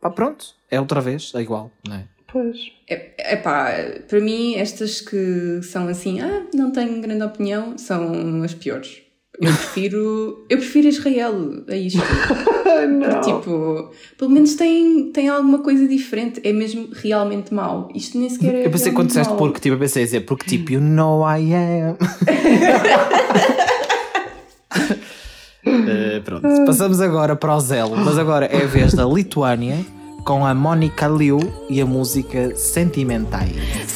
Pá, 0.00 0.10
pronto. 0.10 0.46
É 0.70 0.80
outra 0.80 1.00
vez, 1.00 1.32
é 1.34 1.40
igual, 1.40 1.70
não 1.86 1.96
é? 1.96 2.04
Pois. 2.32 2.56
É, 2.88 3.34
é 3.34 3.36
pá, 3.36 3.70
para 4.08 4.20
mim, 4.20 4.56
estas 4.56 5.00
que 5.00 5.62
são 5.62 5.86
assim, 5.88 6.20
ah, 6.20 6.44
não 6.52 6.72
tenho 6.72 7.00
grande 7.00 7.22
opinião, 7.22 7.78
são 7.78 8.42
as 8.42 8.52
piores. 8.52 9.05
Eu 9.40 9.52
prefiro, 9.52 10.46
eu 10.48 10.58
prefiro 10.58 10.88
Israel 10.88 11.64
a 11.68 11.76
isto. 11.76 12.00
não. 12.88 13.20
Tipo, 13.20 13.90
pelo 14.16 14.30
menos 14.30 14.54
tem, 14.54 15.10
tem 15.12 15.28
alguma 15.28 15.58
coisa 15.58 15.86
diferente. 15.86 16.40
É 16.42 16.52
mesmo 16.52 16.88
realmente 16.92 17.52
mau. 17.52 17.88
Isto 17.94 18.18
nem 18.18 18.30
sequer 18.30 18.54
é. 18.54 18.66
Eu 18.66 18.70
pensei 18.70 18.92
quando 18.92 19.08
disseste 19.08 19.34
porque, 19.34 19.60
tipo, 19.60 19.74
eu 19.74 19.78
pensei 19.78 20.02
a 20.02 20.06
dizer 20.06 20.20
porque, 20.20 20.46
tipo, 20.46 20.72
you 20.72 20.80
know 20.80 21.22
I 21.22 21.52
am. 21.54 21.96
uh, 25.66 26.22
pronto, 26.24 26.64
passamos 26.64 27.00
agora 27.00 27.36
para 27.36 27.54
o 27.54 27.60
Zelo, 27.60 27.96
mas 27.96 28.18
agora 28.18 28.46
é 28.46 28.62
a 28.62 28.66
vez 28.66 28.94
da 28.94 29.04
Lituânia 29.04 29.76
com 30.24 30.44
a 30.44 30.54
Mónica 30.54 31.06
Liu 31.06 31.38
e 31.68 31.80
a 31.80 31.86
música 31.86 32.56
Sentimentais. 32.56 33.95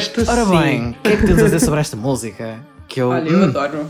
Esta 0.00 0.32
Ora 0.32 0.46
sim. 0.46 0.58
bem, 0.58 0.90
o 0.92 0.94
que 0.94 1.08
é 1.08 1.16
que 1.16 1.26
tens 1.26 1.38
a 1.40 1.44
dizer 1.44 1.60
sobre 1.60 1.80
esta 1.80 1.94
música? 1.94 2.58
Que 2.88 3.02
eu, 3.02 3.10
Olha, 3.10 3.28
eu 3.28 3.38
hum. 3.38 3.44
adoro. 3.44 3.86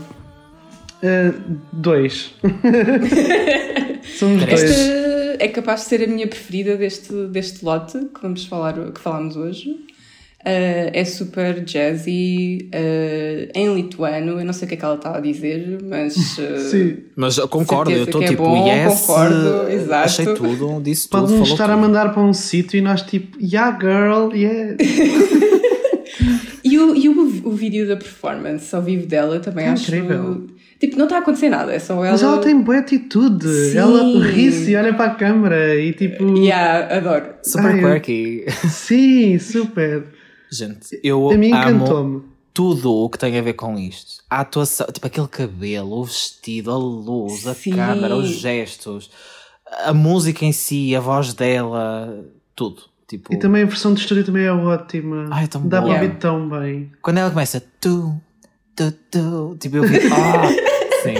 Uh, 1.01 1.57
dois. 1.71 2.35
Somos 4.19 4.43
dois. 4.43 4.61
Esta 4.61 5.37
é 5.39 5.47
capaz 5.47 5.83
de 5.83 5.87
ser 5.87 6.03
a 6.03 6.07
minha 6.07 6.27
preferida 6.27 6.75
deste, 6.75 7.13
deste 7.27 7.63
lote 7.63 7.97
que 8.13 8.21
vamos 8.21 8.45
falar, 8.45 8.73
que 8.91 8.99
falamos 8.99 9.37
hoje. 9.37 9.69
Uh, 10.41 10.91
é 10.91 11.05
super 11.05 11.63
jazzy, 11.63 12.69
uh, 12.73 13.51
em 13.55 13.73
lituano, 13.73 14.37
eu 14.39 14.43
não 14.43 14.51
sei 14.51 14.65
o 14.65 14.69
que 14.69 14.73
é 14.73 14.77
que 14.77 14.83
ela 14.83 14.95
está 14.95 15.15
a 15.15 15.19
dizer, 15.21 15.79
mas. 15.81 16.17
Uh, 16.37 16.57
Sim. 16.69 16.97
Mas 17.15 17.39
concordo, 17.39 17.89
eu 17.89 18.03
estou 18.03 18.21
é 18.21 18.27
tipo, 18.27 18.43
bom, 18.43 18.67
yes, 18.67 18.99
concordo, 18.99 19.69
exato. 19.69 19.93
achei 20.03 20.25
tudo, 20.33 20.81
disse 20.81 21.07
tudo. 21.07 21.21
Podem 21.21 21.43
estar 21.43 21.67
tudo. 21.67 21.73
a 21.73 21.77
mandar 21.77 22.11
para 22.11 22.21
um 22.21 22.33
sítio 22.33 22.79
e 22.79 22.81
nós 22.81 23.01
tipo, 23.03 23.37
yeah 23.39 23.77
girl, 23.79 24.35
yeah. 24.35 24.75
e 26.81 26.91
o, 26.91 26.95
e 26.95 27.09
o, 27.09 27.49
o 27.49 27.51
vídeo 27.51 27.87
da 27.87 27.95
performance 27.95 28.75
ao 28.75 28.81
vivo 28.81 29.05
dela 29.05 29.39
também 29.39 29.65
é 29.65 29.69
acho. 29.69 29.95
Incrível. 29.95 30.47
Tipo, 30.79 30.97
não 30.97 31.05
está 31.05 31.17
a 31.17 31.19
acontecer 31.19 31.49
nada, 31.49 31.71
é 31.71 31.77
só 31.77 31.93
ela. 31.93 32.11
Mas 32.11 32.23
ela 32.23 32.39
tem 32.39 32.59
boa 32.59 32.79
atitude. 32.79 33.47
Sim. 33.47 33.77
Ela 33.77 34.25
ri-se 34.25 34.71
e 34.71 34.75
olha 34.75 34.93
para 34.93 35.11
a 35.11 35.15
câmera 35.15 35.75
e 35.75 35.93
tipo. 35.93 36.35
Yeah, 36.37 36.97
adoro. 36.97 37.35
Super 37.43 37.85
Ai, 37.85 37.99
quirky. 37.99 38.45
Sim, 38.67 39.37
super. 39.37 40.07
Gente, 40.51 40.99
eu 41.03 41.29
a 41.29 41.37
mim 41.37 41.51
amo 41.53 42.25
tudo 42.53 42.91
o 42.91 43.09
que 43.09 43.17
tem 43.17 43.37
a 43.37 43.41
ver 43.41 43.53
com 43.53 43.77
isto. 43.77 44.23
A 44.29 44.41
atuação, 44.41 44.87
tipo 44.91 45.05
aquele 45.05 45.27
cabelo, 45.27 45.99
o 45.99 46.03
vestido, 46.03 46.71
a 46.71 46.77
luz, 46.77 47.47
a 47.47 47.53
Sim. 47.53 47.71
câmera, 47.71 48.15
os 48.15 48.27
gestos, 48.29 49.09
a 49.85 49.93
música 49.93 50.43
em 50.43 50.51
si, 50.51 50.95
a 50.95 50.99
voz 50.99 51.33
dela, 51.33 52.25
tudo. 52.55 52.90
Tipo... 53.11 53.33
E 53.33 53.37
também 53.37 53.63
a 53.63 53.65
versão 53.65 53.93
de 53.93 53.99
história 53.99 54.23
também 54.23 54.45
é 54.45 54.51
ótima. 54.53 55.25
Ai, 55.31 55.43
é 55.43 55.47
tão 55.47 55.67
Dá 55.67 55.81
para 55.81 55.91
ouvir 55.91 56.15
tão 56.15 56.47
bem. 56.47 56.89
Quando 57.01 57.17
ela 57.17 57.29
começa 57.29 57.61
tu, 57.81 58.15
tu, 58.73 58.89
tu, 59.11 59.57
tipo 59.59 59.75
eu 59.75 59.83
vi, 59.83 59.97
ah, 60.13 60.47
sim. 61.03 61.15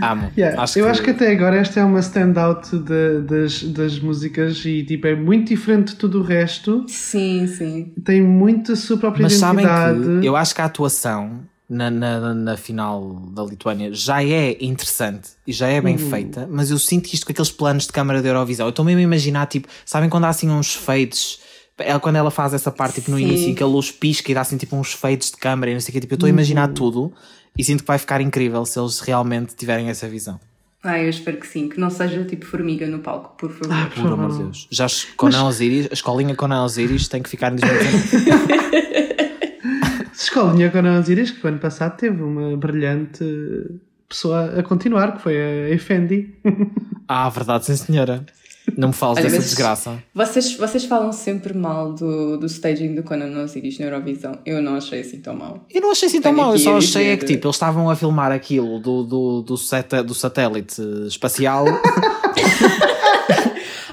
Amo. 0.00 0.30
Yeah, 0.38 0.62
acho 0.62 0.78
eu 0.78 0.84
que... 0.84 0.90
acho 0.90 1.02
que 1.02 1.10
até 1.10 1.32
agora 1.32 1.56
esta 1.56 1.80
é 1.80 1.84
uma 1.84 1.98
standout 1.98 2.78
de, 2.78 3.22
das, 3.22 3.62
das 3.64 3.98
músicas 3.98 4.64
e 4.64 4.84
tipo, 4.84 5.08
é 5.08 5.16
muito 5.16 5.48
diferente 5.48 5.88
de 5.88 5.96
tudo 5.96 6.20
o 6.20 6.22
resto. 6.22 6.84
Sim, 6.86 7.48
sim. 7.48 7.92
Tem 8.04 8.22
muito 8.22 8.72
a 8.72 8.76
sua 8.76 8.96
própria 8.96 9.24
Mas 9.24 9.32
identidade. 9.32 9.98
Sabem 9.98 10.20
que 10.20 10.26
eu 10.26 10.36
acho 10.36 10.54
que 10.54 10.60
a 10.60 10.66
atuação 10.66 11.40
na, 11.68 11.90
na, 11.90 12.34
na, 12.34 12.56
final 12.56 13.20
da 13.32 13.42
Lituânia 13.42 13.92
já 13.92 14.22
é 14.22 14.56
interessante 14.60 15.30
e 15.46 15.52
já 15.52 15.66
é 15.68 15.80
bem 15.80 15.96
uhum. 15.96 16.10
feita, 16.10 16.48
mas 16.50 16.70
eu 16.70 16.78
sinto 16.78 17.06
isto 17.12 17.26
com 17.26 17.32
aqueles 17.32 17.50
planos 17.50 17.86
de 17.86 17.92
câmara 17.92 18.22
de 18.22 18.28
Eurovisão. 18.28 18.66
Eu 18.66 18.70
estou 18.70 18.84
mesmo 18.84 19.00
a 19.00 19.02
imaginar, 19.02 19.46
tipo, 19.46 19.68
sabem 19.84 20.08
quando 20.08 20.24
há 20.24 20.28
assim 20.28 20.48
uns 20.48 20.74
fades 20.74 21.40
ela, 21.78 22.00
quando 22.00 22.16
ela 22.16 22.30
faz 22.30 22.54
essa 22.54 22.70
parte 22.70 22.96
tipo, 22.96 23.10
no 23.10 23.18
Sim. 23.18 23.24
início 23.24 23.54
que 23.54 23.62
a 23.62 23.66
luz 23.66 23.90
pisca 23.90 24.30
e 24.30 24.34
dá 24.34 24.40
assim 24.40 24.56
tipo 24.56 24.76
uns 24.76 24.92
fades 24.92 25.30
de 25.30 25.36
câmera 25.36 25.70
e 25.70 25.74
não 25.74 25.80
sei 25.80 25.90
o 25.90 25.92
que, 25.92 26.00
tipo, 26.00 26.14
eu 26.14 26.16
estou 26.16 26.26
a 26.26 26.30
imaginar 26.30 26.68
uhum. 26.68 26.74
tudo 26.74 27.12
e 27.56 27.64
sinto 27.64 27.82
que 27.82 27.86
vai 27.86 27.98
ficar 27.98 28.20
incrível 28.20 28.64
se 28.64 28.78
eles 28.78 29.00
realmente 29.00 29.54
tiverem 29.54 29.88
essa 29.88 30.08
visão. 30.08 30.40
Ah, 30.82 31.00
eu 31.00 31.10
espero 31.10 31.38
que 31.38 31.46
sim, 31.46 31.68
que 31.68 31.80
não 31.80 31.90
seja 31.90 32.24
tipo 32.24 32.46
formiga 32.46 32.86
no 32.86 33.00
palco, 33.00 33.36
por 33.36 33.50
favor. 33.50 33.74
Ah, 33.74 33.90
por 33.92 34.12
amor 34.12 34.30
de 34.30 34.38
Deus. 34.38 34.68
Já 34.70 34.86
com 35.16 35.26
Mas... 35.26 35.34
Osiris, 35.34 35.88
a 35.90 35.94
escolinha 35.94 36.34
com 36.36 36.46
Osiris 36.46 37.08
tem 37.08 37.22
que 37.22 37.28
ficar 37.28 37.52
em 37.52 37.56
2019. 37.60 39.26
escolinha 40.26 40.70
com 40.70 40.98
Osiris, 40.98 41.30
que 41.30 41.44
o 41.44 41.48
ano 41.48 41.58
passado 41.58 41.96
teve 41.96 42.22
uma 42.22 42.56
brilhante 42.56 43.24
pessoa 44.08 44.58
a 44.58 44.62
continuar, 44.62 45.16
que 45.16 45.22
foi 45.22 45.36
a 45.36 45.70
Effendi. 45.70 46.34
ah, 47.08 47.28
verdade, 47.28 47.66
sim 47.66 47.76
senhora. 47.76 48.24
Não 48.76 48.88
me 48.88 48.94
fales 48.94 49.22
dessa 49.22 49.38
desgraça. 49.38 50.02
Vocês, 50.12 50.56
vocês 50.56 50.84
falam 50.84 51.12
sempre 51.12 51.54
mal 51.54 51.92
do, 51.92 52.36
do 52.36 52.46
staging 52.46 52.96
do 52.96 53.04
Conan 53.04 53.44
Osiris 53.44 53.78
na 53.78 53.86
Eurovisão. 53.86 54.40
Eu 54.44 54.60
não 54.60 54.74
achei 54.74 55.02
assim 55.02 55.20
tão 55.20 55.36
mal. 55.36 55.64
Eu 55.72 55.80
não 55.80 55.92
achei 55.92 56.08
assim 56.08 56.20
tão 56.20 56.32
mal, 56.32 56.52
eu 56.52 56.58
só 56.58 56.76
achei 56.76 57.10
é 57.10 57.16
que 57.16 57.24
tipo, 57.24 57.46
eles 57.46 57.54
estavam 57.54 57.88
a 57.88 57.94
filmar 57.94 58.32
aquilo 58.32 58.80
do, 58.80 59.04
do, 59.04 59.42
do, 59.42 59.56
set, 59.56 60.02
do 60.02 60.14
satélite 60.14 60.82
espacial. 61.06 61.64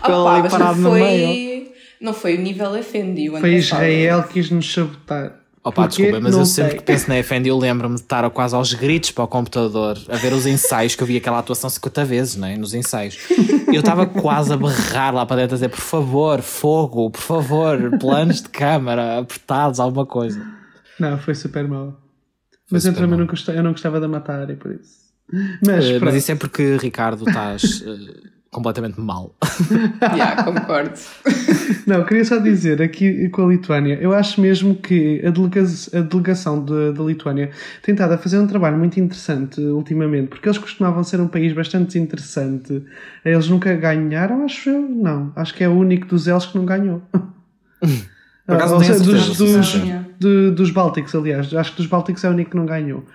Opa, 0.03 0.39
mas 0.41 0.53
não 0.53 0.75
foi, 0.75 1.71
não 2.01 2.13
foi 2.13 2.35
o 2.35 2.41
nível 2.41 2.75
Effendi. 2.75 3.29
Foi 3.29 3.53
Israel 3.53 4.23
que 4.23 4.33
quis 4.33 4.49
nos 4.49 4.73
sabotar. 4.73 5.42
Opa, 5.63 5.87
desculpa, 5.87 6.19
mas 6.19 6.35
eu 6.35 6.45
sempre 6.45 6.75
que 6.75 6.83
penso 6.83 7.07
na 7.07 7.15
FND 7.23 7.49
eu 7.49 7.57
lembro-me 7.57 7.95
de 7.95 8.01
estar 8.01 8.29
quase 8.31 8.53
aos 8.53 8.73
gritos 8.73 9.11
para 9.11 9.23
o 9.23 9.27
computador 9.27 9.97
a 10.09 10.17
ver 10.17 10.33
os 10.33 10.45
ensaios, 10.45 10.93
que 10.93 11.01
eu 11.01 11.07
vi 11.07 11.15
aquela 11.15 11.39
atuação 11.39 11.69
50 11.69 12.03
vezes, 12.03 12.35
né, 12.35 12.57
nos 12.57 12.73
ensaios. 12.73 13.17
Eu 13.71 13.79
estava 13.79 14.05
quase 14.05 14.51
a 14.51 14.57
berrar 14.57 15.13
lá 15.13 15.25
para 15.25 15.37
dentro 15.37 15.55
a 15.55 15.57
dizer, 15.57 15.69
por 15.69 15.79
favor, 15.79 16.41
fogo, 16.41 17.09
por 17.09 17.21
favor, 17.21 17.97
planos 17.97 18.41
de 18.41 18.49
câmara, 18.49 19.19
apertados, 19.19 19.79
alguma 19.79 20.05
coisa. 20.05 20.45
Não, 20.99 21.17
foi 21.17 21.33
super 21.33 21.65
mal. 21.65 21.97
Mas 22.69 22.85
eu 22.85 22.93
também 22.93 23.17
não 23.17 23.25
gostava, 23.25 23.57
eu 23.57 23.63
não 23.63 23.71
gostava 23.71 23.99
da 24.01 24.07
matar 24.07 24.49
e 24.49 24.55
por 24.57 24.71
isso. 24.71 25.03
Mas, 25.65 25.85
uh, 25.85 25.99
mas 26.01 26.15
isso 26.15 26.31
é 26.31 26.35
porque, 26.35 26.75
Ricardo, 26.75 27.27
estás... 27.27 27.81
Uh, 27.81 28.32
completamente 28.53 29.01
mal. 29.01 29.35
yeah, 30.01 30.41
concordo. 30.43 30.93
Não, 31.85 32.05
queria 32.05 32.23
só 32.23 32.37
dizer 32.37 32.81
aqui 32.81 33.27
com 33.29 33.45
a 33.45 33.49
Lituânia, 33.49 33.97
eu 33.99 34.13
acho 34.13 34.39
mesmo 34.39 34.75
que 34.75 35.21
a, 35.25 35.29
delega 35.29 35.63
a 35.93 35.99
delegação 35.99 36.63
da 36.63 37.03
Lituânia 37.03 37.49
tem 37.81 37.93
estado 37.93 38.13
a 38.13 38.17
fazer 38.17 38.39
um 38.39 38.47
trabalho 38.47 38.77
muito 38.77 38.99
interessante 38.99 39.59
ultimamente, 39.59 40.29
porque 40.29 40.47
eles 40.47 40.57
costumavam 40.57 41.03
ser 41.03 41.19
um 41.19 41.27
país 41.27 41.51
bastante 41.51 41.99
interessante. 41.99 42.83
Eles 43.25 43.49
nunca 43.49 43.75
ganharam, 43.75 44.45
acho 44.45 44.69
eu? 44.69 44.81
Não, 44.81 45.33
acho 45.35 45.53
que 45.53 45.63
é 45.63 45.67
o 45.67 45.73
único 45.73 46.07
dos 46.07 46.27
eles 46.27 46.45
que 46.45 46.57
não 46.57 46.65
ganhou. 46.65 47.01
Por 48.45 48.55
acaso, 48.55 48.75
ah, 48.75 48.83
seja, 48.83 48.99
dos, 48.99 49.37
dos, 49.37 49.73
de, 50.19 50.51
dos 50.51 50.69
Baltics, 50.69 51.15
aliás. 51.15 51.53
Acho 51.53 51.71
que 51.71 51.77
dos 51.77 51.87
Baltics 51.87 52.23
é 52.23 52.29
o 52.29 52.33
único 52.33 52.51
que 52.51 52.57
não 52.57 52.65
ganhou. 52.65 53.05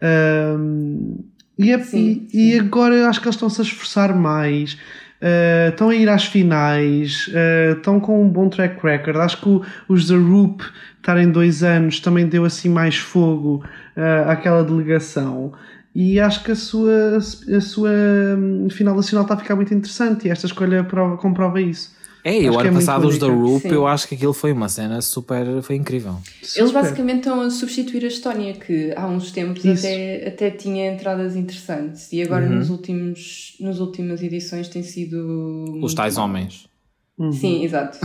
Um, 0.00 1.24
e, 1.58 1.72
é, 1.72 1.78
sim, 1.80 2.26
e, 2.28 2.30
sim. 2.30 2.38
e, 2.38 2.58
agora 2.58 3.08
acho 3.08 3.20
que 3.20 3.26
eles 3.26 3.34
estão-se 3.34 3.60
a 3.60 3.64
esforçar 3.64 4.14
mais. 4.14 4.74
Uh, 5.20 5.70
estão 5.70 5.88
a 5.88 5.94
ir 5.96 6.08
às 6.08 6.26
finais, 6.26 7.28
uh, 7.28 7.76
estão 7.76 7.98
com 7.98 8.24
um 8.24 8.28
bom 8.28 8.48
track 8.48 8.80
record. 8.80 9.16
Acho 9.16 9.40
que 9.40 9.48
o, 9.48 9.62
os 9.88 10.06
The 10.06 10.14
Roop 10.14 10.62
estarem 10.96 11.30
dois 11.30 11.64
anos 11.64 11.98
também 11.98 12.26
deu 12.26 12.44
assim 12.44 12.68
mais 12.68 12.96
fogo 12.96 13.64
uh, 13.96 14.30
àquela 14.30 14.62
delegação. 14.62 15.52
E 15.94 16.20
acho 16.20 16.44
que 16.44 16.52
a 16.52 16.54
sua, 16.54 17.16
a 17.16 17.60
sua 17.60 17.90
hum, 18.38 18.68
final 18.70 18.94
nacional 18.94 19.24
está 19.24 19.34
a 19.34 19.38
ficar 19.38 19.56
muito 19.56 19.74
interessante 19.74 20.28
e 20.28 20.30
esta 20.30 20.46
escolha 20.46 20.84
prova, 20.84 21.16
comprova 21.16 21.60
isso. 21.60 21.97
É, 22.28 22.42
e 22.42 22.50
o 22.50 22.58
ano 22.58 22.68
é 22.68 22.72
passado 22.72 23.08
os 23.08 23.16
da 23.16 23.26
Roop, 23.26 23.66
eu 23.66 23.86
acho 23.86 24.06
que 24.06 24.14
aquilo 24.14 24.34
foi 24.34 24.52
uma 24.52 24.68
cena 24.68 25.00
super, 25.00 25.62
foi 25.62 25.76
incrível. 25.76 26.18
Eles 26.54 26.70
basicamente 26.70 27.20
estão 27.20 27.40
a 27.40 27.48
substituir 27.48 28.04
a 28.04 28.08
Estónia, 28.08 28.52
que 28.52 28.92
há 28.94 29.06
uns 29.06 29.32
tempos 29.32 29.64
até, 29.64 30.28
até 30.28 30.50
tinha 30.50 30.92
entradas 30.92 31.34
interessantes 31.34 32.12
e 32.12 32.20
agora 32.20 32.44
uhum. 32.44 32.56
nos 32.56 32.68
últimos, 32.68 33.56
nas 33.58 33.78
últimas 33.78 34.22
edições 34.22 34.68
tem 34.68 34.82
sido. 34.82 35.80
Os 35.82 35.94
tais 35.94 36.16
mal. 36.16 36.26
homens. 36.26 36.68
Uhum. 37.16 37.32
Sim, 37.32 37.64
exato. 37.64 37.98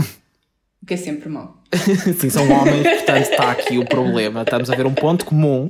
O 0.81 0.85
que 0.85 0.93
é 0.93 0.97
sempre 0.97 1.27
mau. 1.27 1.61
Sim, 2.17 2.29
são 2.29 2.49
homens, 2.49 2.83
portanto 2.83 3.21
está 3.23 3.51
aqui 3.51 3.77
o 3.77 3.85
problema. 3.85 4.43
Estamos 4.43 4.69
a 4.69 4.75
ver 4.75 4.85
um 4.85 4.93
ponto 4.93 5.25
comum. 5.25 5.69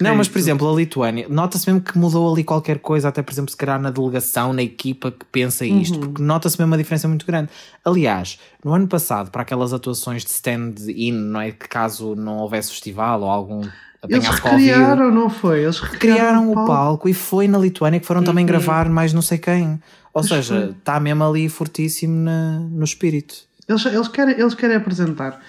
Uhum. 0.00 0.08
Não, 0.08 0.16
mas 0.16 0.28
por 0.28 0.38
exemplo, 0.38 0.70
a 0.70 0.74
Lituânia, 0.74 1.26
nota-se 1.28 1.70
mesmo 1.70 1.80
que 1.80 1.96
mudou 1.96 2.32
ali 2.32 2.44
qualquer 2.44 2.78
coisa, 2.78 3.08
até 3.08 3.22
por 3.22 3.32
exemplo, 3.32 3.50
se 3.50 3.56
calhar 3.56 3.80
na 3.80 3.90
delegação, 3.90 4.52
na 4.52 4.62
equipa 4.62 5.10
que 5.10 5.24
pensa 5.26 5.64
isto, 5.64 5.94
uhum. 5.94 6.00
porque 6.00 6.22
nota-se 6.22 6.58
mesmo 6.58 6.70
uma 6.72 6.78
diferença 6.78 7.08
muito 7.08 7.24
grande. 7.26 7.48
Aliás, 7.84 8.38
no 8.64 8.74
ano 8.74 8.86
passado, 8.86 9.30
para 9.30 9.42
aquelas 9.42 9.72
atuações 9.72 10.24
de 10.24 10.30
stand-in, 10.30 11.12
não 11.12 11.40
é? 11.40 11.50
Que 11.50 11.68
caso 11.68 12.14
não 12.14 12.38
houvesse 12.38 12.70
festival 12.70 13.22
ou 13.22 13.30
algum 13.30 13.62
eles 14.08 14.28
recriaram, 14.28 15.10
não 15.10 15.28
foi? 15.28 15.64
Eles 15.64 15.80
recriaram 15.80 16.50
o 16.50 16.54
palco. 16.54 16.72
palco. 16.72 17.08
e 17.08 17.14
foi 17.14 17.48
na 17.48 17.58
Lituânia 17.58 17.98
que 17.98 18.06
foram 18.06 18.20
uhum. 18.20 18.26
também 18.26 18.46
gravar 18.46 18.88
mais 18.88 19.12
não 19.12 19.22
sei 19.22 19.38
quem. 19.38 19.80
Ou 20.12 20.22
Mas 20.22 20.28
seja, 20.28 20.74
está 20.78 21.00
mesmo 21.00 21.24
ali 21.24 21.48
fortíssimo 21.48 22.14
na, 22.14 22.60
no 22.60 22.84
espírito. 22.84 23.34
Eles, 23.68 23.84
eles, 23.86 24.08
querem, 24.08 24.38
eles 24.38 24.54
querem 24.54 24.76
apresentar 24.76 25.40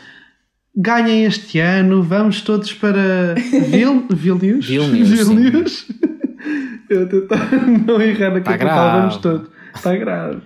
ganhem 0.77 1.25
este 1.25 1.59
ano, 1.59 2.03
vamos 2.03 2.41
todos 2.41 2.71
para 2.73 3.33
Vil, 3.33 4.05
Vilnius. 4.13 4.65
Vilnius. 4.67 5.09
Vilnius. 5.09 5.87
Eu 6.89 7.09
tentar 7.09 7.51
não 7.85 8.01
errar 8.01 8.29
na 8.29 8.41
tá 8.41 8.57
capital, 8.57 9.01
vamos 9.01 9.17
todos. 9.17 9.49
Está 9.75 9.95
grave. 9.95 10.41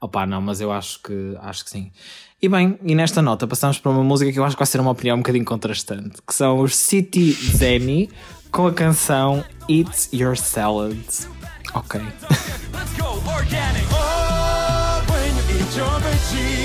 Opa, 0.00 0.26
não, 0.26 0.42
mas 0.42 0.60
eu 0.60 0.70
acho 0.70 1.00
que, 1.00 1.36
acho 1.40 1.64
que 1.64 1.70
sim. 1.70 1.90
E 2.42 2.48
bem, 2.48 2.78
e 2.82 2.94
nesta 2.94 3.22
nota 3.22 3.46
passamos 3.46 3.78
para 3.78 3.90
uma 3.92 4.02
música 4.02 4.30
que 4.32 4.38
eu 4.38 4.44
acho 4.44 4.56
que 4.56 4.60
vai 4.60 4.66
ser 4.66 4.80
uma 4.80 4.90
opinião 4.90 5.16
um 5.16 5.20
bocadinho 5.20 5.44
contrastante, 5.44 6.20
que 6.26 6.34
são 6.34 6.58
os 6.58 6.76
City 6.76 7.30
Zeni 7.32 8.10
com 8.50 8.66
a 8.66 8.72
canção 8.72 9.44
Eat 9.68 10.08
Your 10.12 10.36
Salad. 10.36 10.98
Ok. 11.72 12.00
Let's 12.00 12.92
go, 12.98 13.22
organic. 13.32 13.86
Oh, 13.92 15.00
when 15.10 15.36
you 15.36 15.44
eat 15.56 15.76
your 15.78 16.00
veggies, 16.00 16.61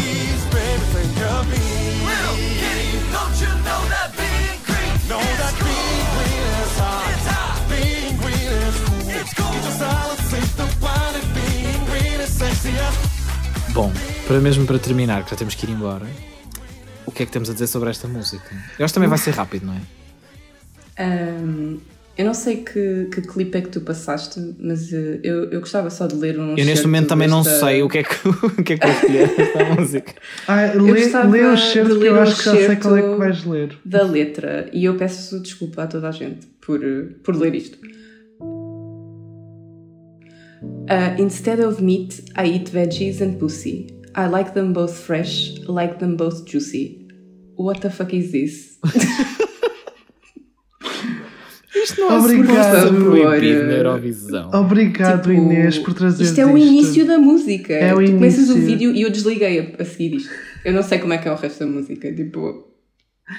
Bom, 13.78 13.94
para 14.26 14.40
mesmo 14.42 14.66
para 14.66 14.80
terminar, 14.80 15.24
que 15.24 15.30
já 15.30 15.36
temos 15.36 15.54
que 15.54 15.64
ir 15.64 15.70
embora, 15.70 16.08
o 17.06 17.12
que 17.12 17.22
é 17.22 17.26
que 17.28 17.32
temos 17.32 17.48
a 17.48 17.54
dizer 17.54 17.68
sobre 17.68 17.92
esta 17.92 18.08
música? 18.08 18.50
Eu 18.80 18.84
acho 18.84 18.92
que 18.92 18.96
também 18.96 19.08
vai 19.08 19.20
ser 19.20 19.36
rápido, 19.36 19.68
não 19.68 19.76
é? 19.76 21.44
Um, 21.44 21.78
eu 22.18 22.26
não 22.26 22.34
sei 22.34 22.64
que, 22.64 23.08
que 23.14 23.22
clipe 23.22 23.56
é 23.56 23.62
que 23.62 23.70
tu 23.70 23.82
passaste, 23.82 24.40
mas 24.60 24.92
uh, 24.92 25.20
eu, 25.22 25.52
eu 25.52 25.60
gostava 25.60 25.92
só 25.92 26.08
de 26.08 26.16
ler 26.16 26.40
um. 26.40 26.58
Eu 26.58 26.66
neste 26.66 26.88
momento 26.88 27.10
também 27.10 27.28
desta... 27.28 27.52
não 27.52 27.60
sei 27.60 27.84
o 27.84 27.88
que 27.88 28.00
é 28.00 28.04
que, 28.04 28.16
o 28.28 28.64
que, 28.64 28.74
é 28.74 28.78
que 28.80 28.88
vou 28.88 28.96
escolher 28.96 29.30
esta 29.38 29.66
música. 29.66 30.14
Ah, 30.48 30.62
lê, 30.74 30.82
lê 30.82 31.46
o 31.46 31.56
certo 31.56 32.00
que 32.00 32.06
eu 32.06 32.20
acho 32.20 32.36
que 32.36 32.44
já 32.46 32.56
sei 32.56 32.76
qual 32.78 32.98
é 32.98 33.02
que 33.04 33.16
vais 33.16 33.46
ler. 33.46 33.78
Da 33.86 34.02
letra, 34.02 34.68
e 34.74 34.86
eu 34.86 34.96
peço 34.96 35.40
desculpa 35.40 35.84
a 35.84 35.88
toda 35.88 36.10
a 36.10 36.12
gente 36.12 36.48
por, 36.62 36.80
por 37.24 37.36
ler 37.36 37.54
isto. 37.54 37.78
Uh, 40.90 41.16
instead 41.18 41.60
of 41.60 41.82
meat, 41.82 42.22
I 42.36 42.46
eat 42.46 42.72
veggies 42.72 43.20
and 43.22 43.38
pussy. 43.40 43.88
I 44.16 44.28
like 44.28 44.54
them 44.54 44.74
both 44.74 44.96
fresh, 44.98 45.58
like 45.68 46.00
them 46.00 46.16
both 46.16 46.46
juicy. 46.46 47.08
What 47.56 47.82
the 47.82 47.90
fuck 47.90 48.14
is 48.14 48.32
this? 48.32 48.80
Isto 51.76 52.02
não 52.02 52.12
é 52.12 52.20
Obrigado. 52.20 52.94
proibido 53.04 53.64
na 53.66 53.74
Eurovisão. 53.74 54.50
Obrigado, 54.54 55.22
tipo, 55.22 55.34
Inês, 55.34 55.78
por 55.78 55.94
trazer 55.94 56.24
isto. 56.24 56.40
é 56.42 56.46
o 56.46 56.58
início 56.58 57.06
da 57.06 57.18
música. 57.18 57.74
É 57.74 57.94
o 57.94 57.98
tu 57.98 58.02
início. 58.02 58.16
começas 58.18 58.50
o 58.50 58.56
vídeo 58.56 58.94
e 58.96 59.02
eu 59.04 59.10
desliguei 59.12 59.60
a, 59.78 59.82
a 59.82 59.86
seguir 59.86 60.16
isto. 60.16 60.30
Eu 60.66 60.74
não 60.74 60.82
sei 60.84 60.98
como 61.00 61.14
é 61.14 61.18
que 61.18 61.28
é 61.28 61.32
o 61.32 61.36
resto 61.36 61.60
da 61.60 61.68
música. 61.72 62.12
Tipo, 62.14 62.68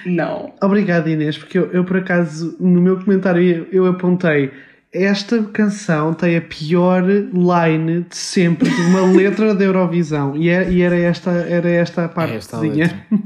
não. 0.07 0.53
Obrigado, 0.63 1.09
Inês, 1.09 1.37
porque 1.37 1.59
eu, 1.59 1.71
eu 1.73 1.85
por 1.85 1.97
acaso, 1.97 2.57
no 2.61 2.81
meu 2.81 2.99
comentário, 3.03 3.43
eu, 3.43 3.67
eu 3.73 3.87
apontei 3.87 4.51
esta 4.93 5.43
canção 5.45 6.15
tem 6.15 6.37
a 6.37 6.41
pior 6.41 7.05
line 7.05 8.07
de 8.09 8.17
sempre 8.17 8.71
de 8.71 8.81
uma 8.83 9.03
letra 9.03 9.55
da 9.55 9.65
Eurovisão 9.65 10.37
e, 10.37 10.49
é, 10.49 10.71
e 10.71 10.81
era 10.81 10.97
esta 10.97 11.31
era 11.31 11.69
esta 11.69 12.07
a 12.07 12.09
partezinha. 12.09 13.07
É 13.13 13.17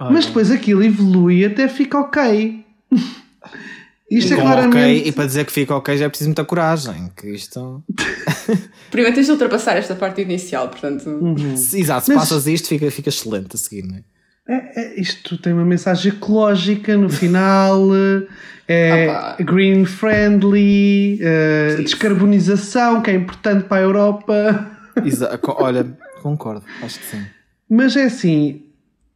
Mas 0.10 0.26
depois 0.26 0.50
aquilo 0.50 0.82
evolui 0.82 1.44
até 1.44 1.68
fica 1.68 1.98
ok. 1.98 2.64
Isto 4.10 4.34
é 4.34 4.36
claramente. 4.36 4.76
Okay, 4.76 5.08
e 5.08 5.12
para 5.12 5.26
dizer 5.26 5.46
que 5.46 5.52
fica 5.52 5.74
ok 5.74 5.96
já 5.96 6.04
é 6.04 6.08
preciso 6.08 6.28
muita 6.28 6.44
coragem. 6.44 7.10
Que 7.16 7.30
isto... 7.30 7.82
Primeiro 8.90 9.14
tens 9.14 9.26
de 9.26 9.32
ultrapassar 9.32 9.76
esta 9.76 9.94
parte 9.94 10.20
inicial, 10.20 10.68
portanto. 10.68 11.08
Uhum. 11.08 11.54
Exato, 11.54 12.06
se 12.06 12.14
Mas... 12.14 12.28
passas 12.28 12.46
isto 12.46 12.68
fica, 12.68 12.90
fica 12.90 13.08
excelente 13.08 13.56
a 13.56 13.58
seguir, 13.58 13.82
não 13.82 13.96
é? 13.96 14.04
É, 14.46 14.80
é, 14.80 15.00
isto 15.00 15.38
tem 15.38 15.52
uma 15.54 15.64
mensagem 15.64 16.12
ecológica 16.12 16.96
no 16.96 17.08
final, 17.08 17.88
é 18.68 19.36
green 19.42 19.84
friendly, 19.86 21.18
uh, 21.20 21.82
descarbonização, 21.82 23.00
que 23.00 23.10
é 23.10 23.14
importante 23.14 23.64
para 23.64 23.78
a 23.78 23.80
Europa. 23.80 24.70
Exato. 25.02 25.54
Olha, 25.58 25.86
concordo, 26.22 26.64
acho 26.82 26.98
que 26.98 27.06
sim. 27.06 27.24
Mas 27.70 27.96
é 27.96 28.04
assim, 28.04 28.62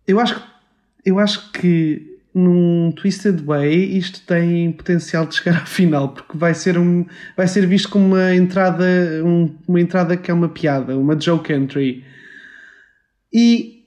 eu 0.07 0.18
acho, 0.18 0.43
eu 1.05 1.18
acho 1.18 1.53
que 1.53 2.18
num 2.35 2.93
Twisted 2.93 3.43
Way 3.45 3.99
isto 3.99 4.22
tem 4.22 4.72
potencial 4.72 5.26
de 5.26 5.35
chegar 5.35 5.57
à 5.62 5.66
final, 5.66 6.09
porque 6.11 6.39
vai 6.39 6.55
ser, 6.55 6.79
um, 6.79 7.05
vai 7.37 7.47
ser 7.47 7.66
visto 7.66 7.91
como 7.91 8.07
uma 8.07 8.35
entrada, 8.35 8.85
um, 9.22 9.55
uma 9.66 9.81
entrada 9.81 10.16
que 10.16 10.31
é 10.31 10.35
uma 10.35 10.49
piada, 10.49 10.97
uma 10.97 11.18
joke 11.20 11.53
entry. 11.53 12.03
E 13.31 13.78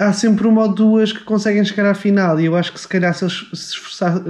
há 0.00 0.12
sempre 0.12 0.46
uma 0.46 0.62
ou 0.62 0.74
duas 0.74 1.12
que 1.12 1.24
conseguem 1.24 1.64
chegar 1.64 1.90
à 1.90 1.94
final 1.94 2.40
e 2.40 2.46
eu 2.46 2.56
acho 2.56 2.72
que 2.72 2.80
se 2.80 2.86
calhar 2.86 3.12
se 3.12 3.24
eles 3.24 3.46
se, 3.52 3.72
esforçar, 3.72 4.22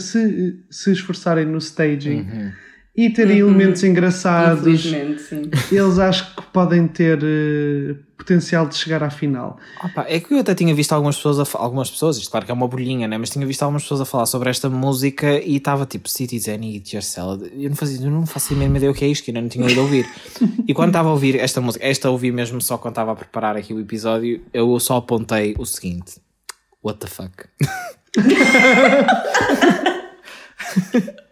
se, 0.00 0.60
se 0.70 0.92
esforçarem 0.92 1.44
no 1.44 1.58
staging 1.58 2.20
uhum. 2.20 2.52
E 2.96 3.10
terem 3.10 3.42
uhum. 3.42 3.50
elementos 3.50 3.84
engraçados 3.84 4.86
eles 5.70 5.98
acho 5.98 6.34
que 6.34 6.42
podem 6.46 6.88
ter 6.88 7.18
uh, 7.18 7.94
potencial 8.16 8.66
de 8.66 8.74
chegar 8.74 9.02
à 9.02 9.10
final. 9.10 9.58
Opa, 9.84 10.06
é 10.08 10.18
que 10.18 10.32
eu 10.32 10.38
até 10.38 10.54
tinha 10.54 10.74
visto 10.74 10.92
algumas 10.92 11.16
pessoas, 11.16 11.38
a, 11.38 11.58
algumas 11.58 11.90
pessoas, 11.90 12.16
isto 12.16 12.30
claro 12.30 12.46
que 12.46 12.50
é 12.50 12.54
uma 12.54 12.66
bolhinha, 12.66 13.06
né? 13.06 13.18
mas 13.18 13.28
tinha 13.28 13.46
visto 13.46 13.62
algumas 13.62 13.82
pessoas 13.82 14.00
a 14.00 14.06
falar 14.06 14.24
sobre 14.24 14.48
esta 14.48 14.70
música 14.70 15.38
e 15.40 15.56
estava 15.56 15.84
tipo 15.84 16.08
Citizen 16.08 16.64
e 16.64 16.76
Eat 16.76 16.94
Your 16.94 17.02
Salad. 17.02 17.42
Eu 17.54 17.68
não, 17.68 17.76
fazia, 17.76 18.06
eu 18.06 18.10
não 18.10 18.24
faço 18.24 18.54
a 18.54 18.56
mesma 18.56 18.78
ideia 18.78 18.90
o 18.90 18.94
que 18.94 19.04
é 19.04 19.08
isto, 19.08 19.24
que 19.24 19.30
eu 19.30 19.34
não 19.34 19.48
tinha 19.48 19.68
ido 19.68 19.82
ouvir. 19.82 20.08
e 20.66 20.72
quando 20.72 20.88
estava 20.88 21.08
a 21.08 21.12
ouvir 21.12 21.38
esta 21.38 21.60
música, 21.60 21.84
esta 21.84 22.10
ouvi 22.10 22.32
mesmo 22.32 22.62
só 22.62 22.78
quando 22.78 22.92
estava 22.92 23.12
a 23.12 23.16
preparar 23.16 23.56
aqui 23.56 23.74
o 23.74 23.80
episódio, 23.80 24.40
eu 24.54 24.80
só 24.80 24.96
apontei 24.96 25.54
o 25.58 25.66
seguinte: 25.66 26.14
What 26.82 27.00
the 27.00 27.06
fuck? 27.06 27.44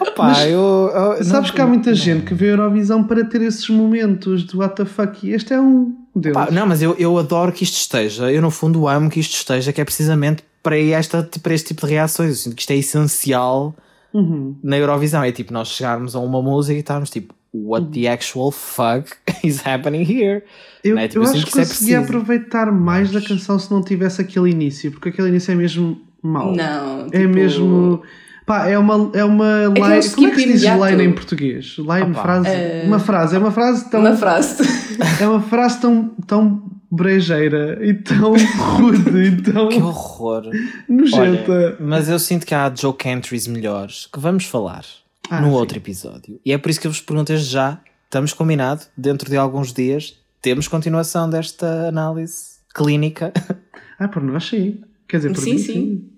Opa, 0.00 0.46
eu, 0.46 0.90
eu, 0.94 1.24
Sabes 1.24 1.48
não, 1.48 1.54
que 1.54 1.60
há 1.60 1.66
muita 1.66 1.90
não, 1.90 1.96
gente 1.96 2.24
que 2.24 2.34
vê 2.34 2.46
a 2.46 2.50
Eurovisão 2.50 3.02
para 3.04 3.24
ter 3.24 3.42
esses 3.42 3.68
momentos 3.68 4.44
do 4.44 4.58
what 4.58 4.76
the 4.76 4.84
fuck 4.84 5.26
e 5.26 5.32
este 5.32 5.54
é 5.54 5.60
um 5.60 5.94
deles. 6.14 6.36
Opa, 6.36 6.50
não, 6.50 6.66
mas 6.66 6.82
eu, 6.82 6.94
eu 6.98 7.16
adoro 7.18 7.50
que 7.50 7.64
isto 7.64 7.76
esteja, 7.76 8.30
eu 8.30 8.42
no 8.42 8.50
fundo 8.50 8.86
amo 8.86 9.08
que 9.08 9.20
isto 9.20 9.34
esteja, 9.34 9.72
que 9.72 9.80
é 9.80 9.84
precisamente 9.84 10.44
para, 10.62 10.78
esta, 10.78 11.28
para 11.42 11.54
este 11.54 11.68
tipo 11.68 11.86
de 11.86 11.92
reações. 11.92 12.30
Eu 12.30 12.36
sinto 12.36 12.56
que 12.56 12.62
isto 12.62 12.72
é 12.72 12.76
essencial 12.76 13.74
uhum. 14.12 14.56
na 14.62 14.78
Eurovisão. 14.78 15.22
É 15.22 15.30
tipo 15.30 15.52
nós 15.52 15.68
chegarmos 15.68 16.16
a 16.16 16.20
uma 16.20 16.40
música 16.42 16.74
e 16.74 16.80
estarmos 16.80 17.10
tipo, 17.10 17.34
what 17.52 17.86
the 17.88 18.08
actual 18.08 18.50
fuck 18.50 19.10
is 19.44 19.64
happening 19.64 20.02
here? 20.02 20.42
Eu, 20.82 20.98
é? 20.98 21.06
tipo, 21.06 21.20
eu, 21.20 21.26
eu 21.26 21.30
acho 21.30 21.46
que, 21.46 21.52
que 21.52 21.60
é 21.60 21.64
conseguia 21.64 22.00
aproveitar 22.00 22.72
mais 22.72 23.10
da 23.10 23.20
canção 23.20 23.58
se 23.58 23.70
não 23.70 23.82
tivesse 23.82 24.20
aquele 24.20 24.50
início, 24.50 24.90
porque 24.90 25.10
aquele 25.10 25.28
início 25.28 25.52
é 25.52 25.54
mesmo 25.54 26.00
mau. 26.22 26.54
Não, 26.54 27.00
é 27.00 27.04
tipo... 27.04 27.16
é 27.16 27.26
mesmo 27.26 28.02
Pá, 28.46 28.68
é 28.68 28.78
uma, 28.78 29.10
é 29.14 29.24
uma 29.24 29.64
line. 29.64 29.74
Como 30.10 30.26
é 30.26 30.30
que 30.30 30.40
se 30.40 30.52
diz 30.52 30.62
line 30.62 31.02
em 31.02 31.12
português? 31.12 31.76
Line, 31.78 32.10
Opa. 32.10 32.22
frase. 32.22 32.48
Uh... 32.48 32.86
Uma 32.86 32.98
frase. 32.98 33.36
É 33.36 33.38
uma 33.38 33.50
frase 33.50 33.90
tão. 33.90 34.00
Uma 34.00 34.16
frase. 34.16 34.62
é 35.20 35.26
uma 35.26 35.40
frase 35.40 35.80
tão, 35.80 36.08
tão 36.26 36.62
brejeira 36.90 37.78
e 37.82 37.94
tão 37.94 38.34
rude 38.36 39.18
e 39.18 39.42
tão. 39.42 39.68
Que 39.68 39.80
horror! 39.80 40.50
Nojenta. 40.88 41.52
Olha, 41.52 41.76
mas 41.80 42.08
eu 42.08 42.18
sinto 42.18 42.46
que 42.46 42.54
há 42.54 42.70
joke 42.74 43.08
entries 43.08 43.46
melhores 43.46 44.06
que 44.12 44.20
vamos 44.20 44.44
falar 44.44 44.84
ah, 45.30 45.40
no 45.40 45.48
sim. 45.48 45.54
outro 45.54 45.78
episódio. 45.78 46.38
E 46.44 46.52
é 46.52 46.58
por 46.58 46.70
isso 46.70 46.80
que 46.80 46.86
eu 46.86 46.90
vos 46.90 47.00
pergunto 47.00 47.32
desde 47.32 47.50
já. 47.50 47.80
Estamos 48.04 48.32
combinado, 48.32 48.82
dentro 48.96 49.28
de 49.28 49.36
alguns 49.36 49.72
dias, 49.72 50.16
temos 50.40 50.68
continuação 50.68 51.28
desta 51.28 51.88
análise 51.88 52.58
clínica. 52.74 53.32
Ah, 53.96 54.08
por 54.08 54.20
nós 54.20 54.48
sim. 54.48 54.82
Quer 55.08 55.18
dizer, 55.18 55.32
por 55.32 55.40
sim, 55.40 55.52
mim 55.52 55.58
sim. 55.58 55.72
sim. 55.72 56.10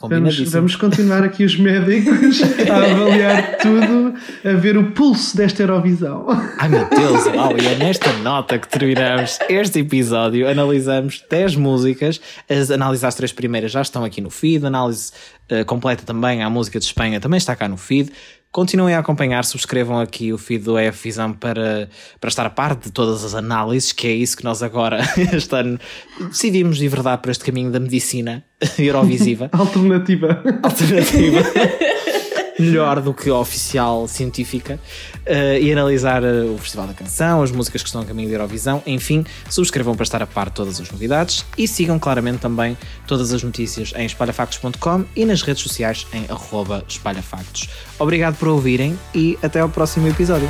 Vamos, 0.00 0.38
vamos 0.50 0.76
continuar 0.76 1.22
aqui 1.24 1.44
os 1.44 1.56
médicos 1.56 2.40
a 2.70 2.76
avaliar 2.76 3.58
tudo, 3.58 4.14
a 4.44 4.52
ver 4.54 4.76
o 4.76 4.92
pulso 4.92 5.36
desta 5.36 5.62
Eurovisão. 5.62 6.26
Ai 6.58 6.68
meu 6.68 6.88
Deus, 6.88 7.26
uau, 7.26 7.56
e 7.56 7.66
é 7.66 7.76
nesta 7.76 8.12
nota 8.18 8.58
que 8.58 8.68
terminamos 8.68 9.38
este 9.48 9.80
episódio. 9.80 10.48
Analisamos 10.48 11.24
10 11.28 11.56
músicas, 11.56 12.20
as 12.48 12.70
analisar 12.70 13.08
as 13.08 13.14
três 13.14 13.32
primeiras 13.32 13.72
já 13.72 13.82
estão 13.82 14.04
aqui 14.04 14.20
no 14.20 14.30
feed, 14.30 14.64
análise 14.66 15.12
uh, 15.50 15.64
completa 15.64 16.04
também 16.04 16.42
à 16.42 16.50
música 16.50 16.78
de 16.78 16.84
Espanha 16.84 17.20
também 17.20 17.38
está 17.38 17.54
cá 17.56 17.68
no 17.68 17.76
feed. 17.76 18.12
Continuem 18.54 18.94
a 18.94 19.00
acompanhar, 19.00 19.44
subscrevam 19.44 19.98
aqui 19.98 20.32
o 20.32 20.38
feed 20.38 20.62
do 20.62 20.78
EF 20.78 21.02
Visão 21.02 21.32
para, 21.32 21.88
para 22.20 22.28
estar 22.28 22.46
a 22.46 22.50
par 22.50 22.76
de 22.76 22.92
todas 22.92 23.24
as 23.24 23.34
análises, 23.34 23.90
que 23.90 24.06
é 24.06 24.12
isso 24.12 24.36
que 24.36 24.44
nós 24.44 24.62
agora, 24.62 25.00
este 25.34 25.56
ano, 25.56 25.76
decidimos 26.20 26.76
de 26.76 26.86
verdade 26.86 27.20
por 27.20 27.30
este 27.32 27.44
caminho 27.44 27.72
da 27.72 27.80
medicina 27.80 28.44
eurovisiva. 28.78 29.50
Alternativa. 29.58 30.40
Alternativa. 30.62 31.40
Melhor 32.64 33.00
do 33.00 33.12
que 33.12 33.28
a 33.28 33.34
oficial 33.34 34.06
científica 34.08 34.78
uh, 35.26 35.58
e 35.60 35.72
analisar 35.72 36.22
uh, 36.22 36.54
o 36.54 36.58
Festival 36.58 36.86
da 36.86 36.94
Canção, 36.94 37.42
as 37.42 37.50
músicas 37.50 37.82
que 37.82 37.88
estão 37.88 38.02
a 38.02 38.04
caminho 38.04 38.28
da 38.28 38.34
Eurovisão, 38.34 38.82
enfim, 38.86 39.24
subscrevam 39.48 39.94
para 39.94 40.04
estar 40.04 40.22
a 40.22 40.26
par 40.26 40.48
de 40.48 40.56
todas 40.56 40.80
as 40.80 40.90
novidades 40.90 41.44
e 41.56 41.66
sigam 41.66 41.98
claramente 41.98 42.38
também 42.38 42.76
todas 43.06 43.32
as 43.32 43.42
notícias 43.42 43.92
em 43.96 44.06
espalhafactos.com 44.06 45.04
e 45.14 45.24
nas 45.24 45.42
redes 45.42 45.62
sociais 45.62 46.06
em 46.12 46.26
espalhafactos. 46.88 47.68
Obrigado 47.98 48.36
por 48.36 48.48
ouvirem 48.48 48.98
e 49.14 49.38
até 49.42 49.60
ao 49.60 49.68
próximo 49.68 50.08
episódio. 50.08 50.48